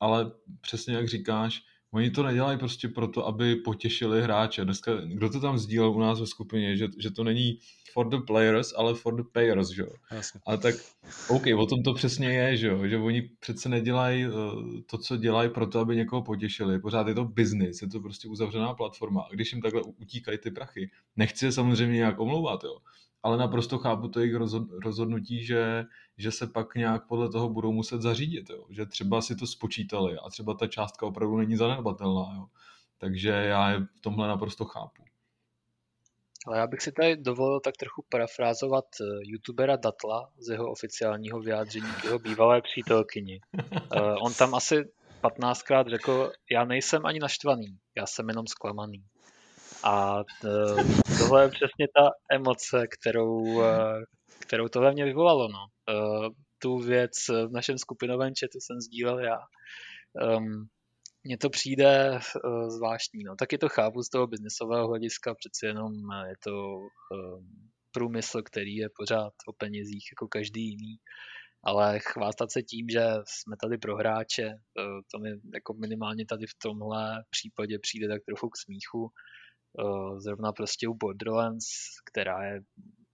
[0.00, 4.64] Ale přesně jak říkáš, oni to nedělají prostě proto, aby potěšili hráče.
[4.64, 7.58] Dneska, kdo to tam sdílel u nás ve skupině, že, že to není
[7.92, 9.88] for the players, ale for the payers, že jo.
[10.46, 10.74] A tak,
[11.28, 14.32] OK, o tom to přesně je, že jo, že oni přece nedělají uh,
[14.86, 16.78] to, co dělají pro to, aby někoho potěšili.
[16.78, 19.20] Pořád je to business, je to prostě uzavřená platforma.
[19.22, 22.76] A když jim takhle utíkají ty prachy, nechci je samozřejmě nějak omlouvat, jo,
[23.22, 24.36] ale naprosto chápu to jejich
[24.84, 25.84] rozhodnutí, že,
[26.16, 28.66] že se pak nějak podle toho budou muset zařídit, jo.
[28.70, 32.34] že třeba si to spočítali a třeba ta částka opravdu není zanedbatelná.
[32.36, 32.46] Jo.
[32.98, 35.02] Takže já je v tomhle naprosto chápu.
[36.46, 41.40] Ale já bych si tady dovolil tak trochu parafrázovat eh, youtubera Datla z jeho oficiálního
[41.40, 43.40] vyjádření k jeho bývalé přítelkyni.
[43.54, 44.84] Uh, on tam asi
[45.22, 49.04] 15krát řekl, já nejsem ani naštvaný, já jsem jenom zklamaný.
[49.84, 53.62] A eh, tohle je přesně ta emoce, kterou,
[54.38, 55.48] kterou to ve mně vyvolalo.
[55.48, 55.66] No.
[56.58, 59.38] Tu věc v našem skupinovém chatu jsem sdílel já.
[60.36, 60.68] Um,
[61.24, 62.18] mně to přijde
[62.68, 63.24] zvláštní.
[63.24, 63.36] No.
[63.36, 66.88] Taky to chápu z toho biznesového hlediska, přeci jenom eh, je to uh,
[67.92, 70.96] průmysl, který je pořád o penězích jako každý jiný.
[71.64, 74.54] Ale chvástat se tím, že jsme tady pro hráče,
[75.12, 79.12] to mi jako minimálně tady v tomhle případě přijde tak trochu k smíchu.
[79.78, 81.66] Uh, zrovna prostě u Borderlands,
[82.04, 82.60] která je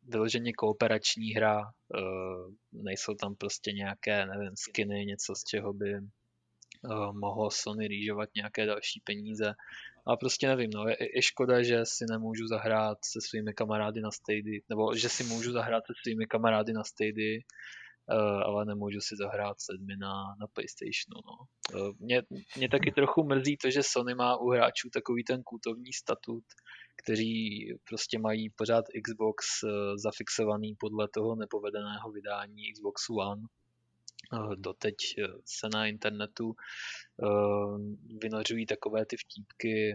[0.08, 7.18] vyloženě kooperační hra, uh, nejsou tam prostě nějaké, nevím, skiny, něco z čeho by uh,
[7.18, 9.54] mohlo Sony rýžovat nějaké další peníze.
[10.06, 14.10] A prostě nevím, no, je, je škoda, že si nemůžu zahrát se svými kamarády na
[14.10, 17.44] Stady, nebo že si můžu zahrát se svými kamarády na Stady,
[18.12, 21.20] uh, ale nemůžu si zahrát sedmi na, na PlayStationu.
[21.26, 21.36] No.
[21.80, 22.22] Uh, mě,
[22.56, 26.44] mě taky trochu mrzí to, že Sony má u hráčů takový ten kultovní statut,
[27.02, 33.42] kteří prostě mají pořád Xbox uh, zafixovaný podle toho nepovedeného vydání Xbox One
[34.34, 36.54] Eh, doteď eh, se na internetu
[37.22, 37.26] eh,
[38.22, 39.94] vynořují takové ty vtípky,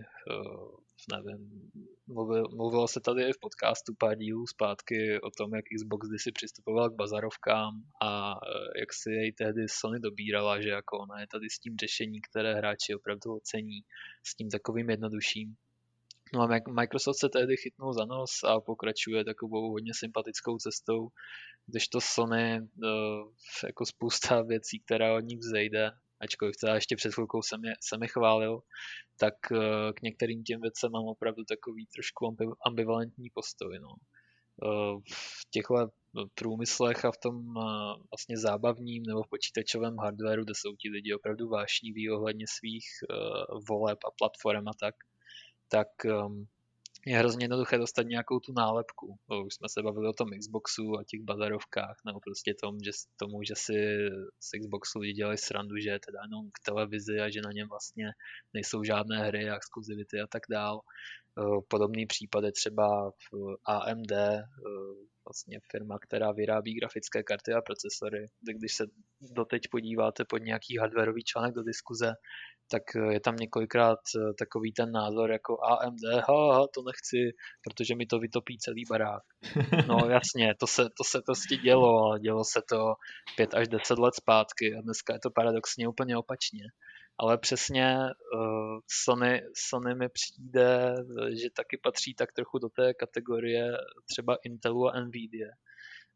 [1.11, 1.71] nevím,
[2.07, 6.89] mluvil, mluvilo se tady v podcastu pár dílů zpátky o tom, jak Xbox kdysi přistupoval
[6.89, 8.39] k bazarovkám a
[8.79, 12.55] jak si jej tehdy Sony dobírala, že jako ona je tady s tím řešení, které
[12.55, 13.81] hráči opravdu ocení,
[14.23, 15.55] s tím takovým jednodušším.
[16.33, 21.07] No a Microsoft se tehdy chytnul za nos a pokračuje takovou hodně sympatickou cestou,
[21.65, 22.87] když to Sony uh,
[23.65, 25.91] jako spousta věcí, která od nich vzejde,
[26.21, 28.59] ačkoliv třeba ještě před chvilkou jsem je, jsem je chválil,
[29.19, 29.57] tak uh,
[29.95, 33.79] k některým těm věcem mám opravdu takový trošku ambivalentní postoj.
[33.79, 33.89] No.
[33.89, 35.75] Uh, v těchto
[36.35, 37.53] průmyslech a v tom
[38.11, 42.85] vlastně zábavním nebo v počítačovém hardwareu, kde jsou ti lidi opravdu vášniví ohledně svých
[43.69, 44.95] voleb a platform a tak,
[45.69, 46.47] tak um,
[47.05, 49.17] je hrozně jednoduché dostat nějakou tu nálepku.
[49.45, 53.43] Už jsme se bavili o tom Xboxu a těch bazarovkách, nebo prostě tom, že, tomu,
[53.43, 53.73] že si
[54.39, 57.67] z Xboxu lidi dělají srandu, že je teda jenom k televizi a že na něm
[57.69, 58.11] vlastně
[58.53, 60.81] nejsou žádné hry, exkluzivity a tak dál.
[61.67, 64.11] Podobný případ je třeba v AMD,
[65.27, 68.27] vlastně firma, která vyrábí grafické karty a procesory.
[68.41, 68.85] Když se
[69.21, 72.13] doteď podíváte pod nějaký hardwareový článek do diskuze,
[72.71, 77.95] tak je tam několikrát eh, takový ten názor jako AMD, ha, ha, to nechci, protože
[77.95, 79.23] mi to vytopí celý barák.
[79.87, 82.93] No jasně, to se, to se prostě dělo, ale dělo se to
[83.35, 86.63] pět až deset let zpátky a dneska je to paradoxně úplně opačně.
[87.17, 90.95] Ale přesně uh, Sony, Sony mi přijde,
[91.41, 93.71] že taky patří tak trochu do té kategorie
[94.09, 95.47] třeba Intelu a Nvidia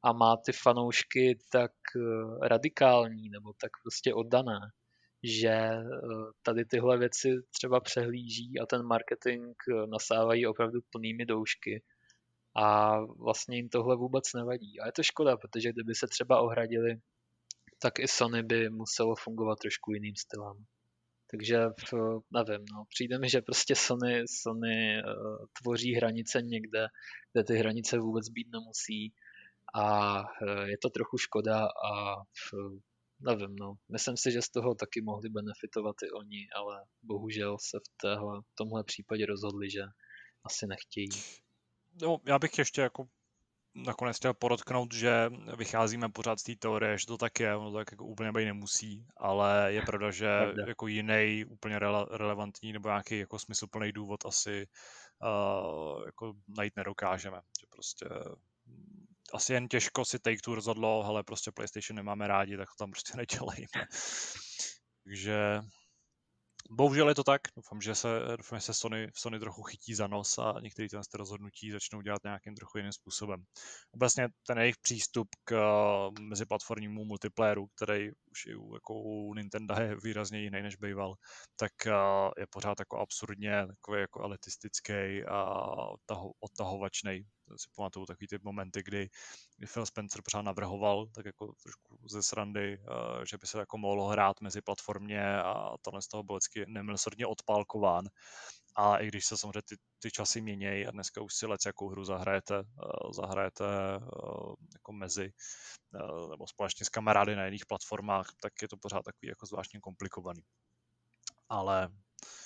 [0.04, 4.60] a má ty fanoušky tak uh, radikální nebo tak prostě oddané,
[5.24, 5.82] že eh,
[6.42, 9.56] tady tyhle věci třeba přehlíží a ten marketing
[9.92, 11.84] nasávají opravdu plnými doušky
[12.56, 14.80] a vlastně jim tohle vůbec nevadí.
[14.80, 16.98] A je to škoda, protože kdyby se třeba ohradili,
[17.80, 20.66] tak i Sony by muselo fungovat trošku jiným stylem.
[21.32, 21.58] Takže
[22.32, 26.88] nevím, no, přijde mi, že prostě Sony, Sony uh, tvoří hranice někde,
[27.34, 29.14] kde ty hranice vůbec být nemusí
[29.74, 32.80] a uh, je to trochu škoda a uh,
[33.20, 33.74] nevím, no.
[33.92, 38.42] Myslím si, že z toho taky mohli benefitovat i oni, ale bohužel se v téhle,
[38.56, 39.82] tomhle případě rozhodli, že
[40.44, 41.10] asi nechtějí.
[42.02, 43.08] No, já bych ještě jako
[43.76, 47.78] nakonec chtěl podotknout, že vycházíme pořád z té teorie, že to tak je, ono to
[47.78, 50.64] tak jako úplně být nemusí, ale je pravda, že pravda.
[50.68, 54.68] jako jiný úplně rele, relevantní nebo nějaký jako smysluplný důvod asi
[55.22, 58.06] uh, jako najít nedokážeme, že prostě
[59.34, 63.18] asi jen těžko si Take-Two rozhodlo, ale prostě PlayStation nemáme rádi, tak to tam prostě
[63.18, 63.88] nedělejme.
[65.04, 65.62] Takže
[66.70, 67.42] bohužel je to tak.
[67.56, 71.18] Doufám, že se, doufám, že se Sony, Sony trochu chytí za nos a některé ty
[71.18, 73.44] rozhodnutí začnou dělat nějakým trochu jiným způsobem.
[73.92, 79.76] Obecně ten jejich přístup k uh, meziplatformnímu multiplayeru, který už i u, jako u Nintendo
[79.82, 81.16] je výrazně jiný než býval,
[81.56, 81.94] tak uh,
[82.38, 85.44] je pořád jako absurdně takový jako elitistický a
[85.88, 87.26] odtaho, odtahovačný
[87.56, 89.10] si pamatuju takový ty momenty, kdy,
[89.74, 94.08] Phil Spencer pořád navrhoval, tak jako trošku ze srandy, uh, že by se jako mohlo
[94.08, 98.06] hrát mezi platformě a tohle z toho byl vždycky nemilosrdně odpálkován.
[98.78, 101.90] A i když se samozřejmě ty, ty časy měnějí a dneska už si lec jakou
[101.90, 103.64] hru zahrajete, uh, zahrajete
[103.98, 105.32] uh, jako mezi
[106.30, 110.42] nebo společně s kamarády na jiných platformách, tak je to pořád takový jako zvláštně komplikovaný.
[111.50, 111.90] Ale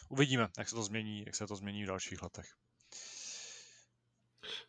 [0.10, 2.56] uvidíme, jak se to změní, jak se to změní v dalších letech.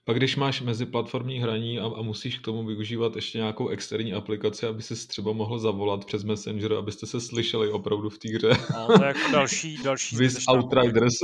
[0.04, 4.66] Pak když máš meziplatformní hraní a, a musíš k tomu využívat ještě nějakou externí aplikaci,
[4.66, 8.50] aby se třeba mohl zavolat přes Messenger, abyste se slyšeli opravdu v té hře.
[8.50, 11.14] A to je jako další, další Vys Outriders.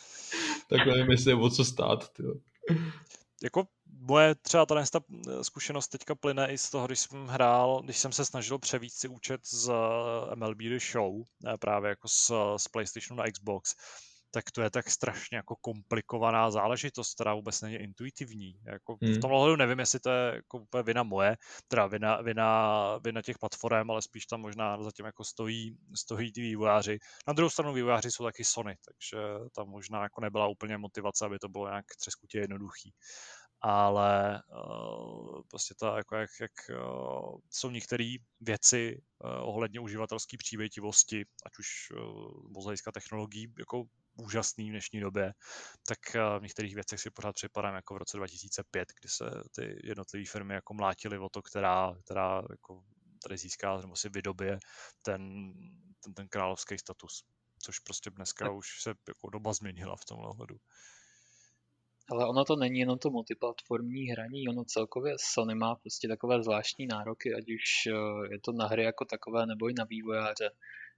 [0.68, 2.08] tak nevím, jestli je o co stát.
[2.12, 2.34] Tyjo.
[3.42, 3.66] Jako
[4.00, 4.84] moje třeba ta
[5.42, 9.08] zkušenost teďka plyne i z toho, když jsem hrál, když jsem se snažil převíct si
[9.08, 9.70] účet z
[10.34, 11.22] MLB The Show,
[11.60, 13.74] právě jako z, z PlayStationu na Xbox,
[14.36, 18.60] tak to je tak strašně jako komplikovaná záležitost, která vůbec není intuitivní.
[18.64, 19.14] Jako hmm.
[19.14, 21.36] V tom ohledu nevím, jestli to je jako úplně vina moje,
[21.68, 26.40] teda vina, vina, vina těch platform, ale spíš tam možná zatím jako stojí, stojí ty
[26.40, 26.98] vývojáři.
[27.26, 29.16] Na druhou stranu vývojáři jsou taky Sony, takže
[29.54, 32.92] tam možná jako nebyla úplně motivace, aby to bylo nějak třeskutě jednoduchý
[33.60, 41.24] ale uh, prostě to, jako jak, jak uh, jsou některé věci uh, ohledně uživatelské přívětivosti,
[41.46, 43.84] ať už uh, z hlediska technologií, jako
[44.16, 45.32] úžasný v dnešní době,
[45.88, 45.98] tak
[46.38, 49.24] v některých věcech si pořád připadám jako v roce 2005, kdy se
[49.56, 52.82] ty jednotlivé firmy jako mlátily o to, která, která jako
[53.22, 54.58] tady získá nebo si vydobije
[55.02, 55.52] ten,
[56.04, 57.24] ten, ten královský status.
[57.62, 58.54] Což prostě dneska tak.
[58.54, 60.56] už se jako doba změnila v tomhle ohledu.
[62.10, 66.86] Ale ono to není jenom to multiplatformní hraní, ono celkově Sony má prostě takové zvláštní
[66.86, 70.50] nároky, ať už eh, je to na hry jako takové, nebo i na vývojáře.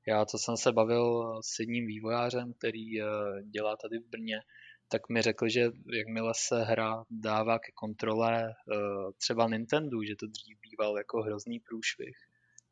[0.08, 3.06] Já, co jsem se bavil s jedním vývojářem, který eh,
[3.42, 4.40] dělá tady v Brně,
[4.88, 8.76] tak mi řekl, že jakmile se hra dává ke kontrole eh,
[9.18, 12.16] třeba Nintendo, že to dřív býval jako hrozný průšvih.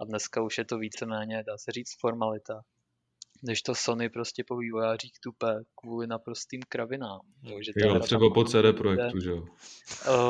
[0.00, 2.62] A dneska už je to víceméně, dá se říct, formalita
[3.42, 7.20] než to Sony prostě po vývojářích tupe kvůli naprostým kravinám.
[7.42, 9.44] Jo, že jo třeba po CD Projektu, že jo.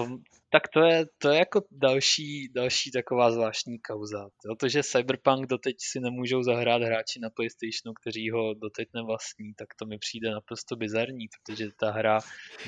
[0.03, 0.23] Um,
[0.57, 4.29] tak to je, to je jako další, další taková zvláštní kauza.
[4.61, 9.69] To, že Cyberpunk doteď si nemůžou zahrát hráči na PlayStationu, kteří ho doteď nevlastní, tak
[9.79, 12.19] to mi přijde naprosto bizarní, protože ta hra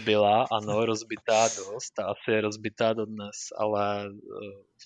[0.04, 4.10] byla, ano, rozbitá dost a asi je rozbitá dodnes, ale eh,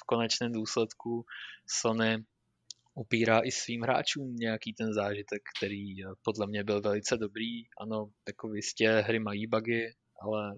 [0.01, 1.25] v konečném důsledku
[1.67, 2.25] Sony
[2.95, 7.63] upírá i svým hráčům nějaký ten zážitek, který eh, podle mě byl velice dobrý.
[7.81, 10.57] Ano, jako jistě hry mají bugy, ale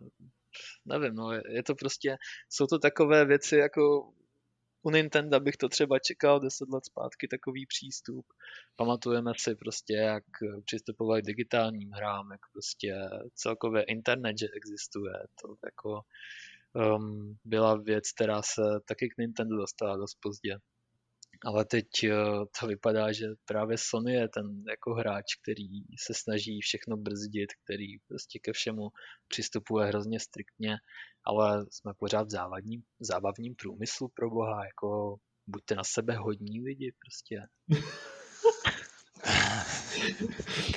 [0.84, 2.16] nevím, no, je to prostě,
[2.48, 4.12] jsou to takové věci jako
[4.82, 8.26] u Nintendo bych to třeba čekal deset let zpátky takový přístup.
[8.76, 10.24] Pamatujeme si prostě, jak
[10.64, 12.94] přistupovali digitálním hrám, jak prostě
[13.34, 15.14] celkově internet, že existuje.
[15.42, 16.00] To jako
[16.96, 20.56] um, byla věc, která se taky k Nintendo dostala dost pozdě.
[21.44, 22.14] Ale teď eh,
[22.60, 25.68] to vypadá, že právě Sony je ten jako hráč, který
[26.06, 28.88] se snaží všechno brzdit, který prostě ke všemu
[29.28, 30.76] přistupuje hrozně striktně,
[31.24, 35.16] ale jsme pořád v závadním, zábavním průmyslu pro boha, jako
[35.46, 37.40] buďte na sebe hodní lidi prostě.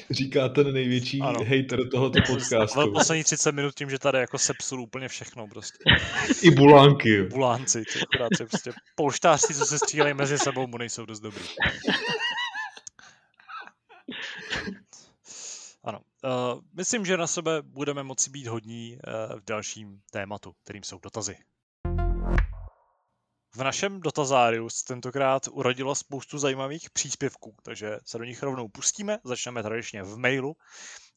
[0.10, 1.40] Říká ten největší ano.
[1.40, 2.80] hater tohoto podcastu.
[2.80, 5.78] Ale poslední 30 minut tím, že tady jako sepsul úplně všechno prostě.
[6.42, 7.24] I bulánky.
[7.24, 7.84] Bulánci,
[8.38, 11.44] ty prostě polštářci, co se střílejí mezi sebou, mu nejsou dost dobrý.
[15.84, 16.00] Ano.
[16.24, 18.98] Uh, myslím, že na sebe budeme moci být hodní
[19.32, 21.36] uh, v dalším tématu, kterým jsou dotazy.
[23.58, 29.20] V našem dotazáriu se tentokrát urodilo spoustu zajímavých příspěvků, takže se do nich rovnou pustíme.
[29.24, 30.56] Začneme tradičně v mailu.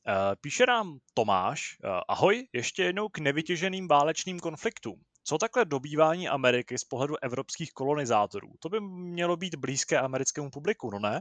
[0.09, 5.01] Eh, píše nám Tomáš, eh, ahoj, ještě jednou k nevytěženým válečným konfliktům.
[5.25, 8.49] Co takhle dobývání Ameriky z pohledu evropských kolonizátorů?
[8.61, 11.21] To by mělo být blízké americkému publiku, no ne?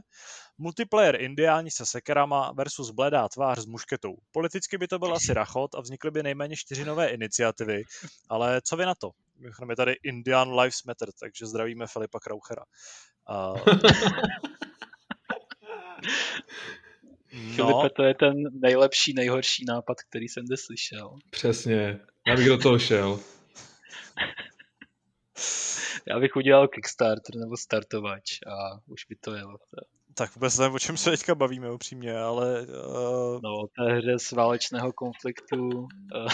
[0.58, 4.16] Multiplayer indiáni se sekerama versus bledá tvář s mušketou.
[4.32, 7.82] Politicky by to byl asi rachot a vznikly by nejméně čtyři nové iniciativy,
[8.28, 9.10] ale co vy na to?
[9.40, 12.64] Mimochodem je tady Indian Lives Matter, takže zdravíme Filipa Krauchera.
[13.30, 13.56] Uh...
[17.32, 17.54] no.
[17.54, 21.16] Filipe, to je ten nejlepší, nejhorší nápad, který jsem zde slyšel.
[21.30, 23.20] Přesně, já bych do toho šel.
[26.08, 29.58] Já bych udělal Kickstarter nebo startovač a už by to jelo.
[30.14, 32.60] Tak vůbec nevím, o čem se teďka bavíme upřímně, ale...
[32.60, 33.40] Uh...
[33.42, 35.68] No, o té hře z válečného konfliktu.
[35.68, 36.32] Uh...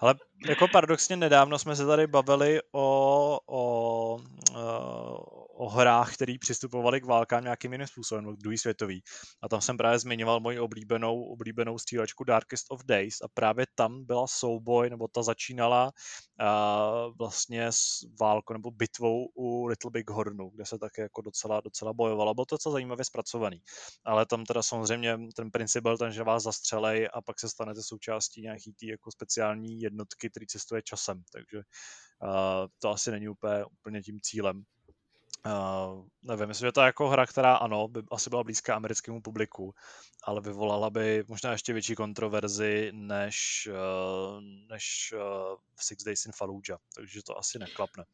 [0.00, 0.14] Ale
[0.46, 4.20] jako paradoxně nedávno jsme se tady bavili o, o,
[4.50, 9.02] uh, o hrách, které přistupovaly k válkám nějakým jiným způsobem, druhý světový.
[9.42, 14.04] A tam jsem právě zmiňoval moji oblíbenou, oblíbenou střílečku Darkest of Days a právě tam
[14.04, 15.84] byla souboj, nebo ta začínala
[16.40, 21.60] uh, vlastně s válkou nebo bitvou u Little Big Hornu, kde se také jako docela,
[21.60, 22.34] docela bojovalo.
[22.34, 23.60] Bylo to docela zajímavě zpracovaný.
[24.04, 27.82] Ale tam teda samozřejmě ten princip byl ten, že vás zastřelej a pak se stanete
[27.82, 31.22] součástí nějaký tý jako speciální jednotky, který cestuje časem.
[31.32, 34.62] Takže uh, to asi není úplně, úplně tím cílem.
[35.46, 39.20] Uh, nevím, myslím, že to je jako hra, která ano, by asi byla blízká americkému
[39.20, 39.74] publiku,
[40.22, 46.80] ale vyvolala by možná ještě větší kontroverzi než, uh, než uh, Six Days in Fallujah,
[46.94, 48.04] takže to asi neklapne.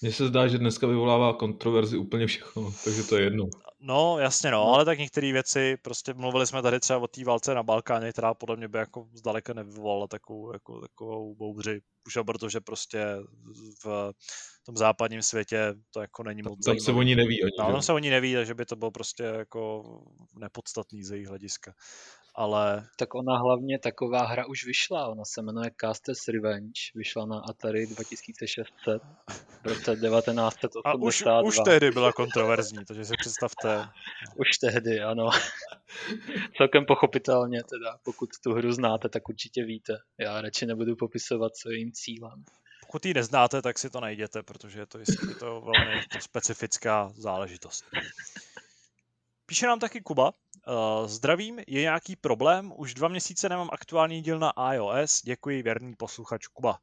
[0.00, 3.44] Mně se zdá, že dneska vyvolává kontroverzi úplně všechno, takže to je jedno.
[3.80, 7.54] No, jasně no, ale tak některé věci, prostě mluvili jsme tady třeba o té válce
[7.54, 12.60] na Balkáně, která podle mě by jako zdaleka nevyvolala takovou, jako, takovou bouři, už protože
[12.60, 13.04] prostě
[13.84, 14.12] v
[14.66, 17.42] tom západním světě to jako není moc Tam se oni neví.
[17.42, 19.84] Oni, no, tam se oni neví, takže by to bylo prostě jako
[20.38, 21.74] nepodstatný z jejich hlediska
[22.38, 22.86] ale...
[22.96, 27.86] Tak ona hlavně taková hra už vyšla, ona se jmenuje Casters Revenge, vyšla na Atari
[27.86, 29.02] 2600
[29.62, 30.82] v roce 1982.
[30.84, 33.88] A už, už tehdy byla kontroverzní, takže si představte.
[34.36, 35.30] Už tehdy, ano.
[36.56, 39.92] Celkem pochopitelně teda, pokud tu hru znáte, tak určitě víte.
[40.18, 42.44] Já radši nebudu popisovat, co je jejím cílem.
[42.86, 45.04] Pokud ji neznáte, tak si to najděte, protože je to, je
[45.38, 47.84] to velmi specifická záležitost.
[49.46, 50.32] Píše nám taky Kuba.
[50.68, 52.72] Uh, zdravím, je nějaký problém?
[52.76, 55.22] Už dva měsíce nemám aktuální díl na iOS.
[55.22, 56.78] Děkuji, věrný posluchač Kuba.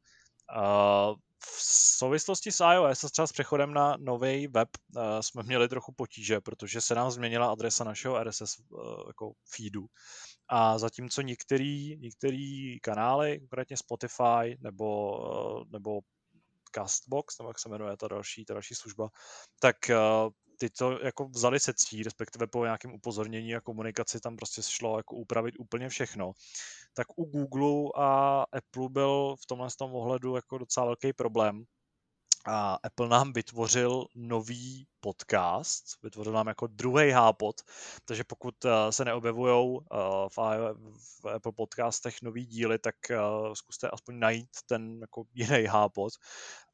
[0.56, 1.62] Uh, v
[1.98, 6.40] souvislosti s iOS a třeba s přechodem na nový web uh, jsme měli trochu potíže,
[6.40, 9.86] protože se nám změnila adresa našeho RSS uh, jako feedu.
[10.48, 16.00] A zatímco některý, některý kanály, konkrétně Spotify nebo, uh, nebo
[16.74, 19.08] Castbox, nebo jak se jmenuje ta další, ta další služba,
[19.60, 19.76] tak
[20.56, 24.96] ty to jako vzali se ctí, respektive po nějakém upozornění a komunikaci tam prostě šlo
[24.96, 26.32] jako upravit úplně všechno.
[26.94, 31.64] Tak u Google a Apple byl v tomhle tom ohledu jako docela velký problém.
[32.48, 37.56] A Apple nám vytvořil nový podcast, vytvořil nám jako druhý hápot,
[38.04, 39.96] takže pokud eh, se neobjevují eh,
[40.28, 43.18] v Apple podcastech nový díly, tak eh,
[43.54, 46.12] zkuste aspoň najít ten jako jiný hápot.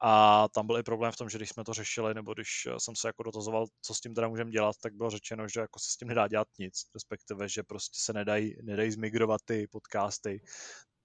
[0.03, 2.97] A tam byl i problém v tom, že když jsme to řešili, nebo když jsem
[2.97, 5.91] se jako dotazoval, co s tím teda můžeme dělat, tak bylo řečeno, že jako se
[5.91, 10.41] s tím nedá dělat nic, respektive, že prostě se nedají, nedají zmigrovat ty podcasty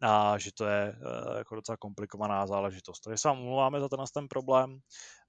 [0.01, 0.95] a že to je
[1.37, 2.99] jako docela komplikovaná záležitost.
[2.99, 4.79] Takže se vám umluváme za ten, ten problém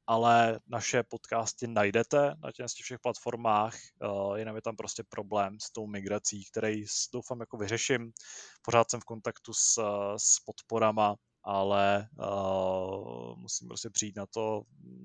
[0.08, 5.72] ale naše podcasty najdete na těch všech platformách, uh, jenom je tam prostě problém s
[5.72, 8.12] tou migrací, který doufám jako vyřeším.
[8.62, 9.82] Pořád jsem v kontaktu s,
[10.16, 14.62] s podporama, ale uh, musím prostě přijít na to,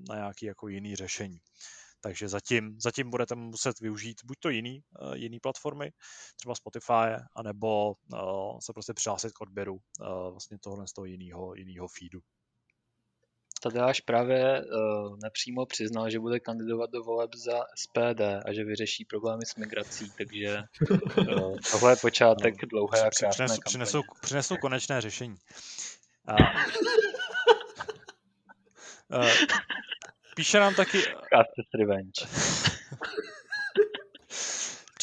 [0.08, 1.38] na nějaký jako jiný řešení.
[2.04, 5.90] Takže zatím, zatím budete muset využít buď to jiný, uh, jiný platformy,
[6.36, 11.54] třeba Spotify, anebo uh, se prostě přihlásit k odběru uh, vlastně tohle z toho jiného,
[11.54, 12.20] jiného feedu.
[13.62, 19.04] Tadeáš právě uh, nepřímo přiznal, že bude kandidovat do voleb za SPD a že vyřeší
[19.04, 24.56] problémy s migrací, takže uh, tohle je počátek no, dlouhé a krásné přinesou, přinesou, přinesou
[24.56, 25.36] konečné řešení.
[26.26, 26.34] A,
[29.18, 29.28] uh,
[30.34, 30.98] píše nám taky...
[31.78, 32.12] revenge.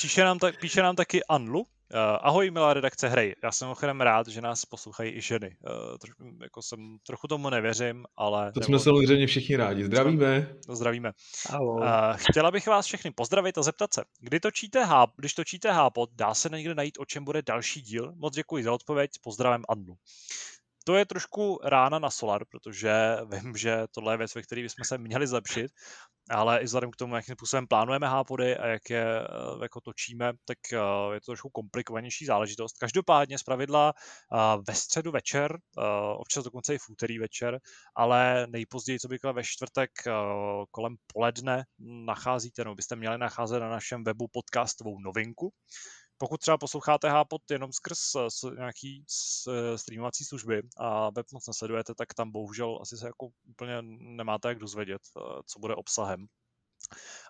[0.02, 3.36] píše, nám tak, píše nám taky Anlu, Uh, ahoj, milá redakce hry.
[3.44, 5.56] Já jsem ochrém rád, že nás poslouchají i ženy.
[5.60, 8.52] Uh, troš, jako jsem, trochu tomu nevěřím, ale...
[8.52, 8.66] To nebo...
[8.66, 9.86] jsme samozřejmě všichni rádi.
[9.86, 10.56] Zdravíme.
[10.66, 11.12] To zdravíme.
[11.60, 11.86] Uh,
[12.16, 16.34] chtěla bych vás všechny pozdravit a zeptat se, kdy točíte háp, když točíte hápot, dá
[16.34, 18.14] se někde najít, o čem bude další díl?
[18.16, 19.95] Moc děkuji za odpověď, pozdravím Annu.
[20.84, 22.94] To je trošku rána na Solar, protože
[23.32, 25.72] vím, že tohle je věc, ve které bychom se měli zlepšit,
[26.30, 29.26] ale i vzhledem k tomu, jakým způsobem plánujeme hápody a jak je eh,
[29.62, 32.78] jako točíme, tak eh, je to trošku komplikovanější záležitost.
[32.78, 34.38] Každopádně z pravidla eh,
[34.68, 35.58] ve středu večer,
[36.18, 37.60] občas dokonce i v úterý večer,
[37.95, 39.91] ale nejpozději, co bych ve čtvrtek
[40.72, 41.64] kolem poledne
[42.06, 45.53] nacházíte, no byste měli nacházet na našem webu podcastovou novinku,
[46.22, 47.99] pokud třeba posloucháte Hápot jenom skrz
[48.30, 49.06] s nějaký
[49.76, 54.60] streamovací služby a web moc nesledujete, tak tam bohužel asi se jako úplně nemáte jak
[54.60, 55.02] dozvědět,
[55.45, 56.27] co bude obsahem.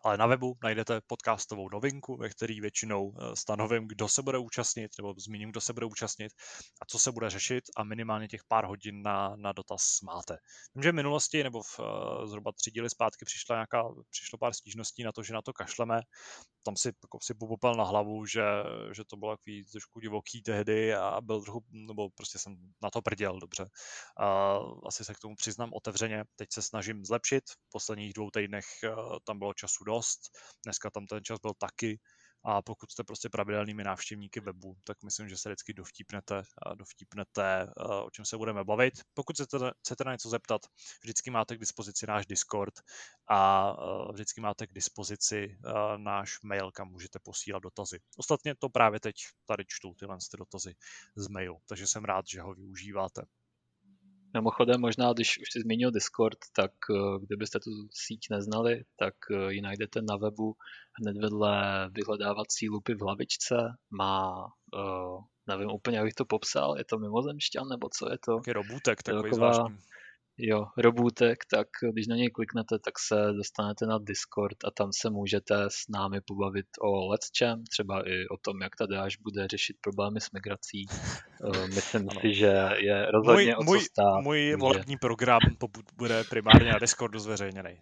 [0.04, 4.92] Ale na webu najdete podcastovou novinku, ve který většinou eh, stanovím, kdo se bude účastnit,
[4.98, 6.32] nebo zmíním, kdo se bude účastnit
[6.82, 10.38] a co se bude řešit a minimálně těch pár hodin na, na dotaz máte.
[10.76, 14.54] Vím, že v minulosti nebo v, uh, zhruba tři díly zpátky přišla nějaká, přišlo pár
[14.54, 16.00] stížností na to, že na to kašleme.
[16.64, 18.44] Tam si, jako, si popel na hlavu, že,
[18.96, 23.02] že to bylo takový trošku divoký tehdy a byl trochu, nebo prostě jsem na to
[23.02, 23.66] prděl dobře.
[24.18, 26.24] A asi se k tomu přiznám otevřeně.
[26.36, 27.44] Teď se snažím zlepšit.
[27.50, 30.22] V posledních dvou týdnech uh, tam bylo času dost,
[30.64, 32.00] dneska tam ten čas byl taky,
[32.44, 36.44] a pokud jste prostě pravidelnými návštěvníky webu, tak myslím, že se vždycky dovtípnete,
[36.76, 37.70] dovtípnete
[38.06, 38.94] o čem se budeme bavit.
[39.14, 40.62] Pokud chcete, chcete na něco zeptat,
[41.02, 42.74] vždycky máte k dispozici náš Discord
[43.30, 43.74] a
[44.12, 45.58] vždycky máte k dispozici
[45.98, 48.00] náš mail, kam můžete posílat dotazy.
[48.18, 49.16] Ostatně to právě teď
[49.46, 50.76] tady čtu tyhle ty dotazy
[51.16, 53.22] z mailu, takže jsem rád, že ho využíváte.
[54.34, 59.54] Mimochodem, možná když už jsi zmínil Discord, tak eh, kdybyste tu síť neznali, tak eh,
[59.54, 60.56] ji najdete na webu
[61.00, 63.56] hned vedle vyhledávací lupy v hlavičce.
[63.92, 64.46] Má,
[64.76, 68.52] uh, nevím úplně, jak bych to popsal, je to mimozemšťan, nebo co je to?
[68.54, 69.78] Robůtek, takový taková, zvláštní
[70.38, 75.10] jo, robůtek, tak když na něj kliknete, tak se dostanete na Discord a tam se
[75.10, 79.48] můžete s námi pobavit o let's čem, třeba i o tom, jak tady až bude
[79.48, 80.86] řešit problémy s migrací.
[81.56, 84.22] Eh, myslím si, že je rozhodně můj, o co stát.
[84.22, 85.40] Můj volební program
[85.96, 87.82] bude primárně na Discordu zveřejněný.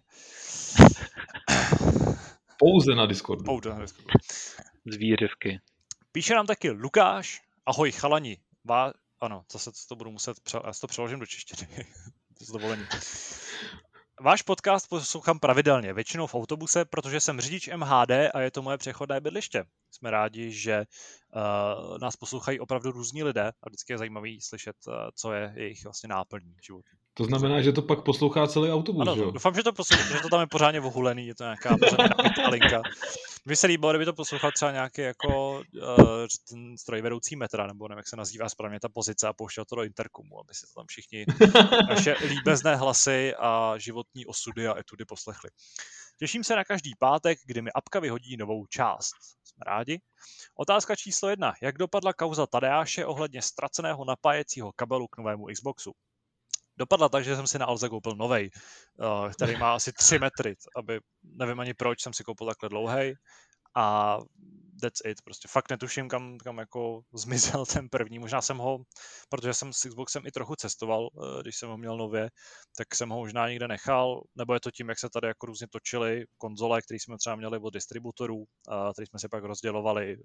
[2.58, 3.44] Pouze na Discordu.
[3.44, 4.18] Pouze na Discordu.
[4.86, 5.60] Zvířivky.
[6.12, 7.42] Píše nám taky Lukáš.
[7.66, 8.38] Ahoj chalani.
[8.64, 8.92] Vá...
[9.22, 11.68] Ano, zase to budu muset, já to přeložím do češtiny
[12.40, 12.86] s dovolením.
[14.20, 18.78] Váš podcast poslouchám pravidelně, většinou v autobuse, protože jsem řidič MHD a je to moje
[18.78, 19.64] přechodné bydliště.
[19.90, 20.84] Jsme rádi, že
[21.34, 25.84] uh, nás poslouchají opravdu různí lidé a vždycky je zajímavý slyšet, uh, co je jejich
[25.84, 26.98] vlastně náplní životní.
[27.20, 29.30] To znamená, že to pak poslouchá celý autobus, ano, že jo?
[29.30, 32.82] doufám, že to poslouchá, že to tam je pořádně vohulený, je to nějaká pořádně linka.
[33.44, 37.98] Mně se líbilo, kdyby to poslouchal třeba nějaký jako uh, ten strojvedoucí metra, nebo nevím,
[37.98, 40.86] jak se nazývá správně ta pozice a pouštěl to do interkomu, aby si to tam
[40.88, 41.26] všichni
[41.88, 45.50] naše líbezné hlasy a životní osudy a etudy poslechli.
[46.18, 49.14] Těším se na každý pátek, kdy mi apka vyhodí novou část.
[49.44, 50.00] Jsme rádi.
[50.56, 51.52] Otázka číslo jedna.
[51.62, 55.92] Jak dopadla kauza Tadeáše ohledně ztraceného napájecího kabelu k novému Xboxu?
[56.80, 58.50] Dopadla tak, že jsem si na Alze koupil novej,
[58.96, 63.14] uh, který má asi 3 metry, aby, nevím ani proč jsem si koupil takhle dlouhý
[63.76, 64.18] a
[64.82, 68.78] that's it, prostě fakt netuším, kam, kam jako zmizel ten první, možná jsem ho,
[69.28, 72.30] protože jsem s Xboxem i trochu cestoval, uh, když jsem ho měl nově,
[72.76, 75.66] tak jsem ho možná někde nechal, nebo je to tím, jak se tady jako různě
[75.70, 80.16] točily konzole, které jsme třeba měli od distributorů, uh, který jsme si pak rozdělovali,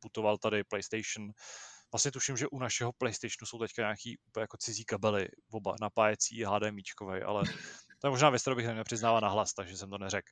[0.00, 1.32] putoval tady PlayStation,
[1.96, 6.44] vlastně tuším, že u našeho PlayStationu jsou teďka nějaký úplně jako cizí kabely, oba napájecí
[6.44, 7.42] HDMIčkovej, ale
[8.00, 10.28] to je možná věc, kterou bych neměl přiznávat na hlas, takže jsem to neřekl.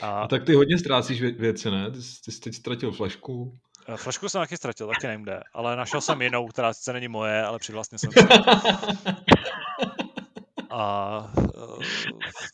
[0.00, 1.90] A, a tak ty hodně ztrácíš vě- věci, ne?
[1.90, 3.58] Ty, ty jsi teď ztratil flašku.
[3.88, 7.08] Eh, flašku jsem taky ztratil, taky nevím kde, ale našel jsem jinou, která sice není
[7.08, 8.10] moje, ale přivlastnil jsem.
[10.70, 11.82] A uh,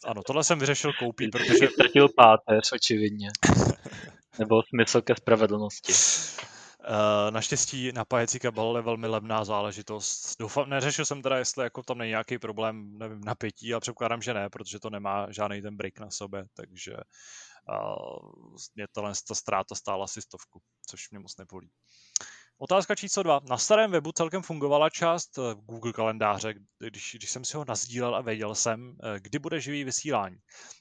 [0.04, 1.68] ano, tohle jsem vyřešil koupit, protože...
[1.72, 3.28] Ztratil páteř, očividně.
[4.38, 5.92] Nebo smysl ke spravedlnosti.
[6.89, 10.36] Uh, naštěstí napájecí kabel je velmi levná záležitost.
[10.39, 14.35] Doufám, neřešil jsem teda, jestli jako tam není nějaký problém, nevím, napětí, ale předpokládám, že
[14.35, 19.74] ne, protože to nemá žádný ten break na sobě, takže uh, mě tohle ta ztráta
[19.74, 21.70] stála asi stovku, což mě moc nepolí.
[22.64, 23.40] Otázka číslo dva.
[23.48, 28.16] Na starém webu celkem fungovala část eh, Google kalendáře, když, když jsem si ho nazdílel
[28.16, 30.36] a věděl jsem, eh, kdy bude živý vysílání.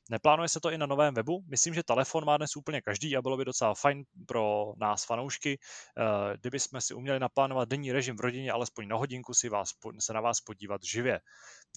[0.09, 1.43] Neplánuje se to i na novém webu.
[1.47, 5.59] Myslím, že telefon má dnes úplně každý a bylo by docela fajn pro nás fanoušky,
[5.97, 9.69] eh, kdyby jsme si uměli naplánovat denní režim v rodině, alespoň na hodinku si vás,
[9.99, 11.19] se na vás podívat živě.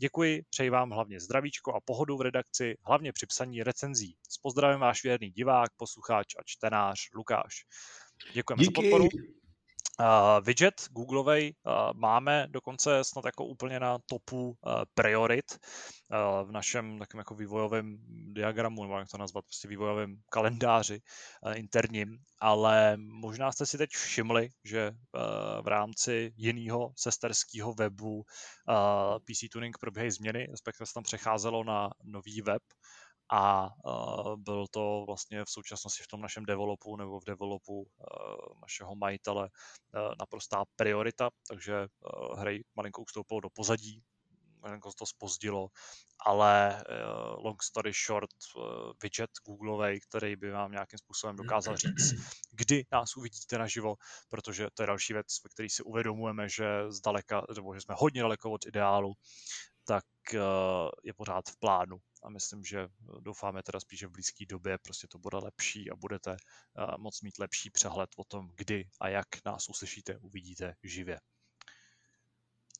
[0.00, 4.16] Děkuji, přeji vám hlavně zdravíčko a pohodu v redakci, hlavně při psaní recenzí.
[4.28, 7.64] S pozdravem váš věrný divák, posluchač a čtenář Lukáš.
[8.32, 8.74] Děkujeme Díky.
[8.74, 9.08] za podporu.
[10.00, 15.58] Uh, widget Googleovej uh, máme dokonce snad jako úplně na topu uh, priorit
[16.44, 17.96] v našem takovém jako vývojovém
[18.32, 21.00] diagramu, nebo jak to nazvat, prostě vývojovém kalendáři
[21.54, 24.92] interním, ale možná jste si teď všimli, že
[25.62, 28.24] v rámci jiného sesterského webu
[29.24, 32.62] PC Tuning probíhají změny, respektive se tam přecházelo na nový web,
[33.30, 37.86] a uh, byl to vlastně v současnosti v tom našem developu nebo v developu uh,
[38.62, 41.86] našeho majitele uh, naprostá priorita, takže
[42.36, 44.02] hry malinko ustoupilo do pozadí,
[44.62, 45.68] malinko to spozdilo,
[46.26, 48.62] ale uh, long story short, uh,
[49.02, 52.14] widget Googleovej, který by vám nějakým způsobem dokázal říct,
[52.50, 53.96] kdy nás uvidíte naživo,
[54.28, 58.22] protože to je další věc, ve které si uvědomujeme, že zdaleka, nebo že jsme hodně
[58.22, 59.12] daleko od ideálu,
[59.86, 60.04] tak
[60.34, 60.40] uh,
[61.04, 62.88] je pořád v plánu a myslím, že eh,
[63.20, 67.38] doufáme teda spíše v blízké době prostě to bude lepší a budete uh, moc mít
[67.38, 71.18] lepší přehled o tom, kdy a jak nás uslyšíte, uvidíte živě.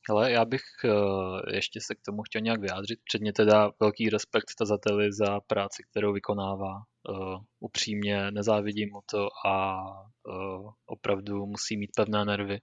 [0.09, 0.61] Ale já bych
[1.53, 2.99] ještě se k tomu chtěl nějak vyjádřit.
[3.03, 6.81] Předně teda velký respekt tazateli za práci, kterou vykonává.
[7.59, 9.77] Upřímně nezávidím mu to a
[10.85, 12.59] opravdu musí mít pevné nervy,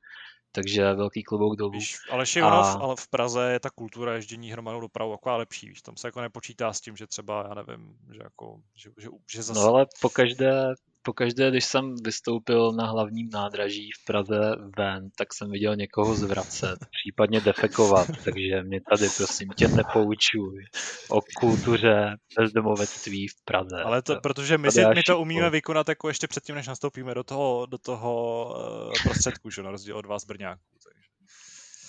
[0.54, 1.70] takže velký klobouk dolů.
[1.70, 2.48] Víš, ale a...
[2.72, 6.20] ale v Praze je ta kultura ježdění hromadnou dopravu jako lepší, víš, tam se jako
[6.20, 9.60] nepočítá s tím, že třeba, já nevím, že jako, že, že, že zase...
[9.60, 10.74] No ale pokaždé,
[11.04, 14.40] pokaždé, když jsem vystoupil na hlavním nádraží v Praze
[14.78, 20.64] ven, tak jsem viděl někoho zvracet, případně defekovat, takže mě tady prosím tě nepoučuj
[21.10, 23.82] o kultuře bezdomovectví v Praze.
[23.84, 27.24] Ale to, protože my, si, my to umíme vykonat jako ještě předtím, než nastoupíme do
[27.24, 28.46] toho, do toho
[28.86, 30.62] uh, prostředku, že na rozdíl od vás Brňáků.
[30.84, 31.13] Takže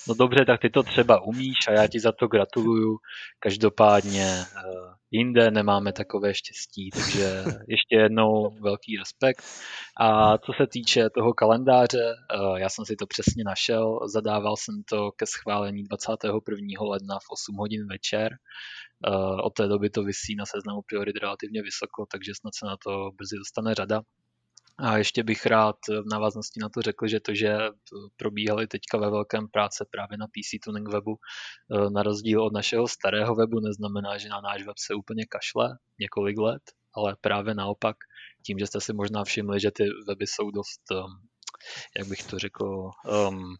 [0.08, 2.98] no dobře, tak ty to třeba umíš a já ti za to gratuluju.
[3.40, 9.44] Každopádně uh, jinde nemáme takové štěstí, takže ještě jednou velký respekt.
[10.00, 14.76] A co se týče toho kalendáře, uh, já jsem si to přesně našel, zadával jsem
[14.90, 16.68] to ke schválení 21.
[16.82, 18.32] ledna v 8 hodin večer.
[19.08, 22.78] Uh, od té doby to vysí na seznamu priorit relativně vysoko, takže snad se na
[22.84, 24.02] to brzy dostane řada.
[24.78, 27.58] A ještě bych rád v návaznosti na to řekl, že to, že
[28.18, 32.88] probíhaly teďka ve velkém práce právě na PC Tuning webu, eh, na rozdíl od našeho
[32.88, 36.62] starého webu, neznamená, že na náš web se úplně kašle několik let,
[36.94, 37.96] ale právě naopak,
[38.46, 41.28] tím, že jste si možná všimli, že ty weby jsou dost, ehm,
[41.98, 42.92] jak bych to řekl,
[43.28, 43.56] um,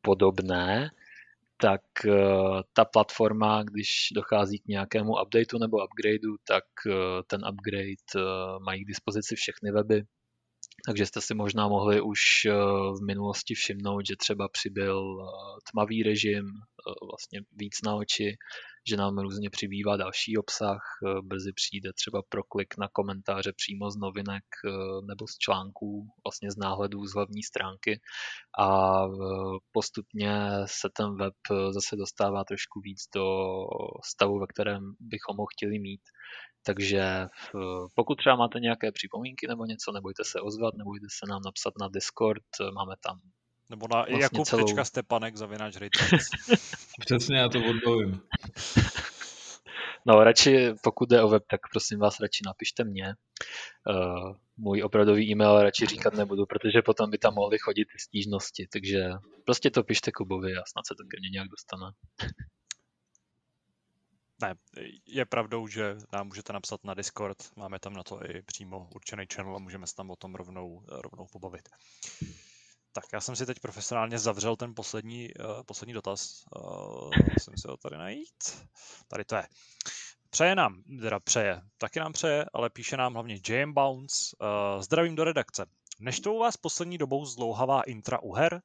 [0.00, 0.90] podobné,
[1.56, 1.80] tak
[2.72, 6.64] ta platforma, když dochází k nějakému updateu nebo upgradeu, tak
[7.26, 8.26] ten upgrade
[8.64, 10.04] mají k dispozici všechny weby,
[10.86, 12.52] takže jste si možná mohli už eh,
[12.98, 18.36] v minulosti všimnout, že třeba přibyl eh, tmavý režim, eh, vlastně víc na oči,
[18.88, 20.80] že nám různě přibývá další obsah,
[21.22, 24.44] brzy přijde třeba proklik na komentáře přímo z novinek
[25.08, 28.00] nebo z článků, vlastně z náhledů z hlavní stránky
[28.58, 29.02] a
[29.72, 30.32] postupně
[30.66, 31.34] se ten web
[31.70, 33.26] zase dostává trošku víc do
[34.04, 36.02] stavu, ve kterém bychom ho chtěli mít.
[36.66, 37.26] Takže
[37.94, 41.88] pokud třeba máte nějaké připomínky nebo něco, nebojte se ozvat, nebojte se nám napsat na
[41.88, 42.44] Discord,
[42.74, 43.20] máme tam
[43.72, 44.84] nebo na vlastně Jakub celou...
[44.84, 45.76] Stepanek zavináč
[47.00, 48.20] Přesně, já to odbavím.
[50.06, 53.14] No, radši, pokud jde o web, tak prosím vás, radši napište mě.
[53.88, 59.10] Uh, můj opravdový e-mail radši říkat nebudu, protože potom by tam mohly chodit stížnosti, takže
[59.44, 61.92] prostě to pište Kubovi a snad se to ke mně nějak dostane.
[64.42, 64.54] Ne,
[65.06, 69.24] je pravdou, že nám můžete napsat na Discord, máme tam na to i přímo určený
[69.34, 71.68] channel a můžeme se tam o tom rovnou, rovnou pobavit.
[72.92, 76.44] Tak já jsem si teď profesionálně zavřel ten poslední, uh, poslední dotaz.
[76.56, 78.66] Uh, musím si ho tady najít.
[79.08, 79.46] Tady to je.
[80.30, 84.36] Přeje nám, teda přeje, taky nám přeje, ale píše nám hlavně JM Bounce.
[84.40, 85.66] Uh, zdravím do redakce.
[86.00, 88.62] Neštvou vás poslední dobou zdlouhavá intra u her?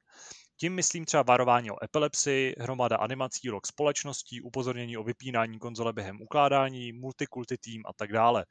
[0.56, 6.22] Tím myslím třeba varování o epilepsii, hromada animací, log společností, upozornění o vypínání konzole během
[6.22, 8.44] ukládání, multikulty tým a tak dále.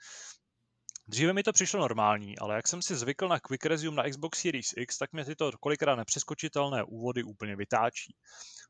[1.09, 4.41] Dříve mi to přišlo normální, ale jak jsem si zvykl na Quick Resume na Xbox
[4.41, 8.15] Series X, tak mě tyto kolikrát nepřeskočitelné úvody úplně vytáčí.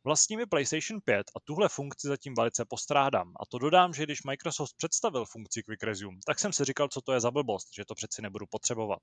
[0.03, 3.33] Vlastní mi PlayStation 5 a tuhle funkci zatím velice postrádám.
[3.39, 7.01] A to dodám, že když Microsoft představil funkci Quick Resume, tak jsem si říkal, co
[7.01, 8.99] to je za blbost, že to přeci nebudu potřebovat.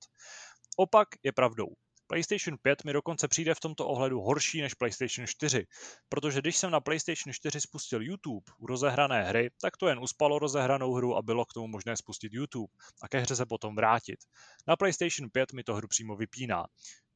[0.77, 1.67] Opak je pravdou.
[2.07, 5.65] PlayStation 5 mi dokonce přijde v tomto ohledu horší než PlayStation 4,
[6.09, 10.39] protože když jsem na PlayStation 4 spustil YouTube u rozehrané hry, tak to jen uspalo
[10.39, 14.19] rozehranou hru a bylo k tomu možné spustit YouTube a ke hře se potom vrátit.
[14.67, 16.65] Na PlayStation 5 mi to hru přímo vypíná.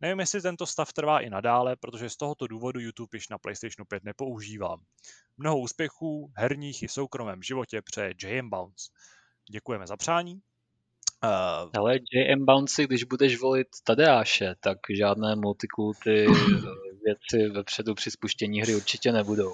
[0.01, 3.85] Nevím, jestli tento stav trvá i nadále, protože z tohoto důvodu YouTube již na PlayStation
[3.87, 4.79] 5 nepoužívám.
[5.37, 8.13] Mnoho úspěchů, herních i soukromém životě přeje
[8.43, 8.91] Bounce.
[9.51, 10.41] Děkujeme za přání
[11.23, 16.27] Uh, Ale JM Bouncy, když budeš volit Tadeáše, tak žádné multikulty
[17.05, 19.53] věci vepředu při spuštění hry určitě nebudou.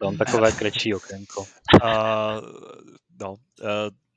[0.00, 1.40] Tam takové krečí okénko.
[1.40, 1.88] Uh,
[3.20, 3.36] no, uh,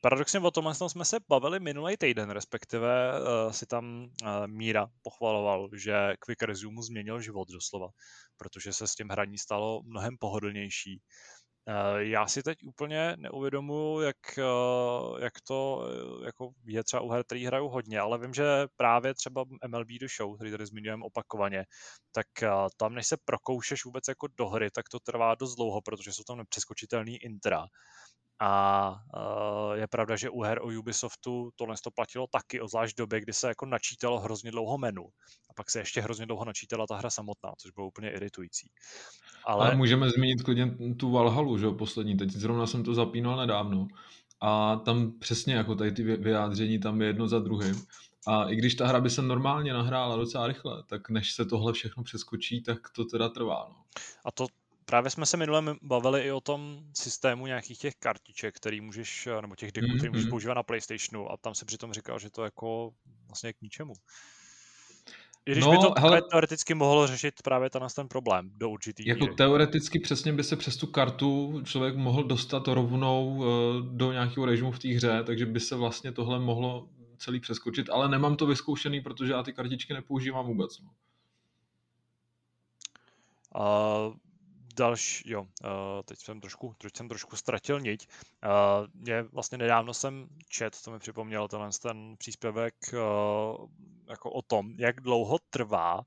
[0.01, 5.69] paradoxně o tomhle jsme se bavili minulý týden, respektive uh, si tam uh, Míra pochvaloval,
[5.73, 7.87] že Quick Resume změnil život doslova,
[8.37, 11.01] protože se s tím hraní stalo mnohem pohodlnější.
[11.67, 15.87] Eh, já si teď úplně neuvědomuji, jak, eh, jak to
[16.21, 18.43] eh, jako je třeba u her, který hraju hodně, ale vím, že
[18.77, 21.65] právě třeba MLB The Show, který tady zmiňujeme opakovaně,
[22.11, 22.27] tak
[22.77, 26.23] tam, než se prokoušeš vůbec jako do hry, tak to trvá dost dlouho, protože jsou
[26.23, 27.65] tam nepřeskočitelný intra.
[28.45, 29.03] A
[29.73, 33.33] je pravda, že u her o Ubisoftu tohle to platilo taky, zvlášť v době, kdy
[33.33, 35.03] se jako načítalo hrozně dlouho menu.
[35.49, 38.69] A pak se ještě hrozně dlouho načítala ta hra samotná, což bylo úplně iritující.
[39.45, 42.17] Ale, Ale můžeme zmínit klidně tu Valhalu, že jo, poslední.
[42.17, 43.87] Teď zrovna jsem to zapínal nedávno.
[44.41, 47.85] A tam přesně jako tady ty vyjádření tam je jedno za druhým.
[48.27, 51.73] A i když ta hra by se normálně nahrála docela rychle, tak než se tohle
[51.73, 53.65] všechno přeskočí, tak to teda trvá.
[53.69, 53.75] No.
[54.25, 54.47] A to
[54.85, 59.55] právě jsme se minule bavili i o tom systému nějakých těch kartiček, který můžeš, nebo
[59.55, 59.97] těch deků, mm-hmm.
[59.97, 60.29] který můžeš mhm.
[60.29, 62.91] používat na PlayStationu a tam se přitom říkal, že to jako
[63.27, 63.93] vlastně k ničemu.
[65.45, 69.07] I když no, by to hele, teoreticky mohlo řešit právě ten, ten problém do určitý
[69.07, 69.35] Jako míry.
[69.35, 73.47] teoreticky přesně by se přes tu kartu člověk mohl dostat rovnou eh,
[73.97, 78.09] do nějakého režimu v té hře, takže by se vlastně tohle mohlo celý přeskočit, ale
[78.09, 80.79] nemám to vyzkoušený, protože já ty kartičky nepoužívám vůbec.
[80.79, 80.89] No.
[83.55, 84.15] Uh,
[84.73, 85.47] další, jo, uh,
[86.05, 88.07] teď jsem trošku, teď jsem trošku ztratil niť.
[88.45, 93.69] Uh, mě vlastně nedávno jsem čet, to mi připomněl tenhle ten příspěvek uh,
[94.09, 96.01] jako o tom, jak dlouho trvá,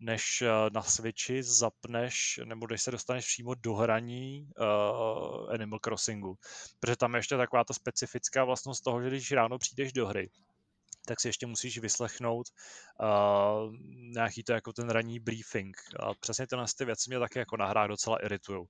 [0.00, 0.42] než
[0.72, 6.38] na Switchi zapneš, nebo když se dostaneš přímo do hraní uh, Animal Crossingu.
[6.80, 10.30] Protože tam je ještě taková ta specifická vlastnost toho, že když ráno přijdeš do hry,
[11.06, 12.46] tak si ještě musíš vyslechnout
[13.00, 13.74] uh,
[14.14, 15.76] nějaký to jako ten ranní briefing.
[16.00, 18.66] A přesně tyhle ty věci mě taky jako na hrách docela iritují.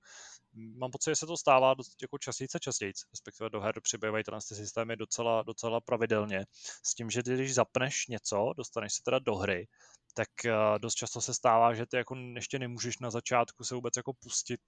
[0.55, 4.23] Mám pocit, že se to stává dost, jako častěji a častěji, respektive do her přibývají
[4.23, 6.45] ty systémy docela, docela pravidelně.
[6.83, 9.67] S tím, že když zapneš něco, dostaneš se teda do hry,
[10.13, 13.97] tak uh, dost často se stává, že ty jako ještě nemůžeš na začátku se vůbec
[13.97, 14.59] jako pustit,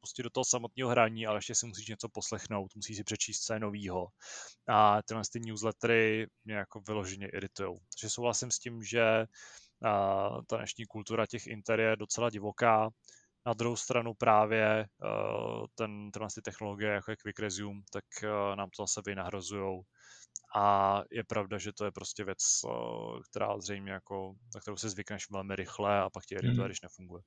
[0.00, 3.58] pustit do toho samotného hraní, ale ještě si musíš něco poslechnout, musíš si přečíst co
[3.58, 4.06] novýho.
[4.68, 7.78] A tyhle ty newslettery mě jako vyloženě iritují.
[7.94, 12.90] Takže souhlasím s tím, že uh, ta dnešní kultura těch inter je docela divoká.
[13.46, 18.56] Na druhou stranu právě uh, ten, tyhle ty technologie, jako je Quick Resume, tak uh,
[18.56, 19.82] nám to zase vynahrazují
[20.54, 22.70] a je pravda, že to je prostě věc, eh,
[23.30, 26.66] která zřejmě jako, na kterou se zvykneš velmi rychle a pak ti irituje, hmm.
[26.66, 27.22] když nefunguje.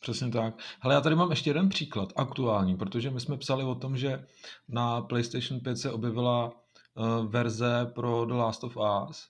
[0.00, 0.54] Přesně tak.
[0.80, 4.26] Hele, já tady mám ještě jeden příklad, aktuální, protože my jsme psali o tom, že
[4.68, 6.52] na PlayStation 5 se objevila
[7.28, 9.28] verze pro The Last of Us,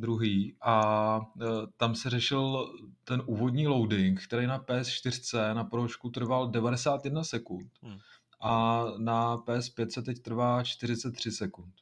[0.00, 1.42] druhý, a uh,
[1.76, 2.72] tam se řešil
[3.04, 7.98] ten úvodní loading, který na PS4 na pročku trval 91 sekund hmm.
[8.40, 11.74] a na PS5 se teď trvá 43 sekund.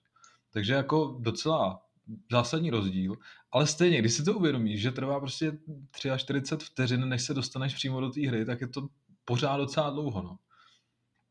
[0.53, 1.83] Takže jako docela
[2.31, 3.17] zásadní rozdíl,
[3.53, 5.59] ale stejně, když si to uvědomíš, že trvá prostě
[6.17, 8.89] 43 vteřin, než se dostaneš přímo do té hry, tak je to
[9.25, 10.39] pořád docela dlouho, no.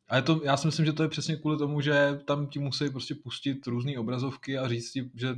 [0.09, 2.59] A je to, já si myslím, že to je přesně kvůli tomu, že tam ti
[2.59, 5.35] musí prostě pustit různé obrazovky a říct ti, že,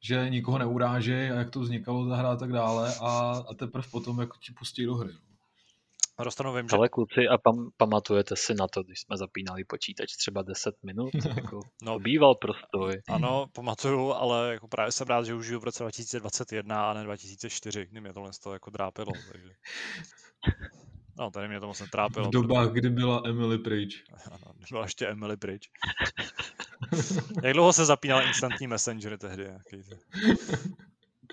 [0.00, 3.88] že nikoho neuráží a jak to vznikalo ta hra a tak dále a, a teprve
[3.90, 5.12] potom jako ti pustí do hry.
[5.12, 5.30] No.
[6.24, 6.76] Rostanu vím, že...
[6.76, 11.10] Ale kluci, a pam, pamatujete si na to, když jsme zapínali počítač třeba 10 minut?
[11.36, 13.02] Jako no, býval prostoj.
[13.08, 17.04] Ano, pamatuju, ale jako právě jsem rád, že už žiju v roce 2021 a ne
[17.04, 19.12] 2004, kdy mě tohle z toho jako drápilo.
[19.32, 19.50] Takže...
[21.20, 22.28] No, tady mě to moc netrápilo.
[22.28, 22.80] V dobách, protože...
[22.80, 24.04] kdy byla Emily pryč.
[24.30, 25.70] Ano, byla ještě Emily pryč.
[27.42, 29.42] Jak dlouho se zapínal instantní messenger tehdy?
[29.42, 29.96] Jaký to...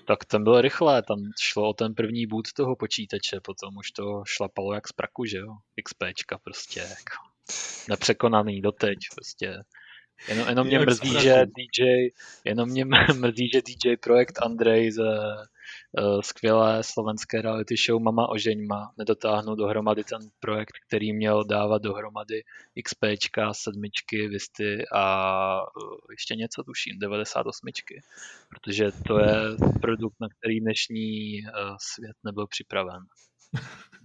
[0.06, 4.22] Tak ten byl rychle, tam šlo o ten první boot toho počítače, potom už to
[4.26, 7.16] šlapalo jak z praku, že jo, XPčka prostě, jako
[7.88, 9.62] nepřekonaný doteď, prostě.
[10.28, 12.08] Jenom, jenom mě mrzí, že DJ,
[12.44, 12.84] jenom mě
[13.14, 15.08] mrzí, že DJ Projekt Andrej ze
[16.20, 22.42] skvělé slovenské reality show Mama ožeňma nedotáhnu dohromady ten projekt, který měl dávat dohromady
[22.84, 27.66] XPčka, sedmičky, Visty a uh, ještě něco tuším, 98.
[28.48, 29.34] Protože to je
[29.80, 33.02] produkt, na který dnešní uh, svět nebyl připraven.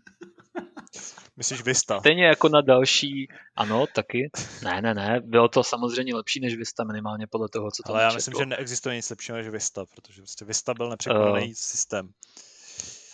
[1.37, 1.99] Myslíš Vista?
[1.99, 4.31] Stejně jako na další, ano, taky.
[4.63, 8.03] Ne, ne, ne, bylo to samozřejmě lepší než Vista, minimálně podle toho, co tam Ale
[8.03, 8.17] já četlo.
[8.17, 12.09] myslím, že neexistuje nic lepšího než Vista, protože prostě Vista byl nepřekonaný uh, systém.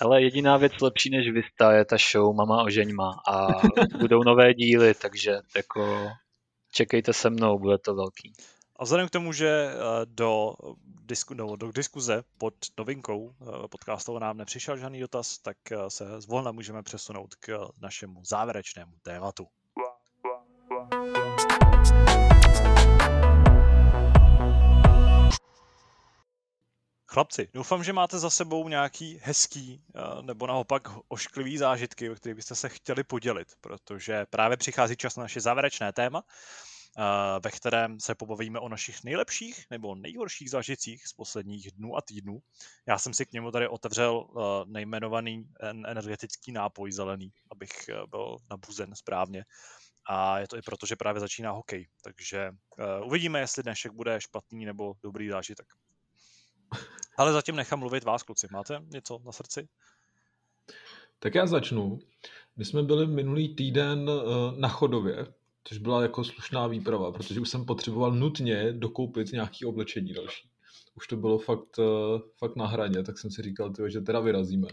[0.02, 3.48] Ale jediná věc lepší než Vista je ta show Mama ožeňma a
[4.00, 6.10] budou nové díly, takže jako
[6.72, 8.34] čekejte se mnou, bude to velký.
[8.80, 9.76] A vzhledem k tomu, že eh,
[10.06, 10.54] do,
[10.84, 16.22] disku, no, do diskuze pod novinkou eh, podcastu nám nepřišel žádný dotaz, tak eh, se
[16.22, 19.48] zvolna můžeme přesunout k našemu závěrečnému tématu.
[27.08, 29.84] Chlapci, doufám, že máte za sebou nějaký hezký
[30.22, 35.24] nebo naopak ošklivý zážitky, o kterých byste se chtěli podělit, protože právě přichází čas na
[35.24, 36.24] naše závěrečné téma
[37.44, 42.40] ve kterém se pobavíme o našich nejlepších nebo nejhorších zážitcích z posledních dnů a týdnů.
[42.88, 44.28] Já jsem si k němu tady otevřel
[44.66, 45.46] nejmenovaný
[45.88, 49.46] energetický nápoj zelený, abych e, byl nabuzen správně.
[50.06, 51.88] A je to i proto, že právě začíná hokej.
[52.04, 52.52] Takže
[53.06, 55.68] uvidíme, jestli dnešek bude špatný nebo dobrý zážitek.
[57.18, 58.48] Ale zatím nechám mluvit vás, kluci.
[58.52, 59.68] Máte něco na srdci?
[61.20, 62.00] Tak já začnu.
[62.58, 64.10] My jsme byli minulý týden
[64.58, 65.28] na Chodově
[65.64, 70.50] což byla jako slušná výprava, protože už jsem potřeboval nutně dokoupit nějaké oblečení další.
[70.96, 74.20] Už to bylo fakt, eh, fakt na hraně, tak jsem si říkal, tyjo, že teda
[74.20, 74.68] vyrazíme.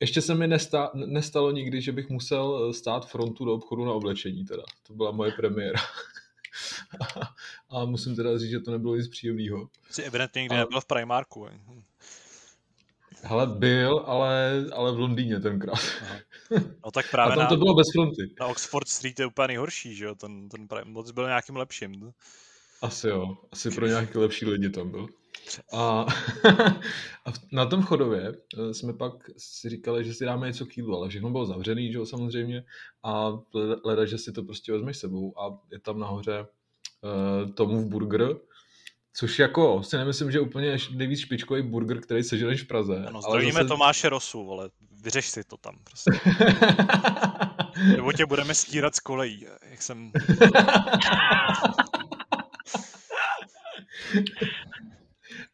[0.00, 3.92] Ještě se mi nesta, nestalo nikdy, že bych musel eh, stát frontu do obchodu na
[3.92, 4.62] oblečení teda.
[4.86, 5.80] To byla moje premiéra.
[7.70, 9.68] a musím teda říct, že to nebylo nic příjemného.
[9.90, 10.58] Jsi evidentně nikdy a...
[10.58, 11.46] nebyl v Primarku.
[13.26, 15.78] Hele, byl, ale, ale v Londýně tenkrát.
[16.84, 18.34] No tak právě A tam to na, bylo bez fronty.
[18.40, 20.14] na Oxford Street je úplně nejhorší, že jo?
[20.14, 22.12] Ten, ten Prime moc byl nějakým lepším.
[22.82, 25.06] Asi jo, asi pro nějaké lepší lidi tam byl.
[25.72, 26.06] A,
[27.26, 30.96] a na tom chodově eh, jsme pak si říkali, že si dáme něco k jídlu,
[30.96, 32.64] ale všechno bylo zavřený, že jo, samozřejmě,
[33.02, 33.32] a
[33.84, 38.36] leda, že si to prostě vezmeš sebou a je tam nahoře uh, Tomův burger,
[39.16, 43.04] což jako si nemyslím, že úplně nejvíc špičkový burger, který seženeš v Praze.
[43.08, 43.68] Ano, zdravíme zase...
[43.68, 44.70] Tomáše Rosu, ale
[45.02, 46.10] vyřeš si to tam prostě.
[47.96, 50.12] Nebo tě budeme stírat z kolejí, jak jsem...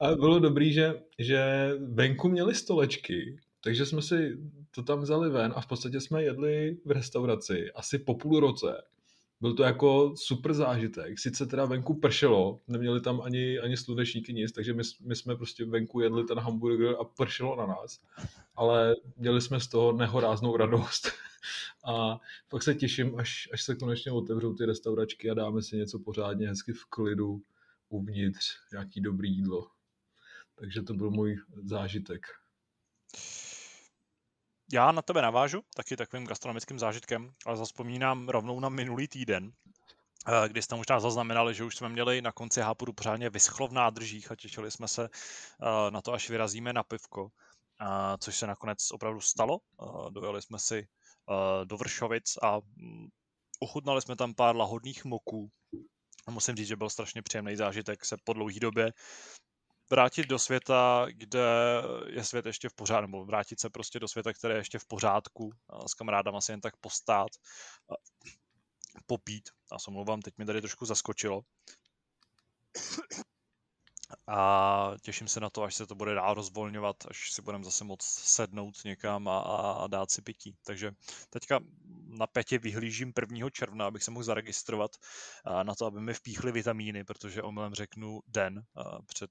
[0.01, 4.37] A bylo dobrý, že, že venku měli stolečky, takže jsme si
[4.71, 8.83] to tam vzali ven a v podstatě jsme jedli v restauraci asi po půl roce.
[9.41, 11.19] Byl to jako super zážitek.
[11.19, 15.65] Sice teda venku pršelo, neměli tam ani, ani slunečníky nic, takže my, my jsme prostě
[15.65, 18.01] venku jedli ten hamburger a pršelo na nás.
[18.55, 21.09] Ale měli jsme z toho nehoráznou radost.
[21.85, 25.99] A pak se těším, až, až se konečně otevřou ty restauračky a dáme si něco
[25.99, 27.43] pořádně hezky v klidu
[27.89, 29.71] uvnitř, nějaký dobrý jídlo.
[30.55, 32.40] Takže to byl můj zážitek.
[34.73, 39.53] Já na tebe navážu, taky takovým gastronomickým zážitkem, ale zaspomínám rovnou na minulý týden,
[40.27, 43.73] eh, kdy jste možná zaznamenali, že už jsme měli na konci háporu pořádně vyschlo v
[43.73, 47.29] nádržích a těšili jsme se eh, na to, až vyrazíme na pivko,
[47.81, 47.87] eh,
[48.19, 49.59] což se nakonec opravdu stalo.
[50.11, 50.89] Dojeli jsme si
[51.65, 53.09] do Vršovic a mm,
[53.61, 55.51] ochutnali jsme tam pár lahodných moků.
[56.31, 58.93] Musím říct, že byl strašně příjemný zážitek se po dlouhé době
[59.91, 61.47] vrátit do světa, kde
[62.07, 64.87] je svět ještě v pořádku, nebo vrátit se prostě do světa, které je ještě v
[64.87, 65.51] pořádku,
[65.87, 67.29] s kamarádama si jen tak postát,
[69.07, 69.49] popít.
[69.71, 71.43] A se omlouvám, teď mi tady trošku zaskočilo.
[74.27, 77.85] A těším se na to, až se to bude dál rozvolňovat, až si budeme zase
[77.85, 80.57] moc sednout někam a, a, a dát si pití.
[80.65, 80.93] Takže
[81.31, 81.61] teďka
[82.11, 83.51] na petě vyhlížím 1.
[83.51, 84.91] června, abych se mohl zaregistrovat
[85.63, 88.65] na to, aby mi vpíchli vitamíny, protože omylem řeknu den
[89.07, 89.31] před,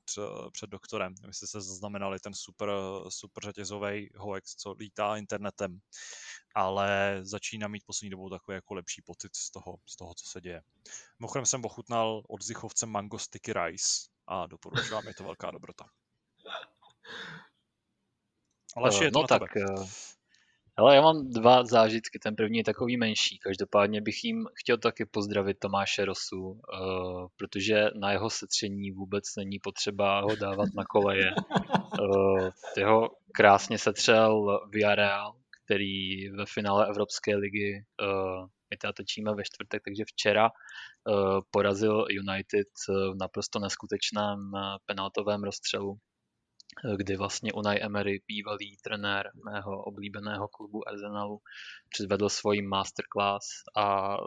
[0.51, 1.15] před doktorem.
[1.27, 2.69] Vy jste se zaznamenali ten super,
[3.10, 5.80] super řetězový hoax, co lítá internetem,
[6.56, 10.41] ale začíná mít poslední dobou takový jako lepší pocit z toho, z toho co se
[10.41, 10.61] děje.
[11.19, 15.85] Mimochodem jsem ochutnal od Zichovce Mango Sticky Rice a doporučuji vám, je to velká dobrota.
[18.76, 19.65] Ale uh, je to no tak, tebe.
[20.80, 22.19] Ale já mám dva zážitky.
[22.19, 23.39] Ten první je takový menší.
[23.39, 29.60] Každopádně bych jim chtěl taky pozdravit Tomáše Rosu, uh, protože na jeho setření vůbec není
[29.60, 31.31] potřeba ho dávat na koleje.
[32.01, 35.34] Uh, jeho krásně setřel Villarreal,
[35.65, 40.49] který ve finále Evropské ligy, uh, my teda točíme ve čtvrtek, takže včera
[41.51, 44.51] porazil United v naprosto neskutečném
[44.85, 45.97] penaltovém rozstřelu
[46.97, 51.39] kdy vlastně Unai Emery, bývalý trenér mého oblíbeného klubu Arsenalu,
[51.89, 53.45] předvedl svůj masterclass
[53.77, 54.17] a e,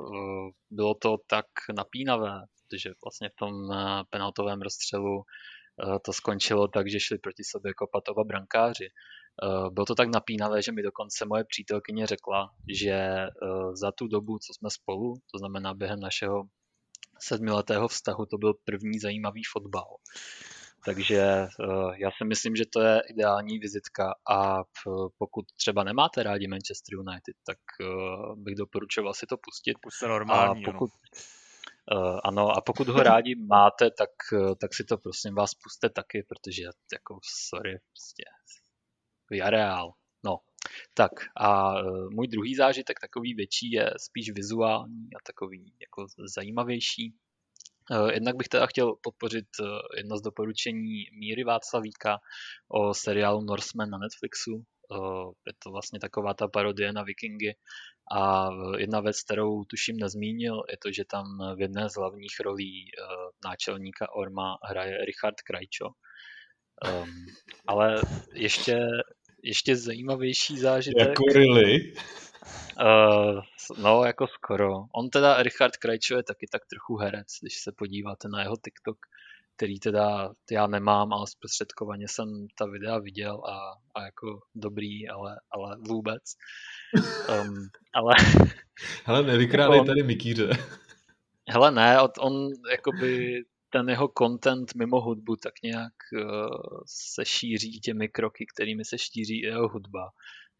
[0.70, 1.46] bylo to tak
[1.76, 7.44] napínavé, protože vlastně v tom e, penaltovém rozstřelu e, to skončilo tak, že šli proti
[7.44, 8.88] sobě kopat oba brankáři.
[9.70, 13.26] Bylo to tak napínavé, že mi dokonce moje přítelkyně řekla, že
[13.72, 16.42] za tu dobu, co jsme spolu, to znamená během našeho
[17.20, 19.86] sedmiletého vztahu, to byl první zajímavý fotbal.
[20.84, 24.62] Takže uh, já si myslím, že to je ideální vizitka a
[25.18, 29.74] pokud třeba nemáte rádi Manchester United, tak uh, bych doporučoval si to pustit.
[29.82, 30.90] Puste normální, a pokud,
[31.92, 34.10] uh, ano, a pokud ho rádi máte, tak,
[34.60, 37.18] tak si to prosím vás puste taky, protože jako
[37.48, 38.24] sorry, prostě
[39.50, 39.92] reál.
[40.24, 40.38] No,
[40.94, 41.10] tak
[41.40, 41.74] a
[42.10, 46.06] můj druhý zážitek, takový větší, je spíš vizuální a takový jako
[46.36, 47.14] zajímavější.
[47.90, 49.64] Eh, jednak bych teda chtěl podpořit eh,
[49.96, 52.18] jedno z doporučení Míry Václavíka
[52.68, 54.64] o seriálu Norseman na Netflixu.
[54.92, 57.54] Eh, je to vlastně taková ta parodie na vikingy
[58.12, 61.24] a jedna věc, kterou tuším nezmínil, je to, že tam
[61.56, 62.90] v jedné z hlavních rolí
[63.44, 65.86] náčelníka Orma hraje Richard Krajčo.
[65.86, 67.26] Um,
[67.66, 68.02] ale
[68.32, 68.78] ještě,
[69.42, 71.08] ještě zajímavější zážitek.
[71.08, 71.94] Jako really?
[72.80, 73.40] Uh,
[73.82, 74.84] no, jako skoro.
[74.94, 78.96] On teda, Richard Krajčo je taky tak trochu herec, když se podíváte na jeho TikTok,
[79.56, 85.40] který teda já nemám, ale zprostředkovaně jsem ta videa viděl a, a jako dobrý, ale,
[85.50, 86.22] ale vůbec.
[87.28, 88.14] Um, ale...
[89.04, 90.50] Hele, nevykrádej on, tady Mikýře.
[91.48, 98.08] Hele, ne, on jakoby ten jeho content mimo hudbu tak nějak uh, se šíří těmi
[98.08, 100.10] kroky, kterými se šíří i jeho hudba.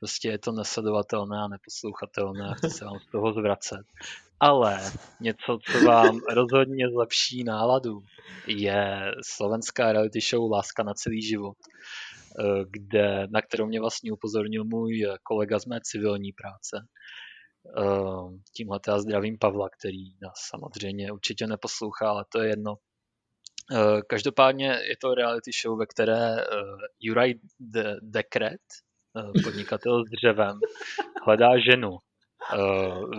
[0.03, 3.87] Prostě je to nesledovatelné a neposlouchatelné a chci se vám z toho zvracet.
[4.41, 4.81] Ale
[5.21, 8.01] něco, co vám rozhodně zlepší náladu,
[8.47, 11.57] je slovenská reality show Láska na celý život.
[12.71, 16.87] kde, na kterou mě vlastně upozornil můj kolega z mé civilní práce.
[18.57, 22.75] Tímhle já zdravím Pavla, který nás samozřejmě určitě neposlouchá, ale to je jedno.
[24.09, 26.37] Každopádně je to reality show, ve které
[27.01, 28.61] Juraj De- Dekret,
[29.45, 30.61] podnikatel s dřevem,
[31.27, 31.99] hledá ženu.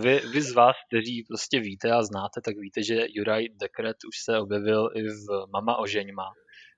[0.02, 4.16] Vy, vy z vás, kteří prostě víte a znáte, tak víte, že Juraj Dekret už
[4.24, 6.32] se objevil i v Mama ožeňma.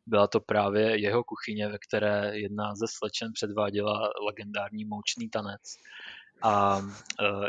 [0.07, 5.61] Byla to právě jeho kuchyně, ve které jedna ze slečen předváděla legendární moučný tanec.
[6.43, 6.81] A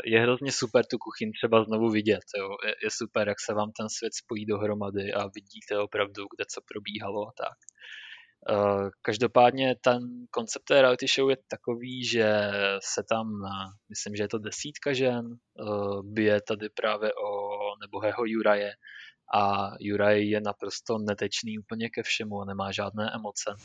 [0.05, 2.23] je hrozně super tu kuchyň třeba znovu vidět.
[2.37, 2.49] Jo.
[2.65, 6.61] Je, je super, jak se vám ten svět spojí dohromady a vidíte opravdu, kde co
[6.73, 7.57] probíhalo a tak.
[9.01, 9.99] Každopádně ten
[10.31, 12.51] koncept té reality show je takový, že
[12.83, 13.27] se tam,
[13.89, 15.25] myslím, že je to desítka žen,
[16.03, 18.71] bije tady právě o nebohého Juraje
[19.33, 23.55] a Juraj je naprosto netečný úplně ke všemu nemá žádné emoce.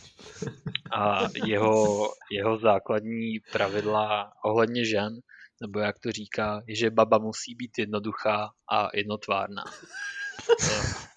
[0.97, 5.13] A jeho, jeho základní pravidla ohledně žen,
[5.61, 9.65] nebo jak to říká, je, že baba musí být jednoduchá a jednotvárná.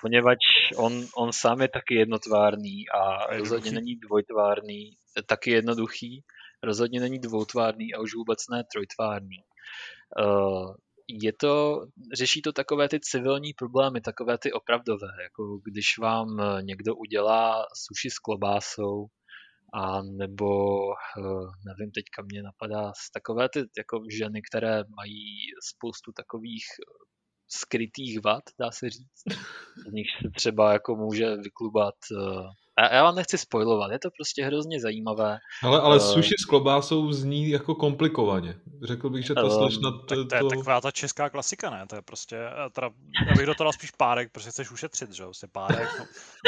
[0.02, 6.24] Poněvadž on, on sám je taky jednotvárný a rozhodně není dvojtvárný, taky jednoduchý,
[6.64, 9.38] rozhodně není dvoutvárný a už vůbec ne trojtvárný.
[10.20, 10.76] Uh,
[11.08, 11.82] je to,
[12.18, 16.28] řeší to takové ty civilní problémy, takové ty opravdové, jako když vám
[16.62, 19.08] někdo udělá suši s klobásou,
[19.74, 20.80] a nebo
[21.66, 25.38] nevím, teďka mě napadá takové ty jako ženy, které mají
[25.70, 26.66] spoustu takových
[27.48, 29.22] skrytých vad, dá se říct.
[29.88, 31.96] Z nich se třeba jako může vyklubat
[32.80, 35.38] já, já vám nechci spojovat, je to prostě hrozně zajímavé.
[35.64, 38.60] Ale, ale uh, sushi s klobásou zní jako komplikovaně.
[38.84, 39.92] Řekl bych, že ta um, slečna...
[39.92, 40.50] To, tak to je to...
[40.50, 41.86] taková ta česká klasika, ne?
[41.88, 42.90] To je prostě, eh, teda,
[43.30, 45.28] já bych do toho dal spíš párek, protože chceš ušetřit, že jo?
[45.28, 46.06] Prostě párek, no,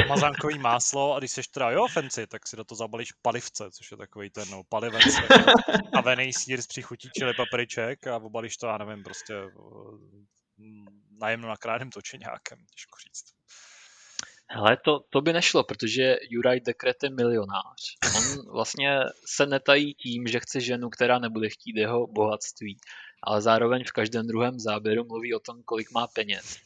[0.07, 3.91] mazánkový máslo a když jsi teda, jo, fancy, tak si do toho zabalíš palivce, což
[3.91, 5.03] je takový ten, no, palivec,
[5.93, 9.33] a venej sír s příchutí čili papriček a obalíš to, já nevím, prostě
[11.19, 13.37] najemno nakrájeným točeňákem, těžko říct.
[14.49, 17.81] Hele, to, to by nešlo, protože Juraj Dekret je milionář.
[18.17, 22.77] On vlastně se netají tím, že chce ženu, která nebude chtít jeho bohatství,
[23.23, 26.57] ale zároveň v každém druhém záběru mluví o tom, kolik má peněz.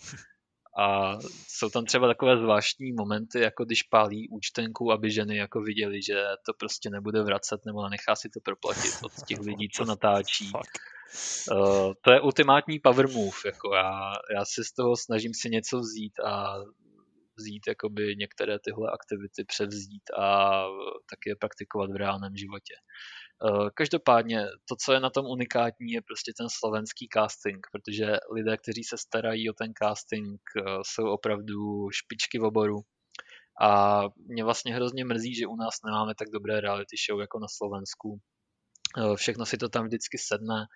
[0.80, 6.03] A jsou tam třeba takové zvláštní momenty, jako když pálí účtenku, aby ženy jako viděli,
[6.03, 10.51] že to prostě nebude vracet nebo nechá si to proplatit od těch lidí, co natáčí.
[11.52, 15.80] Uh, to je ultimátní power move, jako já, já si z toho snažím si něco
[15.80, 16.56] vzít a
[17.38, 20.64] vzít jakoby některé tyhle aktivity, převzít a
[21.10, 22.74] taky je praktikovat v reálném životě.
[23.46, 28.58] Eh, každopádně to, co je na tom unikátní, je prostě ten slovenský casting, protože lidé,
[28.58, 32.80] kteří se starají o ten casting, eh, jsou opravdu špičky v oboru.
[33.62, 37.48] A mě vlastně hrozně mrzí, že u nás nemáme tak dobré reality show jako na
[37.58, 38.20] Slovensku.
[38.97, 40.68] Eh, všechno si to tam vždycky sedne.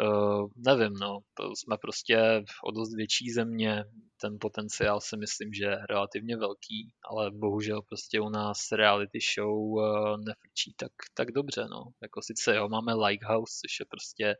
[0.00, 1.18] Uh, nevím, no,
[1.54, 3.84] jsme prostě o dost větší země,
[4.20, 9.58] ten potenciál si myslím, že je relativně velký, ale bohužel prostě u nás reality show
[9.58, 9.82] uh,
[10.26, 11.84] nefrčí tak, tak dobře, no.
[12.02, 14.34] Jako sice jo, máme Lighthouse, což je prostě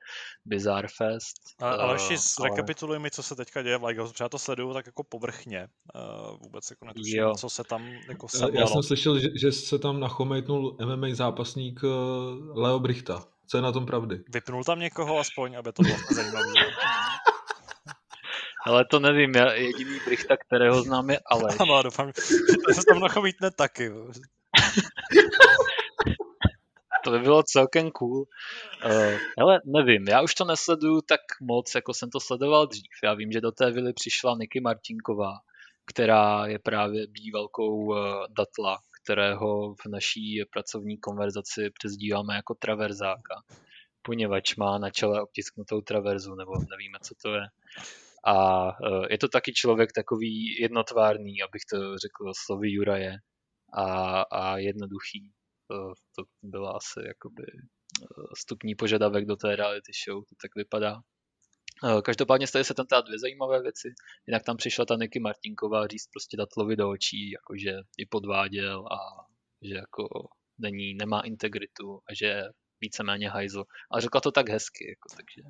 [0.44, 1.36] Bizarre Fest.
[1.60, 3.02] A, ale ještě uh, zrekapituluj ale...
[3.02, 5.68] mi, co se teďka děje v Lighthouse, protože já to sleduju tak jako povrchně.
[5.94, 7.34] Uh, vůbec jako netuším, jo.
[7.38, 11.80] co se tam jako se Já jsem slyšel, že, že se tam nachomejtnul MMA zápasník
[12.54, 13.37] Leo Brichta.
[13.50, 14.24] Co je na tom pravdy?
[14.28, 16.52] Vypnul tam někoho aspoň, aby to bylo zajímavé.
[18.66, 21.56] Ale to nevím, já jediný Brichta, kterého znám je Aleš.
[21.60, 22.12] Ano, doufám,
[22.68, 23.90] že se tam nachomítne taky.
[27.04, 28.26] to by bylo celkem cool.
[28.84, 32.90] Uh, hele, nevím, já už to nesleduju tak moc, jako jsem to sledoval dřív.
[33.04, 35.32] Já vím, že do té vily přišla Niky Martinková,
[35.86, 37.96] která je právě bývalkou uh,
[38.36, 38.78] Datla,
[39.08, 43.34] kterého v naší pracovní konverzaci přezdíváme jako traverzáka,
[44.02, 47.42] poněvadž má na čele obtisknutou traverzu, nebo nevíme, co to je.
[48.26, 48.72] A e,
[49.10, 53.16] je to taky člověk takový jednotvárný, abych to řekl slovy Juraje,
[53.72, 55.32] a, a jednoduchý.
[55.70, 58.04] To, to byla asi jakoby e,
[58.36, 61.00] stupní požadavek do té reality show, to tak vypadá.
[61.84, 63.94] E, každopádně staly se tam teda dvě zajímavé věci.
[64.26, 68.98] Jinak tam přišla ta Niky Martinková říct prostě Datlovi do očí, jakože ji podváděl a
[69.62, 70.08] že jako
[70.58, 72.42] není, nemá integritu a že
[72.80, 73.64] víceméně hajzl.
[73.92, 75.48] A řekla to tak hezky, jako, takže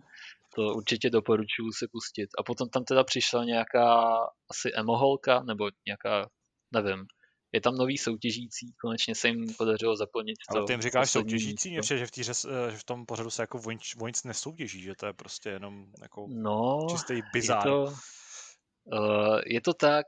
[0.54, 2.28] to určitě doporučuji si pustit.
[2.38, 4.16] A potom tam teda přišla nějaká
[4.50, 6.28] asi emoholka, nebo nějaká,
[6.72, 7.06] nevím,
[7.52, 11.82] je tam nový soutěžící, konečně se jim podařilo zaplnit Ale ty jim říkáš soutěžící, mě
[11.82, 12.32] že v, týře,
[12.70, 13.58] že v tom pořadu se jako
[13.98, 17.66] voňc nesoutěží, že to je prostě jenom jako no, čistý bizár.
[17.66, 17.92] Je to,
[18.92, 20.06] Uh, je to tak,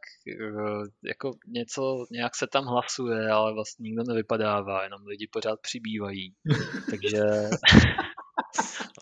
[0.55, 6.35] uh, jako něco, nějak se tam hlasuje, ale vlastně nikdo nevypadává, jenom lidi pořád přibývají.
[6.91, 7.21] Takže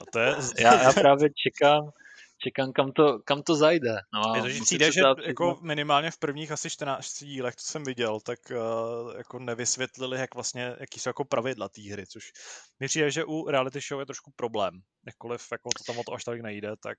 [0.01, 0.35] A to je...
[0.59, 1.91] já, já právě čekám,
[2.39, 3.97] čekám, kam to, kam to zajde.
[4.15, 7.85] No, Mně to musím přijde, že jako minimálně v prvních asi 14 dílech, co jsem
[7.85, 12.25] viděl, tak uh, jako nevysvětlili, jak vlastně, jaký jsou jako pravidla té hry, což
[12.81, 14.81] mi přijde, že u reality show je trošku problém.
[15.07, 16.99] Jakkoliv jako to tam o to až tak nejde, tak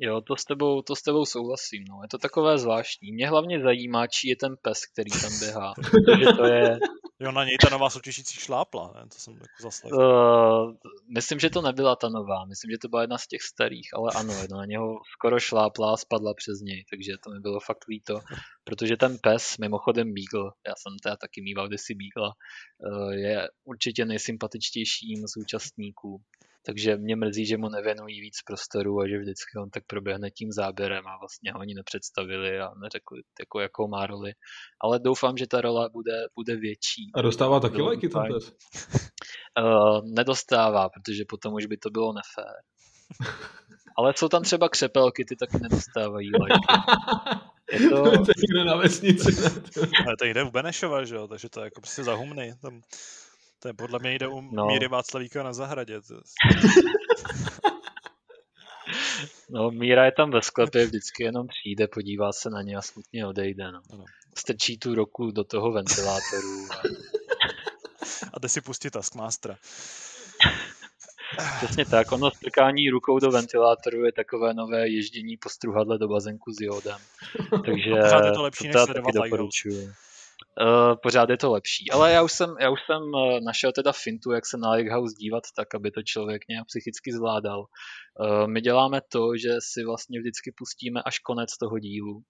[0.00, 1.84] Jo, to s, tebou, to s tebou souhlasím.
[1.88, 1.98] No.
[2.02, 3.12] Je to takové zvláštní.
[3.12, 5.74] Mě hlavně zajímá, čí je ten pes, který tam běhá.
[5.90, 6.78] Protože to je...
[7.20, 9.08] jo, na něj ta nová soutěžící šlápla, ne?
[9.08, 9.96] to jsem jako zaslechl.
[9.96, 10.74] Uh,
[11.14, 12.44] myslím, že to nebyla ta nová.
[12.44, 15.96] Myslím, že to byla jedna z těch starých, ale ano, na něho skoro šlápla a
[15.96, 18.20] spadla přes něj, takže to mi bylo fakt líto.
[18.64, 24.04] Protože ten pes, mimochodem Beagle, já jsem teda taky mýval kdysi Beagle, uh, je určitě
[24.04, 26.22] nejsympatičtějším z účastníků.
[26.68, 30.52] Takže mě mrzí, že mu nevěnují víc prostoru a že vždycky on tak proběhne tím
[30.52, 34.32] záběrem a vlastně ho ani nepředstavili a neřekli, jako, jakou má roli.
[34.80, 37.10] Ale doufám, že ta rola bude, bude větší.
[37.14, 38.32] A dostává taky lajky ten.
[38.32, 42.54] Uh, nedostává, protože potom už by to bylo nefér.
[43.98, 46.66] Ale jsou tam třeba křepelky, ty taky nedostávají lajky.
[47.72, 49.32] Je to, to je někde na vesnici.
[50.06, 52.54] Ale to jde u Benešova, že jo, takže to je jako prostě za humny.
[52.62, 52.80] Tam,
[53.58, 54.66] to je podle mě jde u No.
[54.66, 56.00] Míry Václavíka na zahradě.
[56.00, 56.14] To,
[59.50, 63.26] no, Míra je tam ve sklepě, vždycky jenom přijde, podívá se na ně a smutně
[63.26, 63.72] odejde.
[63.72, 63.80] No.
[63.92, 64.04] Ano.
[64.36, 66.68] Strčí tu roku do toho ventilátoru.
[66.70, 66.82] A
[68.32, 69.56] a jde si pustit Taskmastera.
[71.56, 76.52] přesně tak, ono strkání rukou do ventilátoru je takové nové ježdění po struhadle do bazénku
[76.52, 76.98] s jodem.
[77.66, 79.92] Takže je to lepší, než teda sledovat doporučuji.
[80.60, 81.90] Uh, pořád je to lepší.
[81.90, 85.14] Ale já už jsem, já už jsem uh, našel teda fintu, jak se na Lighthouse
[85.14, 87.60] dívat tak, aby to člověk nějak psychicky zvládal.
[87.60, 92.22] Uh, my děláme to, že si vlastně vždycky pustíme až konec toho dílu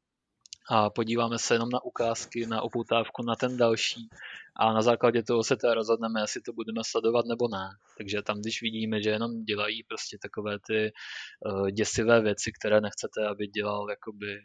[0.71, 4.09] a podíváme se jenom na ukázky, na upoutávku, na ten další
[4.57, 7.69] a na základě toho se teda rozhodneme, jestli to budeme sledovat nebo ne.
[7.99, 10.93] Takže tam, když vidíme, že jenom dělají prostě takové ty
[11.47, 14.41] uh, děsivé věci, které nechcete, aby dělal jakoby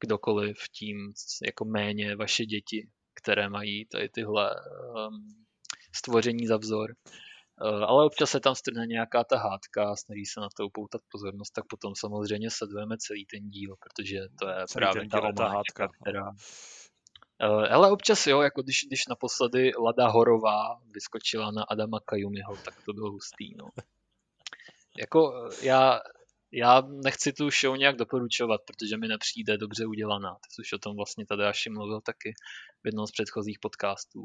[0.00, 1.12] kdokoliv tím
[1.46, 5.46] jako méně vaše děti, které mají tady tyhle um,
[5.94, 6.94] stvoření za vzor.
[7.62, 11.00] Uh, ale občas se tam strne nějaká ta hádka a snaží se na to upoutat
[11.10, 15.32] pozornost, tak potom samozřejmě sledujeme celý ten díl, protože to je Celý právě ta díl
[15.32, 15.88] ta hádka, no.
[16.02, 16.30] která...
[17.42, 22.74] Uh, ale občas jo, jako když, když naposledy Lada Horová vyskočila na Adama Kajumiho, tak
[22.84, 23.68] to bylo hustý, no.
[24.98, 26.00] Jako eh, já,
[26.56, 30.34] já nechci tu show nějak doporučovat, protože mi nepřijde dobře udělaná.
[30.34, 32.34] Ty už o tom vlastně tady Aši mluvil taky
[32.82, 34.20] v jednom z předchozích podcastů.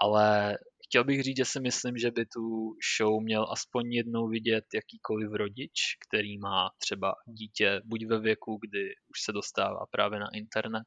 [0.00, 4.64] Ale chtěl bych říct, že si myslím, že by tu show měl aspoň jednou vidět
[4.74, 10.28] jakýkoliv rodič, který má třeba dítě buď ve věku, kdy už se dostává právě na
[10.34, 10.86] internet,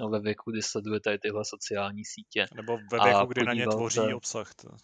[0.00, 2.46] nebo ve věku, kdy sleduje tady tyhle sociální sítě.
[2.54, 4.54] Nebo ve věku, kdy na ně tvoří se- obsah.
[4.54, 4.68] To.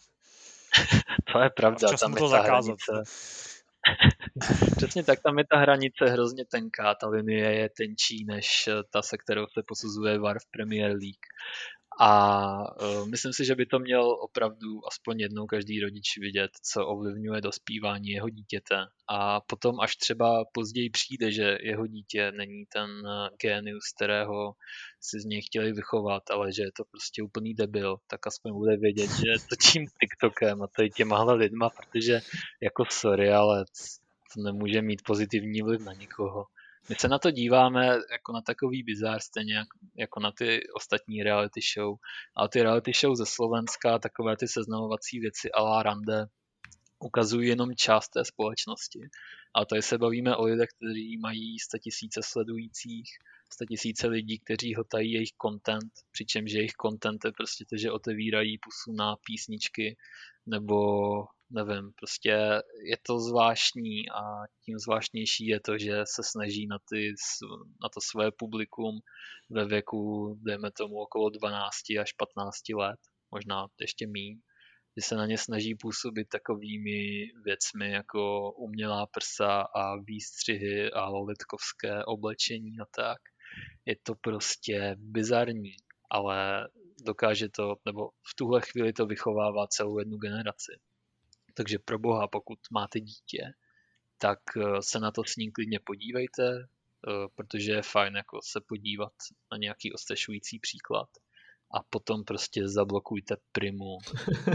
[1.33, 2.77] To je pravda, tam je to ta zakázat.
[2.89, 3.13] hranice.
[4.77, 9.03] Přesně tak, tam je ta hranice hrozně tenká, ta linie je tenčí než eh, ta,
[9.03, 11.27] se kterou se posuzuje VAR v Premier League.
[12.01, 16.87] A uh, myslím si, že by to měl opravdu aspoň jednou každý rodič vidět, co
[16.87, 18.77] ovlivňuje dospívání jeho dítěte.
[19.09, 24.55] A potom až třeba později přijde, že jeho dítě není ten eh, génius, kterého
[25.01, 28.77] si z něj chtěli vychovat, ale že je to prostě úplný debil, tak aspoň bude
[28.77, 32.21] vědět, že to tím TikTokem a tady těmahle lidma, protože
[32.63, 33.65] jako sorry, ale
[34.35, 36.45] to nemůže mít pozitivní vliv na nikoho.
[36.89, 41.23] My se na to díváme jako na takový bizár, stejně jak, jako na ty ostatní
[41.23, 41.97] reality show.
[42.35, 46.27] Ale ty reality show ze Slovenska, takové ty seznamovací věci a la rande,
[46.99, 49.01] ukazují jenom část té společnosti.
[49.55, 53.11] A tady se bavíme o lidech, kteří mají tisíce sledujících,
[53.69, 58.93] tisíce lidí, kteří hotají jejich content, přičemž jejich content je prostě to, že otevírají pusu
[58.93, 59.97] na písničky,
[60.47, 62.31] nebo nevím, prostě
[62.85, 64.23] je to zvláštní a
[64.65, 67.15] tím zvláštnější je to, že se snaží na, ty,
[67.83, 69.01] na to své publikum
[69.51, 73.01] ve věku, dejme tomu, okolo 12 až 15 let,
[73.31, 74.41] možná ještě míň,
[74.97, 82.05] že se na ně snaží působit takovými věcmi jako umělá prsa a výstřihy a lolitkovské
[82.05, 83.19] oblečení a tak.
[83.87, 85.77] Je to prostě bizarní,
[86.11, 86.69] ale
[87.05, 90.73] dokáže to, nebo v tuhle chvíli to vychovává celou jednu generaci.
[91.55, 93.53] Takže pro boha, pokud máte dítě,
[94.19, 94.39] tak
[94.81, 96.67] se na to s ním klidně podívejte,
[97.35, 99.13] protože je fajn jako se podívat
[99.53, 101.09] na nějaký ostešující příklad.
[101.75, 103.99] A potom prostě zablokujte primu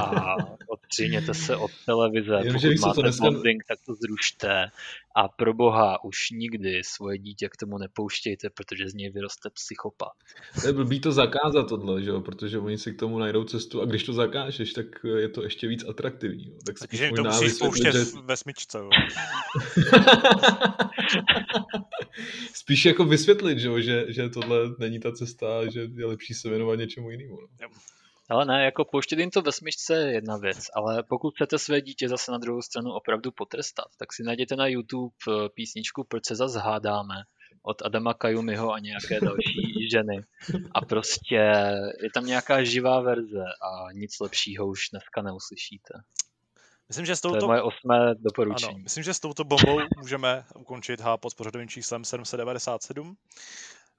[0.02, 0.36] a
[0.88, 4.66] od Odstříněte se od televize, Jen, pokud co, to máte dneska- bonding, tak to zrušte.
[5.16, 10.12] A pro boha už nikdy svoje dítě k tomu nepouštějte, protože z něj vyroste psychopat.
[10.62, 12.22] To je blbý to zakázat tohle, že jo?
[12.22, 14.86] protože oni si k tomu najdou cestu a když to zakážeš, tak
[15.18, 16.46] je to ještě víc atraktivní.
[16.48, 16.58] Jo?
[16.66, 18.78] Tak spíš Takže to musíš vysvětlit, pouštět že- ve smyčce.
[18.78, 18.90] Jo.
[22.54, 26.50] Spíš jako vysvětlit, že, jo, že, že tohle není ta cesta, že je lepší se
[26.50, 27.38] věnovat něčemu jinému.
[27.62, 27.68] No.
[28.30, 31.82] Ale ne, jako pouštět jim to ve smyčce je jedna věc, ale pokud chcete své
[31.82, 36.26] dítě zase na druhou stranu opravdu potrestat, tak si najděte na YouTube eh, písničku Proč
[36.26, 37.16] se zase hádáme
[37.64, 40.24] od Adama Kajumiho a nějaké další ženy.
[40.72, 41.36] A prostě
[42.04, 45.94] je tam nějaká živá verze a nic lepšího už dneska neuslyšíte.
[46.90, 48.84] Myslím, že s To je touto, moje osmé ano, doporučení.
[48.84, 53.18] myslím, že s touto bombou můžeme ukončit hápot s pořadovým číslem 797.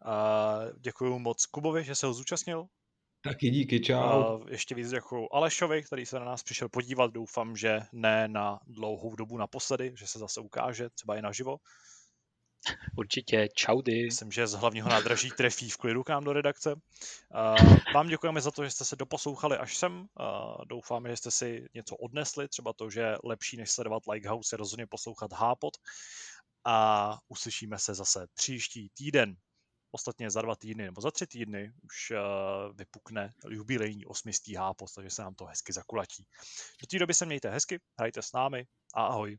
[0.04, 2.66] A děkuji moc Kubovi, že se ho zúčastnil.
[3.20, 3.96] Taky díky, čau.
[3.96, 7.12] A ještě víc děkuji Alešovi, který se na nás přišel podívat.
[7.12, 11.56] Doufám, že ne na dlouhou dobu naposledy, že se zase ukáže, třeba i naživo.
[12.96, 14.04] Určitě čaudy.
[14.04, 16.74] Myslím, že z hlavního nádraží trefí v klidu k nám do redakce.
[17.34, 17.54] A
[17.94, 20.06] vám děkujeme za to, že jste se doposlouchali až sem.
[20.16, 24.58] A doufáme, že jste si něco odnesli, třeba to, že lepší než sledovat Likehouse je
[24.58, 25.76] rozhodně poslouchat Hápot.
[26.64, 29.36] A uslyšíme se zase příští týden.
[29.90, 35.10] Ostatně za dva týdny nebo za tři týdny už uh, vypukne jubilejní osmistý hápot, takže
[35.10, 36.26] se nám to hezky zakulatí.
[36.80, 39.38] Do té doby se mějte hezky, hrajte s námi a ahoj.